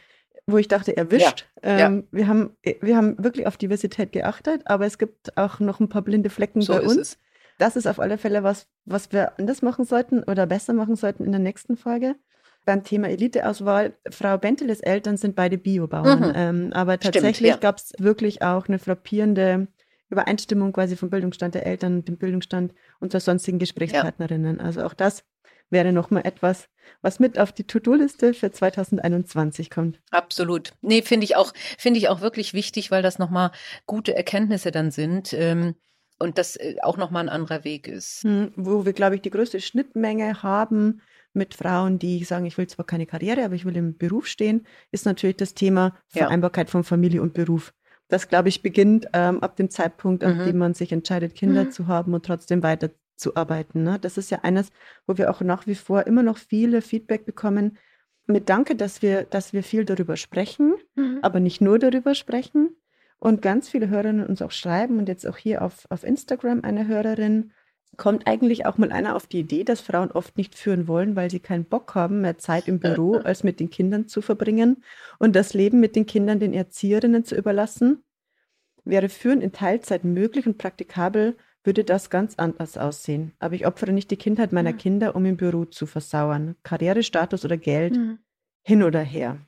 wo 0.46 0.59
ich 0.59 0.68
dachte, 0.68 0.96
erwischt. 0.96 1.46
Ja, 1.62 1.79
ähm, 1.79 1.79
ja. 1.79 2.18
Wir, 2.18 2.29
haben, 2.29 2.57
wir 2.81 2.96
haben 2.96 3.22
wirklich 3.22 3.46
auf 3.46 3.57
Diversität 3.57 4.12
geachtet, 4.12 4.62
aber 4.64 4.87
es 4.87 4.99
gibt 4.99 5.37
auch 5.37 5.61
noch 5.61 5.81
ein 5.81 5.88
paar 5.88 6.03
blinde 6.03 6.31
Flecken 6.31 6.61
so 6.61 6.75
bei 6.75 6.81
uns. 6.83 6.96
Es. 6.96 7.18
Das 7.59 7.77
ist 7.77 7.87
auf 7.87 7.99
alle 7.99 8.18
Fälle 8.18 8.42
was, 8.42 8.68
was 8.85 9.12
wir 9.12 9.38
anders 9.38 9.62
machen 9.62 9.85
sollten 9.85 10.22
oder 10.22 10.46
besser 10.46 10.75
machen 10.75 10.94
sollten 10.94 11.25
in 11.25 11.33
der 11.33 11.40
nächsten 11.40 11.77
Folge. 11.77 12.16
Beim 12.64 12.85
Thema 12.85 13.09
Eliteauswahl, 13.09 13.94
Frau 14.11 14.37
Benteles 14.38 14.81
Eltern 14.81 15.16
sind 15.16 15.37
beide 15.37 15.57
Biobauern, 15.57 16.18
mhm. 16.18 16.33
ähm, 16.35 16.72
aber 16.72 16.99
tatsächlich 16.99 17.53
ja. 17.53 17.57
gab 17.57 17.79
es 17.79 17.92
wirklich 17.99 18.42
auch 18.42 18.68
eine 18.68 18.79
frappierende 18.79 19.68
Übereinstimmung 20.11 20.72
quasi 20.72 20.96
vom 20.96 21.11
Bildungsstand 21.11 21.55
der 21.55 21.66
Eltern 21.66 21.96
und 21.96 22.09
dem 22.09 22.18
Bildungsstand 22.18 22.75
unserer 23.01 23.20
sonstigen 23.20 23.59
Gesprächspartnerinnen. 23.59 24.61
Also 24.61 24.85
auch 24.85 24.94
das 24.94 25.25
wäre 25.71 25.93
nochmal 25.93 26.27
etwas, 26.27 26.69
was 27.03 27.19
mit 27.19 27.39
auf 27.39 27.53
die 27.53 27.65
To-Do-Liste 27.65 28.35
für 28.35 28.51
2021 28.51 29.71
kommt. 29.71 30.01
Absolut. 30.11 30.73
Nee, 30.81 31.03
finde 31.03 31.25
ich 31.25 31.37
auch, 31.37 31.53
finde 31.79 31.99
ich 31.99 32.09
auch 32.09 32.21
wirklich 32.21 32.55
wichtig, 32.55 32.91
weil 32.91 33.03
das 33.03 33.19
nochmal 33.19 33.51
gute 33.87 34.17
Erkenntnisse 34.17 34.71
dann 34.71 34.91
sind. 34.91 35.33
Ähm, 35.33 35.75
und 36.19 36.39
das 36.39 36.57
äh, 36.57 36.77
auch 36.83 36.97
nochmal 36.97 37.25
ein 37.25 37.29
anderer 37.29 37.65
Weg 37.65 37.89
ist. 37.89 38.23
Hm, 38.23 38.53
wo 38.57 38.85
wir, 38.85 38.93
glaube 38.93 39.17
ich, 39.17 39.23
die 39.23 39.31
größte 39.31 39.61
Schnittmenge 39.61 40.43
haben 40.43 41.03
mit 41.33 41.55
Frauen, 41.55 41.99
die 41.99 42.25
sagen, 42.25 42.47
ich 42.47 42.57
will 42.57 42.67
zwar 42.67 42.87
keine 42.87 43.07
Karriere, 43.07 43.45
aber 43.45 43.55
ich 43.55 43.65
will 43.65 43.77
im 43.77 43.97
Beruf 43.97 44.27
stehen, 44.27 44.67
ist 44.91 45.05
natürlich 45.05 45.37
das 45.37 45.55
Thema 45.55 45.95
Vereinbarkeit 46.09 46.69
ja. 46.69 46.73
von 46.73 46.85
Familie 46.85 47.21
und 47.21 47.35
Beruf. 47.35 47.75
Das, 48.09 48.29
glaube 48.29 48.49
ich, 48.49 48.63
beginnt 48.63 49.09
ähm, 49.13 49.43
ab 49.43 49.57
dem 49.57 49.69
Zeitpunkt, 49.69 50.23
mhm. 50.23 50.29
an 50.29 50.47
dem 50.47 50.59
man 50.59 50.75
sich 50.75 50.93
entscheidet, 50.93 51.35
Kinder 51.35 51.65
mhm. 51.65 51.71
zu 51.73 51.87
haben 51.89 52.15
und 52.15 52.25
trotzdem 52.25 52.63
weiter 52.63 52.91
zu 53.17 53.37
arbeiten. 53.37 53.83
Ne? 53.83 53.99
Das 54.01 54.19
ist 54.19 54.31
ja 54.31 54.41
eines, 54.43 54.71
wo 55.07 55.17
wir 55.19 55.31
auch 55.31 55.41
nach 55.41 55.67
wie 55.67 55.75
vor 55.75 56.07
immer 56.07 56.23
noch 56.23 56.39
viele 56.39 56.83
Feedback 56.83 57.25
bekommen. 57.25 57.79
Mit 58.27 58.49
Danke, 58.49 58.77
dass 58.77 59.03
wir, 59.03 59.25
dass 59.25 59.53
wir 59.53 59.63
viel 59.63 59.85
darüber 59.85 60.17
sprechen, 60.17 60.75
mhm. 60.95 61.19
aber 61.23 61.41
nicht 61.41 61.61
nur 61.61 61.79
darüber 61.79 62.15
sprechen. 62.15 62.77
Und 63.19 63.41
ganz 63.41 63.69
viele 63.69 63.89
Hörerinnen 63.89 64.27
uns 64.27 64.43
auch 64.43 64.51
schreiben 64.51 64.99
und 64.99 65.09
jetzt 65.09 65.27
auch 65.27 65.37
hier 65.37 65.63
auf, 65.63 65.87
auf 65.89 66.05
Instagram 66.05 66.62
eine 66.62 66.87
Hörerin, 66.87 67.53
kommt 67.97 68.27
eigentlich 68.27 68.67
auch 68.67 68.79
mal 68.79 68.93
einer 68.93 69.17
auf 69.17 69.27
die 69.27 69.41
Idee, 69.41 69.64
dass 69.64 69.81
Frauen 69.81 70.11
oft 70.11 70.37
nicht 70.37 70.55
führen 70.55 70.87
wollen, 70.87 71.17
weil 71.17 71.31
sie 71.31 71.41
keinen 71.41 71.64
Bock 71.64 71.95
haben, 71.95 72.21
mehr 72.21 72.39
Zeit 72.39 72.69
im 72.69 72.79
Büro 72.79 73.17
als 73.25 73.43
mit 73.43 73.61
den 73.61 73.71
Kindern 73.71 74.07
zu 74.09 74.21
verbringen 74.23 74.83
und 75.19 75.35
das 75.35 75.55
Leben 75.55 75.81
mit 75.81 75.97
den 75.97 76.07
Kindern 76.07 76.39
den 76.39 76.53
Erzieherinnen 76.53 77.25
zu 77.25 77.37
überlassen. 77.37 78.05
Wäre 78.85 79.09
Führen 79.09 79.41
in 79.41 79.53
Teilzeit 79.53 80.05
möglich 80.05 80.47
und 80.47 80.59
praktikabel, 80.59 81.37
würde 81.67 81.85
das 81.85 82.11
ganz 82.11 82.35
anders 82.37 82.79
aussehen. 82.79 83.33
Aber 83.39 83.55
ich 83.55 83.67
opfere 83.67 83.93
nicht 83.93 84.11
die 84.11 84.17
Kindheit 84.17 84.53
meiner 84.53 84.73
Mhm. 84.73 84.79
Kinder, 84.79 85.17
um 85.17 85.25
im 85.27 85.37
Büro 85.37 85.64
zu 85.64 85.87
versauern. 85.87 86.57
Karriere, 86.62 87.03
Status 87.03 87.45
oder 87.45 87.57
Geld, 87.57 87.97
Mhm. 87.97 88.19
hin 88.62 88.83
oder 88.83 89.01
her. 89.01 89.39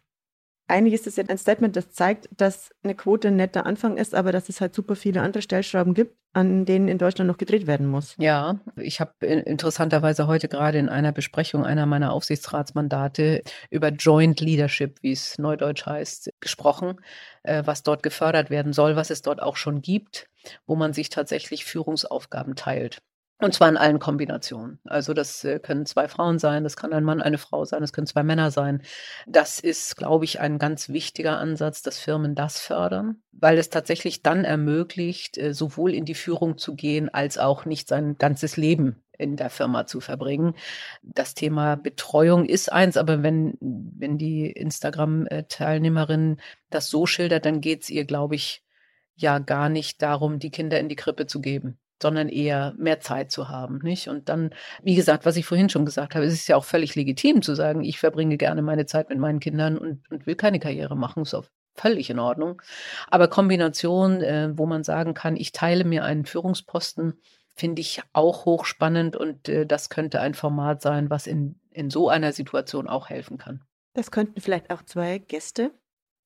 Eigentlich 0.71 0.93
ist 0.93 1.07
das 1.07 1.17
jetzt 1.17 1.31
ein 1.31 1.39
Statement, 1.39 1.77
das 1.77 1.93
zeigt, 1.93 2.29
dass 2.37 2.71
eine 2.83 2.95
Quote 2.95 3.29
ein 3.29 3.37
netter 3.37 3.65
Anfang 3.65 3.97
ist, 3.97 4.15
aber 4.15 4.33
dass 4.33 4.51
es 4.51 4.61
halt 4.61 4.75
super 4.75 4.97
viele 4.97 5.23
andere 5.23 5.41
Stellschrauben 5.43 5.95
gibt, 5.95 6.15
an 6.35 6.67
denen 6.67 6.89
in 6.89 6.99
Deutschland 6.99 7.27
noch 7.27 7.39
gedreht 7.39 7.67
werden 7.67 7.87
muss. 7.87 8.17
Ja, 8.19 8.61
ich 8.77 9.01
habe 9.01 9.13
interessanterweise 9.25 10.27
heute 10.27 10.47
gerade 10.49 10.77
in 10.79 10.91
einer 10.91 11.13
Besprechung 11.13 11.65
einer 11.65 11.87
meiner 11.87 12.13
Aufsichtsratsmandate 12.13 13.43
über 13.71 13.89
Joint 13.89 14.41
Leadership, 14.41 14.99
wie 15.03 15.13
es 15.13 15.39
neudeutsch 15.39 15.87
heißt, 15.87 16.31
gesprochen, 16.41 17.01
äh, 17.45 17.63
was 17.65 17.83
dort 17.83 18.03
gefördert 18.03 18.51
werden 18.51 18.75
soll, 18.75 18.95
was 18.95 19.09
es 19.09 19.23
dort 19.23 19.41
auch 19.43 19.57
schon 19.57 19.81
gibt, 19.81 20.29
wo 20.67 20.77
man 20.77 20.93
sich 20.93 21.09
tatsächlich 21.09 21.65
Führungsaufgaben 21.65 22.57
teilt. 22.57 23.03
Und 23.41 23.55
zwar 23.55 23.69
in 23.69 23.77
allen 23.77 24.01
Kombinationen. 24.01 24.81
Also 24.85 25.15
das 25.15 25.45
äh, 25.45 25.61
können 25.61 25.87
zwei 25.87 26.09
Frauen 26.09 26.41
sein, 26.41 26.65
das 26.65 26.77
kann 26.77 26.93
ein 26.93 27.05
Mann, 27.05 27.23
eine 27.23 27.39
Frau 27.39 27.65
sein, 27.65 27.83
das 27.83 27.93
können 27.93 28.09
zwei 28.09 28.25
Männer 28.25 28.51
sein. 28.51 28.83
Das 29.29 29.61
ist, 29.61 29.97
glaube 29.97 30.25
ich, 30.25 30.41
ein 30.41 30.59
ganz 30.59 30.89
wichtiger 30.89 31.39
Ansatz, 31.39 31.83
dass 31.83 32.01
Firmen 32.01 32.35
das 32.35 32.59
fördern, 32.59 33.23
weil 33.31 33.57
es 33.59 33.71
tatsächlich 33.71 34.25
dann 34.25 34.45
ermöglicht, 34.45 35.39
äh, 35.39 35.55
sowohl 35.55 35.95
in 35.95 36.05
die 36.05 36.17
Führung 36.17 36.59
zu 36.59 36.75
gehen, 36.75 37.09
als 37.11 37.39
auch 37.39 37.65
nicht 37.65 37.87
sein 37.87 38.19
ganzes 38.19 38.57
Leben 38.57 39.05
in 39.17 39.37
der 39.37 39.51
Firma 39.51 39.87
zu 39.87 40.01
verbringen. 40.01 40.55
Das 41.03 41.35
Thema 41.35 41.77
Betreuung 41.77 42.45
ist 42.45 42.73
eins, 42.73 42.97
aber 42.97 43.23
wenn, 43.23 43.57
wenn 43.61 44.19
die 44.19 44.51
Instagram-Teilnehmerin 44.51 46.41
das 46.71 46.91
so 46.91 47.07
schildert, 47.07 47.45
dann 47.45 47.61
geht 47.61 47.83
es 47.83 47.91
ihr, 47.91 48.05
glaube 48.05 48.35
ich, 48.35 48.65
ja 49.21 49.39
gar 49.39 49.69
nicht 49.69 50.03
darum, 50.03 50.39
die 50.39 50.51
Kinder 50.51 50.81
in 50.81 50.89
die 50.89 50.97
Krippe 50.97 51.27
zu 51.27 51.41
geben 51.41 51.79
sondern 52.03 52.29
eher 52.29 52.75
mehr 52.79 53.01
Zeit 53.01 53.31
zu 53.31 53.49
haben, 53.49 53.79
nicht? 53.83 54.09
Und 54.09 54.29
dann, 54.29 54.51
wie 54.83 54.95
gesagt, 54.95 55.27
was 55.27 55.37
ich 55.37 55.47
vorhin 55.47 55.69
schon 55.69 55.85
gesagt 55.85 56.15
habe, 56.15 56.25
es 56.25 56.33
ist 56.33 56.49
ja 56.49 56.57
auch 56.57 56.65
völlig 56.65 56.95
legitim 56.95 57.43
zu 57.43 57.55
sagen, 57.55 57.83
ich 57.83 57.99
verbringe 57.99 58.37
gerne 58.37 58.63
meine 58.63 58.87
Zeit 58.87 59.09
mit 59.09 59.19
meinen 59.19 59.41
Kindern 59.41 59.77
und, 59.77 60.09
und 60.11 60.27
will 60.27 60.37
keine 60.37 60.61
Karriere 60.61 60.97
machen, 60.97 61.23
ist 61.23 61.35
auch 61.35 61.47
völlig 61.75 62.11
in 62.11 62.19
Ordnung. 62.19 62.63
Aber 63.09 63.29
Kombination, 63.29 64.21
äh, 64.23 64.51
wo 64.57 64.67
man 64.67 64.85
sagen 64.85 65.15
kann, 65.15 65.37
ich 65.37 65.53
teile 65.53 65.85
mir 65.85 66.05
einen 66.05 66.25
Führungsposten, 66.25 67.15
finde 67.55 67.81
ich 67.81 68.03
auch 68.13 68.45
hochspannend 68.45 69.17
und 69.17 69.49
äh, 69.49 69.67
das 69.67 69.91
könnte 69.91 70.21
ein 70.21 70.35
Format 70.35 70.83
sein, 70.83 71.11
was 71.11 71.27
in, 71.27 71.59
in 71.71 71.91
so 71.91 72.09
einer 72.09 72.33
Situation 72.33 72.89
auch 72.89 73.09
helfen 73.09 73.39
kann. 73.39 73.63
Das 73.95 74.11
könnten 74.13 74.41
vielleicht 74.41 74.71
auch 74.71 74.83
zwei 74.83 75.19
Gäste 75.19 75.73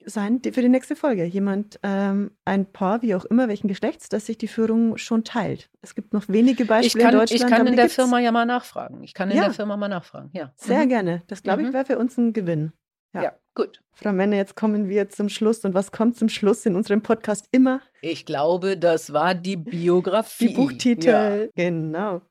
sein 0.07 0.41
für 0.43 0.61
die 0.63 0.69
nächste 0.69 0.97
Folge. 0.97 1.25
Jemand, 1.25 1.79
ähm, 1.83 2.33
ein 2.45 2.67
Paar, 2.71 3.03
wie 3.03 3.15
auch 3.15 3.25
immer, 3.25 3.49
welchen 3.49 3.69
Geschlechts, 3.69 4.09
dass 4.09 4.27
sich 4.27 4.39
die 4.39 4.49
Führung 4.49 4.97
schon 4.97 5.25
teilt. 5.25 5.71
Es 5.81 5.95
gibt 5.95 6.13
noch 6.13 6.29
wenige 6.29 6.65
Beispiele 6.65 7.05
kann, 7.05 7.15
in 7.15 7.21
Deutschland. 7.21 7.43
ich 7.43 7.49
kann 7.57 7.67
in 7.67 7.77
der 7.77 7.85
gibt's. 7.85 7.95
Firma 7.97 8.19
ja 8.21 8.33
mal 8.33 8.47
nachfragen. 8.47 9.03
Ich 9.03 9.15
kann 9.15 9.31
in 9.31 9.37
Ja. 9.37 9.45
der 9.45 9.53
Firma 9.55 9.77
mal 9.77 9.89
nachfragen, 9.89 10.31
ja. 10.33 10.53
Sehr 10.57 10.85
Mhm. 10.85 10.89
gerne. 10.89 11.23
Das, 11.27 11.43
glaube 11.43 11.63
ich, 11.63 11.69
Mhm. 11.69 11.73
wäre 11.73 11.85
für 11.85 11.99
uns 11.99 12.17
ein 12.19 12.33
Gewinn. 12.33 12.73
Ja. 13.15 13.23
Ja, 13.25 13.33
gut. 13.55 13.83
Frau 13.93 14.13
Menne, 14.13 14.37
jetzt 14.37 14.57
kommen 14.57 14.89
wir 14.89 15.09
zum 15.11 15.29
Schluss. 15.29 15.65
Und 15.65 15.75
was 15.75 15.93
kommt 15.93 16.17
zum 16.17 16.29
Schluss 16.31 16.65
in 16.65 16.77
unserem 16.77 17.03
Podcast 17.03 17.47
immer? 17.53 17.83
Ich 18.01 18.25
glaube, 18.25 18.79
das 18.79 19.13
war 19.13 19.35
die 19.35 19.57
Biografie. 19.57 20.49
Die 20.49 20.55
Buchtitel. 20.55 21.07
Ja. 21.09 21.47
Genau. 21.55 22.23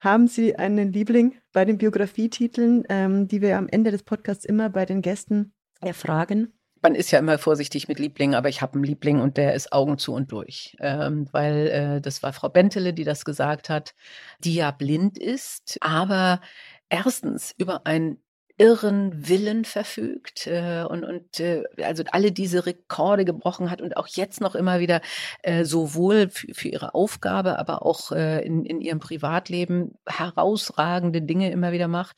Haben 0.00 0.26
Sie 0.26 0.56
einen 0.56 0.92
Liebling 0.92 1.36
bei 1.52 1.64
den 1.64 1.78
Biografietiteln, 1.78 2.82
ähm, 2.88 3.28
die 3.28 3.40
wir 3.40 3.56
am 3.56 3.68
Ende 3.68 3.92
des 3.92 4.02
Podcasts 4.02 4.44
immer 4.44 4.68
bei 4.68 4.84
den 4.84 5.00
Gästen 5.00 5.52
erfragen? 5.80 6.52
Man 6.82 6.96
ist 6.96 7.12
ja 7.12 7.20
immer 7.20 7.38
vorsichtig 7.38 7.86
mit 7.86 8.00
Lieblingen, 8.00 8.34
aber 8.34 8.48
ich 8.48 8.60
habe 8.60 8.74
einen 8.74 8.82
Liebling 8.82 9.20
und 9.20 9.36
der 9.36 9.54
ist 9.54 9.72
Augen 9.72 9.98
zu 9.98 10.12
und 10.14 10.32
durch. 10.32 10.76
Ähm, 10.80 11.28
weil 11.30 11.68
äh, 11.68 12.00
das 12.00 12.24
war 12.24 12.32
Frau 12.32 12.48
Bentele, 12.48 12.92
die 12.92 13.04
das 13.04 13.24
gesagt 13.24 13.70
hat, 13.70 13.94
die 14.40 14.56
ja 14.56 14.72
blind 14.72 15.16
ist, 15.16 15.78
aber 15.80 16.40
erstens 16.88 17.54
über 17.56 17.86
einen 17.86 18.20
irren 18.58 19.28
Willen 19.28 19.64
verfügt 19.64 20.46
äh, 20.46 20.84
und, 20.88 21.04
und 21.04 21.40
äh, 21.40 21.62
also 21.82 22.02
alle 22.10 22.32
diese 22.32 22.66
Rekorde 22.66 23.24
gebrochen 23.24 23.70
hat 23.70 23.80
und 23.80 23.96
auch 23.96 24.08
jetzt 24.08 24.40
noch 24.40 24.54
immer 24.54 24.80
wieder 24.80 25.00
äh, 25.42 25.64
sowohl 25.64 26.30
für, 26.30 26.52
für 26.52 26.68
ihre 26.68 26.94
Aufgabe, 26.94 27.58
aber 27.58 27.86
auch 27.86 28.12
äh, 28.12 28.44
in, 28.44 28.64
in 28.64 28.80
ihrem 28.80 28.98
Privatleben 29.00 29.98
herausragende 30.06 31.22
Dinge 31.22 31.50
immer 31.50 31.72
wieder 31.72 31.88
macht 31.88 32.16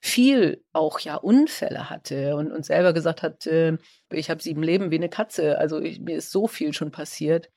viel 0.00 0.64
auch 0.72 1.00
ja 1.00 1.16
Unfälle 1.16 1.90
hatte 1.90 2.36
und, 2.36 2.52
und 2.52 2.64
selber 2.64 2.92
gesagt 2.92 3.22
hat, 3.22 3.46
äh, 3.46 3.76
ich 4.10 4.30
habe 4.30 4.42
sieben 4.42 4.62
Leben 4.62 4.90
wie 4.90 4.96
eine 4.96 5.08
Katze, 5.08 5.58
also 5.58 5.80
ich, 5.80 6.00
mir 6.00 6.16
ist 6.16 6.30
so 6.30 6.46
viel 6.46 6.72
schon 6.72 6.90
passiert. 6.90 7.50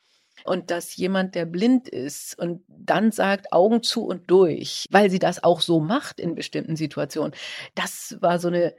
Und 0.45 0.71
dass 0.71 0.95
jemand, 0.95 1.35
der 1.35 1.45
blind 1.45 1.87
ist 1.87 2.37
und 2.39 2.63
dann 2.67 3.11
sagt, 3.11 3.53
Augen 3.53 3.83
zu 3.83 4.05
und 4.05 4.29
durch, 4.31 4.87
weil 4.89 5.09
sie 5.09 5.19
das 5.19 5.43
auch 5.43 5.61
so 5.61 5.79
macht 5.79 6.19
in 6.19 6.35
bestimmten 6.35 6.75
Situationen, 6.75 7.35
das 7.75 8.17
war 8.19 8.39
so 8.39 8.47
eine 8.47 8.73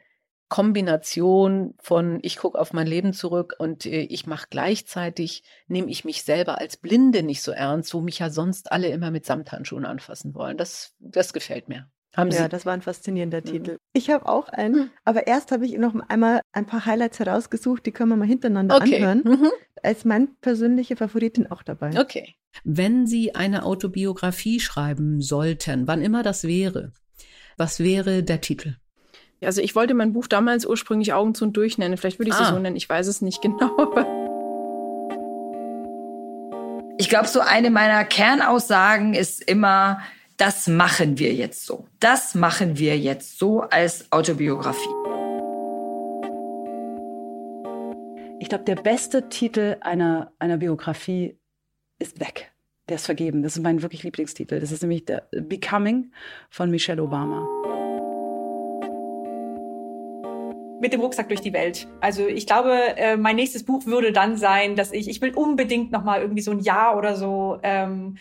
Kombination 0.49 1.74
von, 1.80 2.18
ich 2.22 2.36
gucke 2.36 2.59
auf 2.59 2.72
mein 2.72 2.86
Leben 2.86 3.12
zurück 3.12 3.55
und 3.59 3.86
äh, 3.86 4.03
ich 4.03 4.26
mache 4.26 4.47
gleichzeitig, 4.51 5.42
nehme 5.68 5.90
ich 5.90 6.05
mich 6.05 6.22
selber 6.22 6.59
als 6.61 6.76
Blinde 6.76 7.22
nicht 7.22 7.42
so 7.42 7.51
ernst, 7.51 7.95
wo 7.95 8.01
mich 8.01 8.18
ja 8.18 8.30
sonst 8.30 8.70
alle 8.70 8.88
immer 8.88 9.11
mit 9.11 9.26
Samthandschuhen 9.26 9.86
anfassen 9.86 10.34
wollen. 10.34 10.57
Das, 10.57 10.95
das 10.99 11.32
gefällt 11.32 11.68
mir. 11.68 11.90
Haben 12.17 12.31
Ja, 12.31 12.45
Sie? 12.45 12.49
das 12.49 12.65
war 12.65 12.73
ein 12.75 12.83
faszinierender 12.83 13.41
Mhm. 13.41 13.45
Titel. 13.45 13.77
Ich 13.93 14.11
habe 14.11 14.27
auch 14.29 14.49
einen, 14.49 14.75
Mhm. 14.75 14.91
aber 15.05 15.27
erst 15.27 15.51
habe 15.53 15.67
ich 15.67 15.77
noch 15.79 15.95
einmal 16.09 16.41
ein 16.53 16.67
paar 16.67 16.87
Highlights 16.87 17.19
herausgesucht, 17.19 17.85
die 17.87 17.93
können 17.93 18.11
wir 18.11 18.17
mal 18.17 18.27
hintereinander 18.29 18.77
Okay. 18.77 18.97
anhören. 18.97 19.23
Mhm. 19.25 19.51
Als 19.83 20.05
mein 20.05 20.29
persönliche 20.41 20.97
Favoritin 20.97 21.49
auch 21.51 21.62
dabei. 21.62 21.99
Okay. 22.01 22.35
Wenn 22.62 23.07
Sie 23.07 23.35
eine 23.35 23.65
Autobiografie 23.65 24.61
schreiben 24.61 25.21
sollten, 25.21 25.89
wann 25.89 26.01
immer 26.03 26.23
das 26.23 26.45
wäre, 26.45 26.93
was 27.57 27.81
wäre 27.81 28.23
der 28.23 28.41
Titel? 28.41 28.77
Also 29.43 29.61
ich 29.61 29.75
wollte 29.75 29.93
mein 29.95 30.12
Buch 30.12 30.27
damals 30.29 30.65
ursprünglich 30.65 31.12
Augen 31.12 31.35
zu 31.35 31.45
und 31.45 31.57
durch 31.57 31.77
nennen. 31.77 31.97
Vielleicht 31.99 32.19
würde 32.19 32.31
ich 32.31 32.37
Ah. 32.37 32.45
sie 32.47 32.53
so 32.55 32.59
nennen. 32.59 32.77
Ich 32.77 32.89
weiß 32.89 33.09
es 33.09 33.21
nicht 33.23 33.43
genau. 33.43 33.77
Ich 36.97 37.09
glaube, 37.09 37.27
so 37.27 37.41
eine 37.41 37.71
meiner 37.71 38.05
Kernaussagen 38.05 39.15
ist 39.15 39.43
immer, 39.43 39.99
das 40.37 40.66
machen 40.66 41.18
wir 41.18 41.32
jetzt 41.32 41.64
so. 41.64 41.87
Das 42.01 42.35
machen 42.35 42.78
wir 42.78 42.99
jetzt 42.99 43.39
so 43.39 43.61
als 43.61 44.11
Autobiografie. 44.11 44.95
Ich 48.41 48.49
glaube, 48.49 48.64
der 48.64 48.76
beste 48.76 49.28
Titel 49.28 49.76
einer, 49.80 50.32
einer 50.39 50.59
Biografie 50.59 51.39
ist 51.99 52.20
weg. 52.20 52.53
Der 52.89 52.97
ist 52.97 53.07
vergeben. 53.07 53.43
Das 53.43 53.57
ist 53.57 53.62
mein 53.62 53.80
wirklich 53.80 54.03
Lieblingstitel. 54.03 54.61
Das 54.61 54.72
ist 54.72 54.82
nämlich 54.82 55.05
der 55.07 55.28
Becoming 55.32 56.12
von 56.51 56.70
Michelle 56.70 57.03
Obama. 57.03 57.47
mit 60.80 60.93
dem 60.93 61.01
Rucksack 61.01 61.28
durch 61.28 61.41
die 61.41 61.55
Welt. 61.55 61.89
Also 62.03 62.26
ich 62.26 62.47
glaube, 62.47 62.76
äh, 62.97 63.16
mein 63.16 63.37
nächstes 63.37 63.64
Buch 63.64 63.87
würde 63.87 64.12
dann 64.12 64.37
sein, 64.37 64.76
dass 64.76 64.93
ich, 64.93 65.09
ich 65.09 65.22
will 65.22 65.32
unbedingt 65.32 65.93
noch 65.93 66.05
mal 66.05 66.20
irgendwie 66.20 66.43
so 66.43 66.51
ein 66.51 66.59
Jahr 66.59 66.99
oder 66.99 67.16
so 67.16 67.59
ähm, 67.62 68.18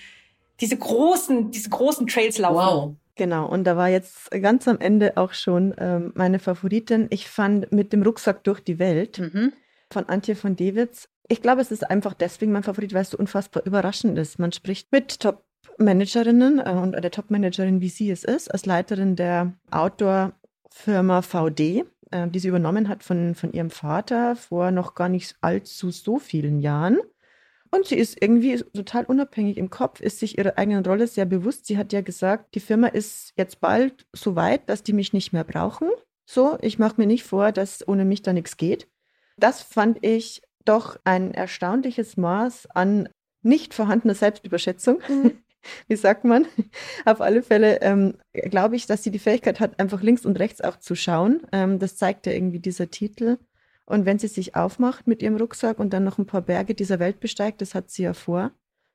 diese 0.61 0.77
großen, 0.77 1.51
diese 1.51 1.69
großen 1.69 2.07
Trails 2.07 2.37
laufen. 2.37 2.99
Genau, 3.15 3.47
und 3.47 3.63
da 3.65 3.77
war 3.77 3.89
jetzt 3.89 4.31
ganz 4.31 4.67
am 4.67 4.79
Ende 4.79 5.17
auch 5.17 5.33
schon 5.33 5.73
ähm, 5.77 6.11
meine 6.15 6.39
Favoritin. 6.39 7.07
Ich 7.11 7.27
fand 7.29 7.71
mit 7.71 7.93
dem 7.93 8.01
Rucksack 8.01 8.43
durch 8.43 8.59
die 8.61 8.79
Welt 8.79 9.19
Mhm. 9.19 9.53
von 9.91 10.09
Antje 10.09 10.35
von 10.35 10.55
Dewitz. 10.55 11.07
Ich 11.27 11.41
glaube, 11.41 11.61
es 11.61 11.71
ist 11.71 11.89
einfach 11.89 12.13
deswegen 12.15 12.51
mein 12.51 12.63
Favorit, 12.63 12.93
weil 12.93 13.03
es 13.03 13.11
so 13.11 13.17
unfassbar 13.17 13.65
überraschend 13.65 14.17
ist. 14.17 14.39
Man 14.39 14.51
spricht 14.51 14.91
mit 14.91 15.19
Top-Managerinnen 15.19 16.59
äh, 16.59 16.71
und 16.71 16.93
der 16.93 17.11
Top-Managerin, 17.11 17.81
wie 17.81 17.89
sie 17.89 18.09
es 18.09 18.23
ist, 18.23 18.51
als 18.51 18.65
Leiterin 18.65 19.15
der 19.15 19.53
Outdoor-Firma 19.71 21.21
VD, 21.21 21.85
äh, 22.11 22.27
die 22.27 22.39
sie 22.39 22.47
übernommen 22.47 22.89
hat 22.89 23.03
von, 23.03 23.35
von 23.35 23.51
ihrem 23.53 23.69
Vater 23.69 24.35
vor 24.35 24.71
noch 24.71 24.95
gar 24.95 25.09
nicht 25.09 25.35
allzu 25.41 25.91
so 25.91 26.19
vielen 26.19 26.59
Jahren. 26.59 26.97
Und 27.73 27.87
sie 27.87 27.95
ist 27.95 28.21
irgendwie 28.21 28.57
total 28.75 29.03
unabhängig 29.05 29.57
im 29.57 29.71
Kopf, 29.71 29.99
ist 29.99 30.19
sich 30.19 30.37
ihrer 30.37 30.59
eigenen 30.59 30.85
Rolle 30.85 31.07
sehr 31.07 31.25
bewusst. 31.25 31.65
Sie 31.65 31.75
hat 31.75 31.91
ja 31.91 32.01
gesagt, 32.01 32.53
die 32.53 32.59
Firma 32.59 32.85
ist 32.85 33.33
jetzt 33.35 33.61
bald 33.61 34.05
so 34.13 34.35
weit, 34.35 34.69
dass 34.69 34.83
die 34.83 34.93
mich 34.93 35.11
nicht 35.11 35.33
mehr 35.33 35.43
brauchen. 35.43 35.89
So, 36.23 36.55
ich 36.61 36.77
mache 36.77 37.01
mir 37.01 37.07
nicht 37.07 37.23
vor, 37.23 37.51
dass 37.51 37.87
ohne 37.87 38.05
mich 38.05 38.21
da 38.21 38.31
nichts 38.31 38.57
geht. 38.57 38.87
Das 39.37 39.63
fand 39.63 40.05
ich 40.05 40.43
doch 40.65 40.99
ein 41.03 41.33
erstaunliches 41.33 42.15
Maß 42.15 42.67
an 42.75 43.09
nicht 43.41 43.73
vorhandener 43.73 44.13
Selbstüberschätzung. 44.13 45.01
Wie 45.87 45.95
sagt 45.95 46.25
man? 46.25 46.45
Auf 47.05 47.21
alle 47.21 47.41
Fälle 47.41 47.81
ähm, 47.81 48.19
glaube 48.33 48.75
ich, 48.75 48.85
dass 48.85 49.01
sie 49.01 49.09
die 49.09 49.17
Fähigkeit 49.17 49.59
hat, 49.59 49.79
einfach 49.79 50.03
links 50.03 50.27
und 50.27 50.37
rechts 50.37 50.61
auch 50.61 50.77
zu 50.77 50.93
schauen. 50.93 51.41
Ähm, 51.51 51.79
das 51.79 51.95
zeigt 51.97 52.27
ja 52.27 52.33
irgendwie 52.33 52.59
dieser 52.59 52.91
Titel. 52.91 53.39
Und 53.85 54.05
wenn 54.05 54.19
sie 54.19 54.27
sich 54.27 54.55
aufmacht 54.55 55.07
mit 55.07 55.21
ihrem 55.21 55.37
Rucksack 55.37 55.79
und 55.79 55.91
dann 55.91 56.03
noch 56.03 56.17
ein 56.17 56.25
paar 56.25 56.41
Berge 56.41 56.73
dieser 56.73 56.99
Welt 56.99 57.19
besteigt, 57.19 57.61
das 57.61 57.75
hat 57.75 57.89
sie 57.89 58.03
ja 58.03 58.13
vor, 58.13 58.51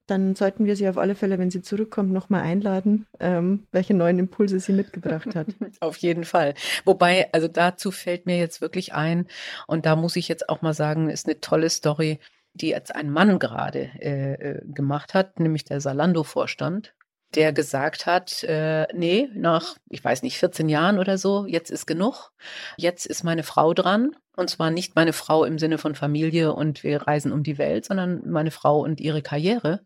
dann 0.08 0.34
sollten 0.34 0.64
wir 0.64 0.74
sie 0.74 0.88
auf 0.88 0.96
alle 0.96 1.14
Fälle, 1.14 1.38
wenn 1.38 1.50
sie 1.50 1.62
zurückkommt, 1.62 2.10
nochmal 2.10 2.42
einladen, 2.42 3.06
ähm, 3.20 3.66
welche 3.72 3.94
neuen 3.94 4.18
Impulse 4.18 4.58
sie 4.58 4.72
mitgebracht 4.72 5.34
hat. 5.34 5.48
Auf 5.80 5.98
jeden 5.98 6.24
Fall. 6.24 6.54
Wobei, 6.84 7.28
also 7.32 7.46
dazu 7.46 7.90
fällt 7.90 8.24
mir 8.24 8.38
jetzt 8.38 8.60
wirklich 8.60 8.94
ein, 8.94 9.26
und 9.66 9.84
da 9.84 9.96
muss 9.96 10.16
ich 10.16 10.28
jetzt 10.28 10.48
auch 10.48 10.62
mal 10.62 10.74
sagen, 10.74 11.10
ist 11.10 11.26
eine 11.26 11.40
tolle 11.40 11.70
Story. 11.70 12.18
die 12.54 12.70
jetzt 12.70 12.96
ein 12.96 13.10
Mann 13.10 13.38
gerade 13.38 13.90
äh, 14.00 14.32
äh 14.32 14.60
gemacht 14.64 15.14
hat, 15.14 15.38
nämlich 15.38 15.64
der 15.64 15.80
Salando-Vorstand, 15.80 16.94
der 17.34 17.52
gesagt 17.52 18.06
hat, 18.06 18.42
äh, 18.44 18.86
nee, 18.94 19.28
nach, 19.34 19.76
ich 19.88 20.02
weiß 20.02 20.22
nicht, 20.22 20.38
14 20.38 20.68
Jahren 20.68 20.98
oder 20.98 21.18
so, 21.18 21.46
jetzt 21.46 21.70
ist 21.70 21.86
genug. 21.86 22.32
Jetzt 22.76 23.06
ist 23.06 23.24
meine 23.24 23.42
Frau 23.42 23.74
dran. 23.74 24.16
Und 24.36 24.50
zwar 24.50 24.70
nicht 24.70 24.94
meine 24.94 25.12
Frau 25.12 25.44
im 25.44 25.58
Sinne 25.58 25.78
von 25.78 25.94
Familie 25.94 26.52
und 26.52 26.84
wir 26.84 27.02
reisen 27.02 27.32
um 27.32 27.42
die 27.42 27.58
Welt, 27.58 27.84
sondern 27.84 28.22
meine 28.30 28.52
Frau 28.52 28.80
und 28.80 29.00
ihre 29.00 29.20
Karriere. 29.20 29.80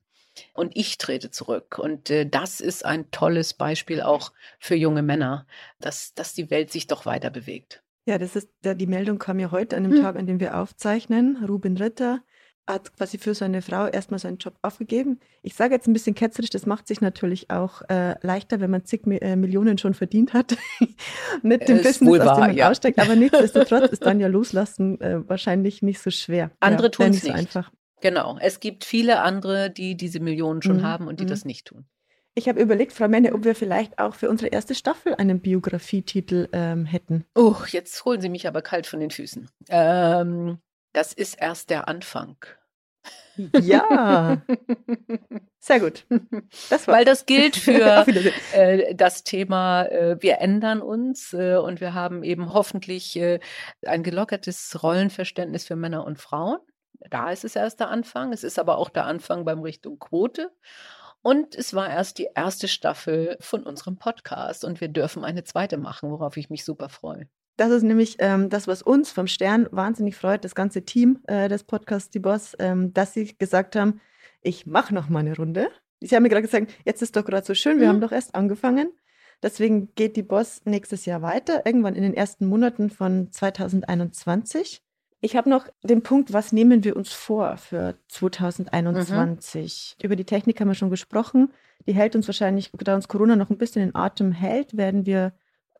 Und 0.54 0.76
ich 0.76 0.98
trete 0.98 1.30
zurück. 1.30 1.78
Und 1.78 2.10
äh, 2.10 2.26
das 2.26 2.60
ist 2.60 2.84
ein 2.84 3.10
tolles 3.10 3.54
Beispiel 3.54 4.02
auch 4.02 4.32
für 4.58 4.74
junge 4.74 5.02
Männer, 5.02 5.46
dass, 5.80 6.14
dass 6.14 6.34
die 6.34 6.50
Welt 6.50 6.70
sich 6.70 6.86
doch 6.86 7.06
weiter 7.06 7.30
bewegt. 7.30 7.82
Ja, 8.04 8.18
das 8.18 8.34
ist, 8.34 8.48
die 8.64 8.86
Meldung 8.86 9.18
kam 9.18 9.38
ja 9.38 9.50
heute 9.50 9.76
an 9.76 9.84
dem 9.84 9.92
hm. 9.92 10.02
Tag, 10.02 10.16
an 10.16 10.26
dem 10.26 10.40
wir 10.40 10.58
aufzeichnen. 10.58 11.44
Ruben 11.46 11.76
Ritter 11.76 12.20
hat 12.66 12.96
quasi 12.96 13.18
für 13.18 13.34
seine 13.34 13.60
Frau 13.62 13.86
erstmal 13.86 14.20
seinen 14.20 14.38
Job 14.38 14.54
aufgegeben. 14.62 15.20
Ich 15.42 15.54
sage 15.54 15.74
jetzt 15.74 15.86
ein 15.88 15.92
bisschen 15.92 16.14
ketzerisch, 16.14 16.50
das 16.50 16.66
macht 16.66 16.86
sich 16.86 17.00
natürlich 17.00 17.50
auch 17.50 17.82
äh, 17.88 18.14
leichter, 18.24 18.60
wenn 18.60 18.70
man 18.70 18.84
zig 18.84 19.06
äh, 19.06 19.36
Millionen 19.36 19.78
schon 19.78 19.94
verdient 19.94 20.32
hat 20.32 20.56
mit 21.42 21.68
dem 21.68 21.78
Business, 21.78 22.20
aus 22.20 22.36
dem 22.36 22.40
man 22.40 22.54
ja. 22.54 22.70
aussteigt. 22.70 22.98
Aber 22.98 23.16
nichtsdestotrotz 23.16 23.88
ist 23.92 24.04
dann 24.04 24.20
ja 24.20 24.28
Loslassen 24.28 25.00
äh, 25.00 25.28
wahrscheinlich 25.28 25.82
nicht 25.82 26.00
so 26.00 26.10
schwer. 26.10 26.50
Andere 26.60 26.86
ja, 26.86 26.90
tun 26.90 27.06
es 27.06 27.22
nicht. 27.22 27.24
So 27.24 27.32
einfach. 27.32 27.72
Genau. 28.00 28.36
Es 28.40 28.60
gibt 28.60 28.84
viele 28.84 29.20
andere, 29.20 29.70
die 29.70 29.96
diese 29.96 30.20
Millionen 30.20 30.62
schon 30.62 30.78
mhm. 30.78 30.82
haben 30.82 31.06
und 31.06 31.20
die 31.20 31.24
mhm. 31.24 31.30
das 31.30 31.44
nicht 31.44 31.66
tun. 31.66 31.86
Ich 32.34 32.48
habe 32.48 32.60
überlegt, 32.60 32.92
Frau 32.92 33.08
Menne, 33.08 33.34
ob 33.34 33.44
wir 33.44 33.54
vielleicht 33.54 33.98
auch 33.98 34.14
für 34.14 34.30
unsere 34.30 34.50
erste 34.50 34.74
Staffel 34.74 35.14
einen 35.14 35.40
Biografietitel 35.40 36.48
ähm, 36.52 36.86
hätten. 36.86 37.26
Oh, 37.34 37.56
jetzt 37.68 38.04
holen 38.06 38.22
Sie 38.22 38.30
mich 38.30 38.48
aber 38.48 38.62
kalt 38.62 38.86
von 38.86 39.00
den 39.00 39.10
Füßen. 39.10 39.50
Ähm, 39.68 40.58
das 40.92 41.12
ist 41.12 41.34
erst 41.34 41.70
der 41.70 41.88
Anfang. 41.88 42.36
Ja, 43.36 44.42
sehr 45.58 45.80
gut. 45.80 46.06
Das 46.70 46.86
Weil 46.86 47.04
das 47.04 47.26
gilt 47.26 47.56
für 47.56 48.06
äh, 48.52 48.94
das 48.94 49.24
Thema, 49.24 49.84
äh, 49.84 50.16
wir 50.20 50.38
ändern 50.38 50.82
uns 50.82 51.32
äh, 51.32 51.56
und 51.56 51.80
wir 51.80 51.94
haben 51.94 52.22
eben 52.22 52.52
hoffentlich 52.52 53.16
äh, 53.16 53.40
ein 53.86 54.02
gelockertes 54.02 54.82
Rollenverständnis 54.82 55.66
für 55.66 55.76
Männer 55.76 56.04
und 56.04 56.18
Frauen. 56.18 56.58
Da 57.10 57.30
ist 57.30 57.44
es 57.44 57.56
erst 57.56 57.80
der 57.80 57.88
Anfang. 57.88 58.32
Es 58.32 58.44
ist 58.44 58.58
aber 58.58 58.78
auch 58.78 58.90
der 58.90 59.06
Anfang 59.06 59.44
beim 59.44 59.60
Richtung 59.60 59.98
Quote. 59.98 60.52
Und 61.22 61.54
es 61.54 61.72
war 61.72 61.88
erst 61.88 62.18
die 62.18 62.28
erste 62.34 62.68
Staffel 62.68 63.36
von 63.40 63.62
unserem 63.62 63.96
Podcast 63.96 64.64
und 64.64 64.80
wir 64.80 64.88
dürfen 64.88 65.24
eine 65.24 65.44
zweite 65.44 65.78
machen, 65.78 66.10
worauf 66.10 66.36
ich 66.36 66.50
mich 66.50 66.64
super 66.64 66.88
freue. 66.88 67.28
Das 67.56 67.70
ist 67.70 67.82
nämlich 67.82 68.16
ähm, 68.18 68.48
das, 68.48 68.66
was 68.66 68.82
uns 68.82 69.10
vom 69.10 69.26
Stern 69.26 69.68
wahnsinnig 69.70 70.16
freut, 70.16 70.44
das 70.44 70.54
ganze 70.54 70.84
Team 70.84 71.20
äh, 71.26 71.48
des 71.48 71.64
Podcasts 71.64 72.10
Die 72.10 72.18
Boss, 72.18 72.56
ähm, 72.58 72.94
dass 72.94 73.12
sie 73.12 73.36
gesagt 73.36 73.76
haben, 73.76 74.00
ich 74.40 74.66
mache 74.66 74.94
noch 74.94 75.08
mal 75.08 75.20
eine 75.20 75.36
Runde. 75.36 75.70
Sie 76.00 76.14
haben 76.16 76.22
mir 76.22 76.30
gerade 76.30 76.42
gesagt, 76.42 76.72
jetzt 76.84 77.02
ist 77.02 77.14
doch 77.14 77.24
gerade 77.24 77.46
so 77.46 77.54
schön, 77.54 77.78
wir 77.78 77.86
mhm. 77.86 77.90
haben 77.90 78.00
doch 78.00 78.12
erst 78.12 78.34
angefangen. 78.34 78.92
Deswegen 79.42 79.94
geht 79.94 80.16
die 80.16 80.22
Boss 80.22 80.62
nächstes 80.64 81.04
Jahr 81.04 81.20
weiter, 81.20 81.66
irgendwann 81.66 81.96
in 81.96 82.02
den 82.02 82.14
ersten 82.14 82.46
Monaten 82.46 82.90
von 82.90 83.30
2021. 83.30 84.82
Ich 85.20 85.36
habe 85.36 85.50
noch 85.50 85.68
den 85.82 86.02
Punkt, 86.02 86.32
was 86.32 86.52
nehmen 86.52 86.82
wir 86.82 86.96
uns 86.96 87.12
vor 87.12 87.56
für 87.56 87.96
2021? 88.08 89.96
Mhm. 89.98 90.04
Über 90.04 90.16
die 90.16 90.24
Technik 90.24 90.60
haben 90.60 90.68
wir 90.68 90.74
schon 90.74 90.90
gesprochen. 90.90 91.52
Die 91.86 91.94
hält 91.94 92.16
uns 92.16 92.26
wahrscheinlich, 92.26 92.70
da 92.72 92.94
uns 92.94 93.08
Corona 93.08 93.36
noch 93.36 93.50
ein 93.50 93.58
bisschen 93.58 93.82
in 93.82 93.94
Atem 93.94 94.32
hält, 94.32 94.76
werden 94.76 95.06
wir 95.06 95.32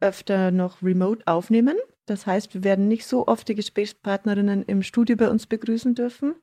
öfter 0.02 0.50
noch 0.50 0.82
remote 0.82 1.26
aufnehmen. 1.26 1.76
Das 2.06 2.26
heißt, 2.26 2.52
wir 2.54 2.64
werden 2.64 2.88
nicht 2.88 3.06
so 3.06 3.26
oft 3.26 3.48
die 3.48 3.54
Gesprächspartnerinnen 3.54 4.64
im 4.64 4.82
Studio 4.82 5.16
bei 5.16 5.30
uns 5.30 5.46
begrüßen 5.46 5.94
dürfen, 5.94 6.34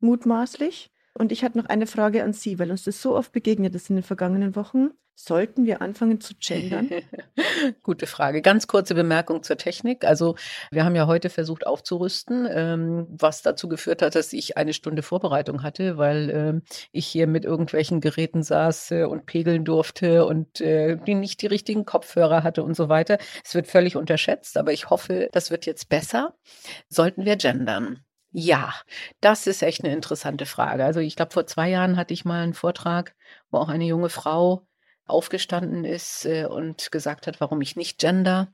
mutmaßlich. 0.00 0.90
Und 1.14 1.32
ich 1.32 1.42
hatte 1.42 1.58
noch 1.58 1.66
eine 1.66 1.86
Frage 1.86 2.22
an 2.22 2.32
Sie, 2.32 2.58
weil 2.58 2.70
uns 2.70 2.84
das 2.84 3.02
so 3.02 3.16
oft 3.16 3.32
begegnet 3.32 3.74
ist 3.74 3.90
in 3.90 3.96
den 3.96 4.04
vergangenen 4.04 4.54
Wochen. 4.54 4.90
Sollten 5.20 5.66
wir 5.66 5.82
anfangen 5.82 6.20
zu 6.20 6.32
gendern? 6.38 6.90
Gute 7.82 8.06
Frage. 8.06 8.40
Ganz 8.40 8.68
kurze 8.68 8.94
Bemerkung 8.94 9.42
zur 9.42 9.56
Technik. 9.56 10.04
Also 10.04 10.36
wir 10.70 10.84
haben 10.84 10.94
ja 10.94 11.08
heute 11.08 11.28
versucht 11.28 11.66
aufzurüsten, 11.66 12.46
ähm, 12.48 13.08
was 13.10 13.42
dazu 13.42 13.68
geführt 13.68 14.00
hat, 14.00 14.14
dass 14.14 14.32
ich 14.32 14.56
eine 14.56 14.72
Stunde 14.72 15.02
Vorbereitung 15.02 15.64
hatte, 15.64 15.98
weil 15.98 16.30
ähm, 16.30 16.62
ich 16.92 17.08
hier 17.08 17.26
mit 17.26 17.44
irgendwelchen 17.44 18.00
Geräten 18.00 18.44
saß 18.44 18.92
äh, 18.92 19.04
und 19.06 19.26
pegeln 19.26 19.64
durfte 19.64 20.24
und 20.24 20.60
äh, 20.60 20.96
die 21.04 21.16
nicht 21.16 21.42
die 21.42 21.48
richtigen 21.48 21.84
Kopfhörer 21.84 22.44
hatte 22.44 22.62
und 22.62 22.76
so 22.76 22.88
weiter. 22.88 23.18
Es 23.44 23.56
wird 23.56 23.66
völlig 23.66 23.96
unterschätzt, 23.96 24.56
aber 24.56 24.72
ich 24.72 24.88
hoffe, 24.88 25.30
das 25.32 25.50
wird 25.50 25.66
jetzt 25.66 25.88
besser. 25.88 26.36
Sollten 26.88 27.24
wir 27.24 27.34
gendern? 27.34 28.04
Ja, 28.30 28.72
das 29.20 29.48
ist 29.48 29.62
echt 29.62 29.82
eine 29.82 29.92
interessante 29.92 30.46
Frage. 30.46 30.84
Also 30.84 31.00
ich 31.00 31.16
glaube, 31.16 31.32
vor 31.32 31.46
zwei 31.48 31.70
Jahren 31.70 31.96
hatte 31.96 32.14
ich 32.14 32.24
mal 32.24 32.42
einen 32.42 32.54
Vortrag, 32.54 33.16
wo 33.50 33.58
auch 33.58 33.68
eine 33.68 33.86
junge 33.86 34.10
Frau 34.10 34.67
aufgestanden 35.08 35.84
ist 35.84 36.26
äh, 36.26 36.44
und 36.46 36.92
gesagt 36.92 37.26
hat, 37.26 37.40
warum 37.40 37.60
ich 37.60 37.76
nicht 37.76 37.98
gender. 37.98 38.52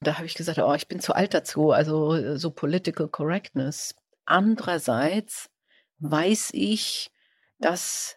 Da 0.00 0.16
habe 0.16 0.26
ich 0.26 0.34
gesagt, 0.34 0.58
oh, 0.58 0.74
ich 0.74 0.88
bin 0.88 1.00
zu 1.00 1.14
alt 1.14 1.34
dazu, 1.34 1.70
also 1.70 2.14
äh, 2.14 2.38
so 2.38 2.50
Political 2.50 3.08
Correctness. 3.08 3.94
Andererseits 4.24 5.50
weiß 5.98 6.50
ich, 6.52 7.10
dass 7.58 8.16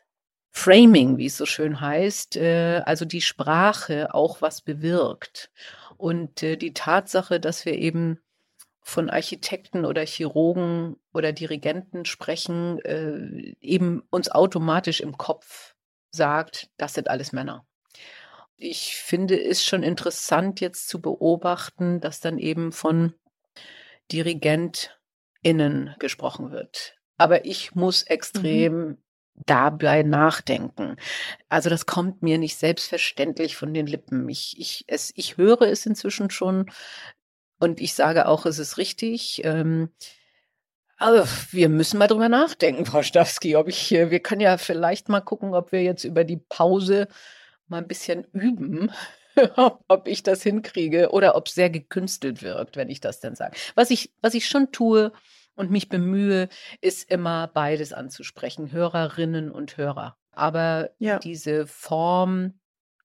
Framing, 0.52 1.18
wie 1.18 1.28
es 1.28 1.38
so 1.38 1.46
schön 1.46 1.80
heißt, 1.80 2.38
äh, 2.38 2.82
also 2.86 3.06
die 3.06 3.22
Sprache 3.22 4.14
auch 4.14 4.42
was 4.42 4.62
bewirkt. 4.62 5.52
Und 5.98 6.42
die 6.42 6.74
Tatsache, 6.76 7.40
dass 7.40 7.66
wir 7.66 7.74
eben 7.74 8.20
von 8.82 9.10
Architekten 9.10 9.84
oder 9.84 10.06
Chirurgen 10.06 10.98
oder 11.12 11.34
Dirigenten 11.34 12.06
sprechen, 12.06 12.80
eben 13.60 14.04
uns 14.12 14.30
automatisch 14.30 15.02
im 15.02 15.18
Kopf 15.18 15.74
sagt, 16.12 16.70
das 16.78 16.94
sind 16.94 17.10
alles 17.10 17.32
Männer. 17.32 17.67
Ich 18.58 18.96
finde 18.96 19.40
es 19.40 19.64
schon 19.64 19.84
interessant 19.84 20.60
jetzt 20.62 20.90
zu 20.90 21.00
beobachten, 21.00 22.02
dass 22.02 22.20
dann 22.20 22.40
eben 22.40 22.72
von 22.72 23.14
DirigentInnen 24.12 25.96
gesprochen 26.00 26.52
wird. 26.52 26.96
Aber 27.18 27.46
ich 27.46 27.76
muss 27.76 28.04
extrem 28.04 28.74
mhm. 28.74 28.98
dabei 29.46 30.02
nachdenken. 30.02 30.96
Also 31.50 31.70
das 31.70 31.86
kommt 31.86 32.24
mir 32.24 32.40
nicht 32.40 32.58
selbstverständlich 32.58 33.56
von 33.56 33.74
den 33.74 33.86
Lippen. 33.86 34.28
Ich, 34.28 34.60
ich, 34.60 34.86
es, 34.88 35.14
ich 35.16 35.38
höre 35.38 35.64
es 35.64 35.86
inzwischen 35.86 36.32
schon 36.32 36.72
und 37.60 37.80
ich 37.80 37.94
sage 37.94 38.28
auch, 38.28 38.46
es 38.46 38.60
ist 38.60 38.78
richtig. 38.78 39.42
Ähm, 39.44 39.90
also, 40.98 41.30
wir 41.52 41.70
müssen 41.70 42.00
mal 42.00 42.08
drüber 42.08 42.30
nachdenken, 42.30 42.86
Frau 42.88 43.04
Stawski, 43.04 43.56
ob 43.56 43.68
ich, 43.68 43.92
wir 43.92 44.20
können 44.20 44.42
ja 44.42 44.58
vielleicht 44.58 45.10
mal 45.10 45.22
gucken, 45.22 45.54
ob 45.54 45.72
wir 45.72 45.84
jetzt 45.84 46.04
über 46.04 46.24
die 46.24 46.38
Pause 46.38 47.08
mal 47.70 47.78
ein 47.78 47.88
bisschen 47.88 48.26
üben, 48.34 48.92
ob 49.88 50.08
ich 50.08 50.24
das 50.24 50.44
hinkriege 50.44 51.12
oder 51.12 51.36
ob 51.36 51.48
es 51.48 51.56
sehr 51.56 51.70
gekünstelt 51.70 52.42
wirkt, 52.42 52.76
wenn 52.76 52.90
ich 52.90 53.00
das 53.00 53.20
denn 53.20 53.36
sage. 53.36 53.58
Was 53.76 53.90
ich, 53.90 54.14
was 54.22 54.34
ich 54.34 54.48
schon 54.48 54.72
tue 54.72 55.12
und 55.56 55.72
mich 55.72 55.90
bemühe, 55.90 56.50
ist 56.82 57.10
immer 57.10 57.48
beides 57.48 57.94
anzusprechen, 57.94 58.72
Hörerinnen 58.72 59.52
und 59.52 59.78
Hörer. 59.78 60.18
Aber 60.32 60.92
ja. 61.00 61.20
diese 61.20 61.66
Form 61.66 62.60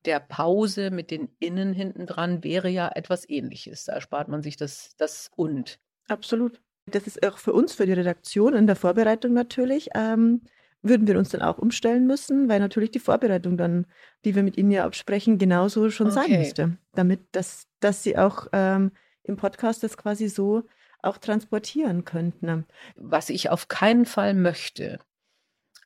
der 0.04 0.20
Pause 0.20 0.90
mit 0.90 1.10
den 1.10 1.34
Innen 1.38 1.72
hinten 1.72 2.06
dran 2.06 2.44
wäre 2.44 2.68
ja 2.68 2.90
etwas 2.94 3.28
ähnliches. 3.28 3.84
Da 3.84 4.00
spart 4.00 4.28
man 4.28 4.42
sich 4.42 4.56
das, 4.56 4.94
das 4.96 5.30
und. 5.36 5.78
Absolut. 6.08 6.60
Das 6.86 7.06
ist 7.06 7.24
auch 7.26 7.38
für 7.38 7.52
uns, 7.52 7.74
für 7.74 7.86
die 7.86 7.92
Redaktion 7.92 8.54
in 8.54 8.66
der 8.66 8.76
Vorbereitung 8.76 9.32
natürlich, 9.32 9.90
ähm, 9.94 10.42
würden 10.82 11.06
wir 11.06 11.18
uns 11.18 11.30
dann 11.30 11.42
auch 11.42 11.58
umstellen 11.58 12.06
müssen, 12.06 12.48
weil 12.48 12.60
natürlich 12.60 12.90
die 12.90 12.98
Vorbereitung 12.98 13.56
dann, 13.56 13.86
die 14.24 14.34
wir 14.34 14.42
mit 14.42 14.56
Ihnen 14.56 14.70
ja 14.70 14.84
absprechen, 14.84 15.38
genauso 15.38 15.90
schon 15.90 16.08
okay. 16.08 16.14
sein 16.14 16.38
müsste. 16.38 16.78
Damit, 16.94 17.20
dass, 17.32 17.66
dass 17.80 18.02
Sie 18.02 18.18
auch 18.18 18.48
ähm, 18.52 18.92
im 19.22 19.36
Podcast 19.36 19.82
das 19.82 19.96
quasi 19.96 20.28
so 20.28 20.64
auch 21.02 21.18
transportieren 21.18 22.04
könnten. 22.04 22.66
Was 22.96 23.30
ich 23.30 23.50
auf 23.50 23.68
keinen 23.68 24.06
Fall 24.06 24.34
möchte, 24.34 24.98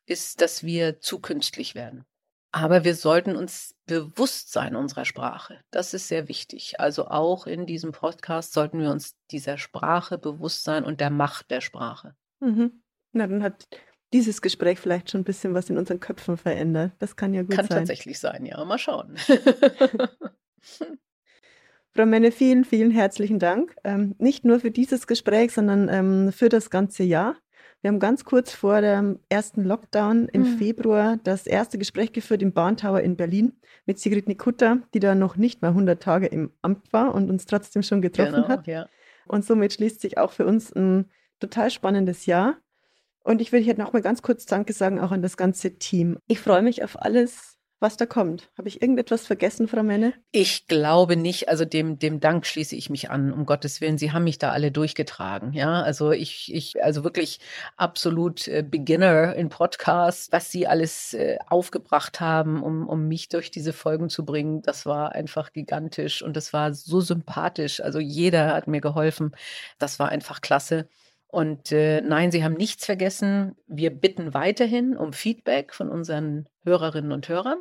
ist, 0.06 0.40
dass 0.40 0.62
wir 0.62 1.00
zu 1.00 1.20
künstlich 1.20 1.74
werden. 1.74 2.04
Aber 2.52 2.84
wir 2.84 2.94
sollten 2.94 3.36
uns 3.36 3.74
bewusst 3.86 4.52
sein 4.52 4.76
unserer 4.76 5.04
Sprache. 5.04 5.60
Das 5.70 5.92
ist 5.92 6.08
sehr 6.08 6.28
wichtig. 6.28 6.80
Also 6.80 7.08
auch 7.08 7.46
in 7.46 7.66
diesem 7.66 7.92
Podcast 7.92 8.54
sollten 8.54 8.80
wir 8.80 8.90
uns 8.90 9.14
dieser 9.30 9.58
Sprache 9.58 10.16
bewusst 10.16 10.64
sein 10.64 10.84
und 10.84 11.00
der 11.00 11.10
Macht 11.10 11.50
der 11.50 11.60
Sprache. 11.60 12.14
Mhm. 12.40 12.82
Na, 13.12 13.26
dann 13.26 13.42
hat 13.42 13.68
dieses 14.12 14.40
Gespräch 14.42 14.78
vielleicht 14.78 15.10
schon 15.10 15.22
ein 15.22 15.24
bisschen 15.24 15.54
was 15.54 15.70
in 15.70 15.78
unseren 15.78 16.00
Köpfen 16.00 16.36
verändert. 16.36 16.92
Das 16.98 17.16
kann 17.16 17.34
ja 17.34 17.42
gut 17.42 17.50
kann 17.50 17.66
sein. 17.66 17.68
Kann 17.68 17.78
tatsächlich 17.78 18.18
sein, 18.18 18.46
ja. 18.46 18.64
Mal 18.64 18.78
schauen. 18.78 19.16
Frau 21.92 22.06
Menne, 22.06 22.30
vielen, 22.30 22.64
vielen 22.64 22.90
herzlichen 22.90 23.38
Dank. 23.38 23.74
Ähm, 23.82 24.14
nicht 24.18 24.44
nur 24.44 24.60
für 24.60 24.70
dieses 24.70 25.06
Gespräch, 25.06 25.52
sondern 25.52 25.88
ähm, 25.88 26.30
für 26.32 26.48
das 26.48 26.68
ganze 26.70 27.04
Jahr. 27.04 27.36
Wir 27.80 27.88
haben 27.88 28.00
ganz 28.00 28.24
kurz 28.24 28.52
vor 28.52 28.80
dem 28.80 29.20
ersten 29.28 29.64
Lockdown 29.64 30.28
im 30.28 30.42
mhm. 30.42 30.58
Februar 30.58 31.18
das 31.22 31.46
erste 31.46 31.78
Gespräch 31.78 32.12
geführt 32.12 32.42
im 32.42 32.52
Bahntower 32.52 33.00
in 33.00 33.16
Berlin 33.16 33.60
mit 33.86 33.98
Sigrid 33.98 34.28
Nikutta, 34.28 34.78
die 34.92 34.98
da 34.98 35.14
noch 35.14 35.36
nicht 35.36 35.62
mal 35.62 35.68
100 35.68 36.02
Tage 36.02 36.26
im 36.26 36.52
Amt 36.62 36.92
war 36.92 37.14
und 37.14 37.30
uns 37.30 37.46
trotzdem 37.46 37.82
schon 37.82 38.02
getroffen 38.02 38.34
genau, 38.34 38.48
hat. 38.48 38.66
Ja. 38.66 38.88
Und 39.26 39.44
somit 39.44 39.72
schließt 39.72 40.00
sich 40.00 40.18
auch 40.18 40.32
für 40.32 40.46
uns 40.46 40.72
ein 40.72 41.10
total 41.40 41.70
spannendes 41.70 42.26
Jahr. 42.26 42.56
Und 43.26 43.40
ich 43.40 43.50
will 43.50 43.60
hier 43.60 43.76
noch 43.76 43.92
mal 43.92 44.02
ganz 44.02 44.22
kurz 44.22 44.46
Danke 44.46 44.72
sagen, 44.72 45.00
auch 45.00 45.10
an 45.10 45.20
das 45.20 45.36
ganze 45.36 45.78
Team. 45.78 46.16
Ich 46.28 46.38
freue 46.38 46.62
mich 46.62 46.84
auf 46.84 47.02
alles, 47.02 47.58
was 47.80 47.96
da 47.96 48.06
kommt. 48.06 48.48
Habe 48.56 48.68
ich 48.68 48.80
irgendetwas 48.80 49.26
vergessen, 49.26 49.66
Frau 49.66 49.82
Menne? 49.82 50.14
Ich 50.30 50.68
glaube 50.68 51.16
nicht. 51.16 51.48
Also 51.48 51.64
dem, 51.64 51.98
dem 51.98 52.20
Dank 52.20 52.46
schließe 52.46 52.76
ich 52.76 52.88
mich 52.88 53.10
an, 53.10 53.32
um 53.32 53.44
Gottes 53.44 53.80
Willen. 53.80 53.98
Sie 53.98 54.12
haben 54.12 54.22
mich 54.22 54.38
da 54.38 54.52
alle 54.52 54.70
durchgetragen. 54.70 55.54
Ja, 55.54 55.82
also 55.82 56.12
ich, 56.12 56.54
ich, 56.54 56.80
also 56.84 57.02
wirklich 57.02 57.40
absolut 57.76 58.46
äh, 58.46 58.62
Beginner 58.62 59.34
in 59.34 59.48
Podcasts, 59.48 60.30
was 60.30 60.52
Sie 60.52 60.68
alles 60.68 61.12
äh, 61.12 61.38
aufgebracht 61.48 62.20
haben, 62.20 62.62
um, 62.62 62.88
um 62.88 63.08
mich 63.08 63.28
durch 63.28 63.50
diese 63.50 63.72
Folgen 63.72 64.08
zu 64.08 64.24
bringen. 64.24 64.62
Das 64.62 64.86
war 64.86 65.16
einfach 65.16 65.52
gigantisch 65.52 66.22
und 66.22 66.36
das 66.36 66.52
war 66.52 66.72
so 66.74 67.00
sympathisch. 67.00 67.80
Also 67.80 67.98
jeder 67.98 68.54
hat 68.54 68.68
mir 68.68 68.80
geholfen. 68.80 69.32
Das 69.80 69.98
war 69.98 70.10
einfach 70.10 70.40
klasse. 70.42 70.88
Und 71.28 71.72
äh, 71.72 72.00
nein, 72.00 72.30
Sie 72.30 72.44
haben 72.44 72.54
nichts 72.54 72.86
vergessen. 72.86 73.56
Wir 73.66 73.90
bitten 73.90 74.32
weiterhin 74.32 74.96
um 74.96 75.12
Feedback 75.12 75.74
von 75.74 75.88
unseren 75.88 76.48
Hörerinnen 76.64 77.12
und 77.12 77.28
Hörern. 77.28 77.58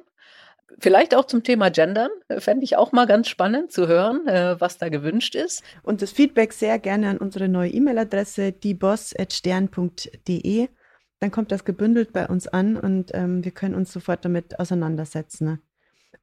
Vielleicht 0.80 1.14
auch 1.16 1.26
zum 1.26 1.44
Thema 1.44 1.70
Gendern. 1.70 2.10
Fände 2.38 2.64
ich 2.64 2.76
auch 2.76 2.92
mal 2.92 3.06
ganz 3.06 3.28
spannend 3.28 3.72
zu 3.72 3.88
hören, 3.88 4.28
äh, 4.28 4.60
was 4.60 4.78
da 4.78 4.90
gewünscht 4.90 5.36
ist. 5.36 5.64
Und 5.84 6.02
das 6.02 6.12
Feedback 6.12 6.54
sehr 6.54 6.80
gerne 6.80 7.10
an 7.10 7.18
unsere 7.18 7.48
neue 7.48 7.70
E-Mail-Adresse, 7.70 8.52
dieboss.stern.de. 8.52 10.70
Dann 11.20 11.32
kommt 11.32 11.52
das 11.52 11.66
gebündelt 11.66 12.14
bei 12.14 12.28
uns 12.28 12.48
an 12.48 12.78
und 12.78 13.12
ähm, 13.14 13.44
wir 13.44 13.52
können 13.52 13.76
uns 13.76 13.94
sofort 13.94 14.26
damit 14.26 14.60
auseinandersetzen. 14.60 15.62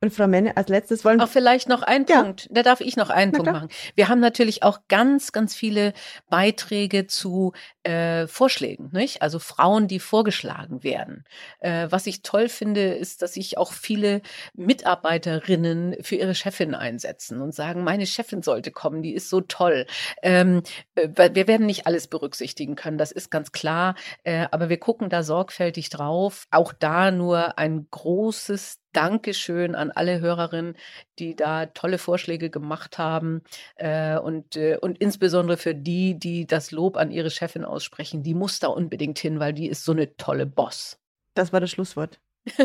Und 0.02 0.12
Frau 0.12 0.26
Menne, 0.26 0.56
als 0.56 0.68
letztes 0.68 1.04
wollen 1.04 1.20
wir. 1.20 1.24
Auch 1.24 1.28
vielleicht 1.28 1.68
noch 1.68 1.82
ein 1.82 2.04
ja. 2.08 2.22
Punkt. 2.22 2.48
Da 2.50 2.64
darf 2.64 2.80
ich 2.80 2.96
noch 2.96 3.08
einen 3.08 3.30
Na 3.30 3.36
Punkt 3.36 3.50
klar. 3.50 3.62
machen. 3.62 3.72
Wir 3.94 4.08
haben 4.08 4.18
natürlich 4.18 4.64
auch 4.64 4.80
ganz, 4.88 5.30
ganz 5.30 5.54
viele 5.54 5.92
Beiträge 6.28 7.06
zu 7.06 7.52
äh, 7.84 8.26
Vorschlägen, 8.26 8.90
nicht? 8.92 9.22
Also 9.22 9.38
Frauen, 9.38 9.86
die 9.86 10.00
vorgeschlagen 10.00 10.82
werden. 10.82 11.22
Äh, 11.60 11.86
was 11.90 12.08
ich 12.08 12.22
toll 12.22 12.48
finde, 12.48 12.94
ist, 12.94 13.22
dass 13.22 13.34
sich 13.34 13.58
auch 13.58 13.72
viele 13.72 14.22
Mitarbeiterinnen 14.54 15.94
für 16.00 16.16
ihre 16.16 16.34
Chefin 16.34 16.74
einsetzen 16.74 17.40
und 17.40 17.54
sagen, 17.54 17.84
meine 17.84 18.06
Chefin 18.06 18.42
sollte 18.42 18.72
kommen, 18.72 19.02
die 19.02 19.14
ist 19.14 19.30
so 19.30 19.40
toll. 19.40 19.86
Ähm, 20.20 20.64
äh, 20.96 21.10
wir 21.32 21.46
werden 21.46 21.66
nicht 21.66 21.86
alles 21.86 22.08
berücksichtigen 22.08 22.74
können, 22.74 22.98
das 22.98 23.12
ist 23.12 23.30
ganz 23.30 23.52
klar. 23.52 23.94
Äh, 24.24 24.48
aber 24.50 24.68
wir 24.68 24.80
gucken 24.80 25.10
da 25.10 25.22
sorgfältig 25.22 25.90
drauf. 25.90 26.48
Auch 26.50 26.72
da 26.72 27.12
nur 27.12 27.56
ein 27.56 27.86
großes 27.88 28.81
Dankeschön 28.92 29.74
an 29.74 29.90
alle 29.90 30.20
Hörerinnen, 30.20 30.76
die 31.18 31.36
da 31.36 31.66
tolle 31.66 31.98
Vorschläge 31.98 32.50
gemacht 32.50 32.98
haben 32.98 33.42
äh, 33.76 34.18
und, 34.18 34.56
äh, 34.56 34.78
und 34.80 34.98
insbesondere 34.98 35.56
für 35.56 35.74
die, 35.74 36.18
die 36.18 36.46
das 36.46 36.70
Lob 36.70 36.96
an 36.96 37.10
ihre 37.10 37.30
Chefin 37.30 37.64
aussprechen. 37.64 38.22
Die 38.22 38.34
muss 38.34 38.58
da 38.58 38.68
unbedingt 38.68 39.18
hin, 39.18 39.40
weil 39.40 39.52
die 39.52 39.68
ist 39.68 39.84
so 39.84 39.92
eine 39.92 40.16
tolle 40.16 40.46
Boss. 40.46 40.98
Das 41.34 41.52
war 41.52 41.60
das 41.60 41.70
Schlusswort. 41.70 42.20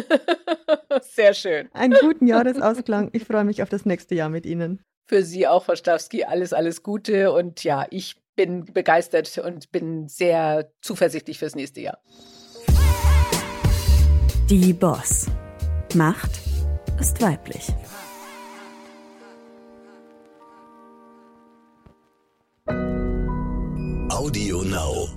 Sehr 1.02 1.34
schön. 1.34 1.70
Einen 1.74 1.98
guten 2.00 2.28
Jahresausklang. 2.28 3.10
Ich 3.14 3.26
freue 3.26 3.44
mich 3.44 3.62
auf 3.62 3.70
das 3.70 3.86
nächste 3.86 4.16
Jahr 4.16 4.30
mit 4.30 4.46
Ihnen. 4.46 4.82
Für 5.08 5.24
Sie 5.24 5.48
auch, 5.48 5.64
Frau 5.64 5.76
Stawski, 5.76 6.26
alles, 6.26 6.52
alles 6.52 6.84
Gute. 6.84 7.32
Und 7.32 7.64
ja, 7.64 7.86
ich 7.90 8.18
bin 8.36 8.66
begeistert 8.66 9.38
und 9.38 9.72
bin 9.72 10.08
sehr 10.08 10.72
zuversichtlich 10.82 11.40
fürs 11.40 11.56
nächste 11.56 11.82
Jahr. 11.82 12.00
Die 14.50 14.74
Boss. 14.74 15.28
Macht 15.96 16.42
ist 17.00 17.22
weiblich. 17.22 17.74
Audio 24.10 24.64
Now. 24.64 25.17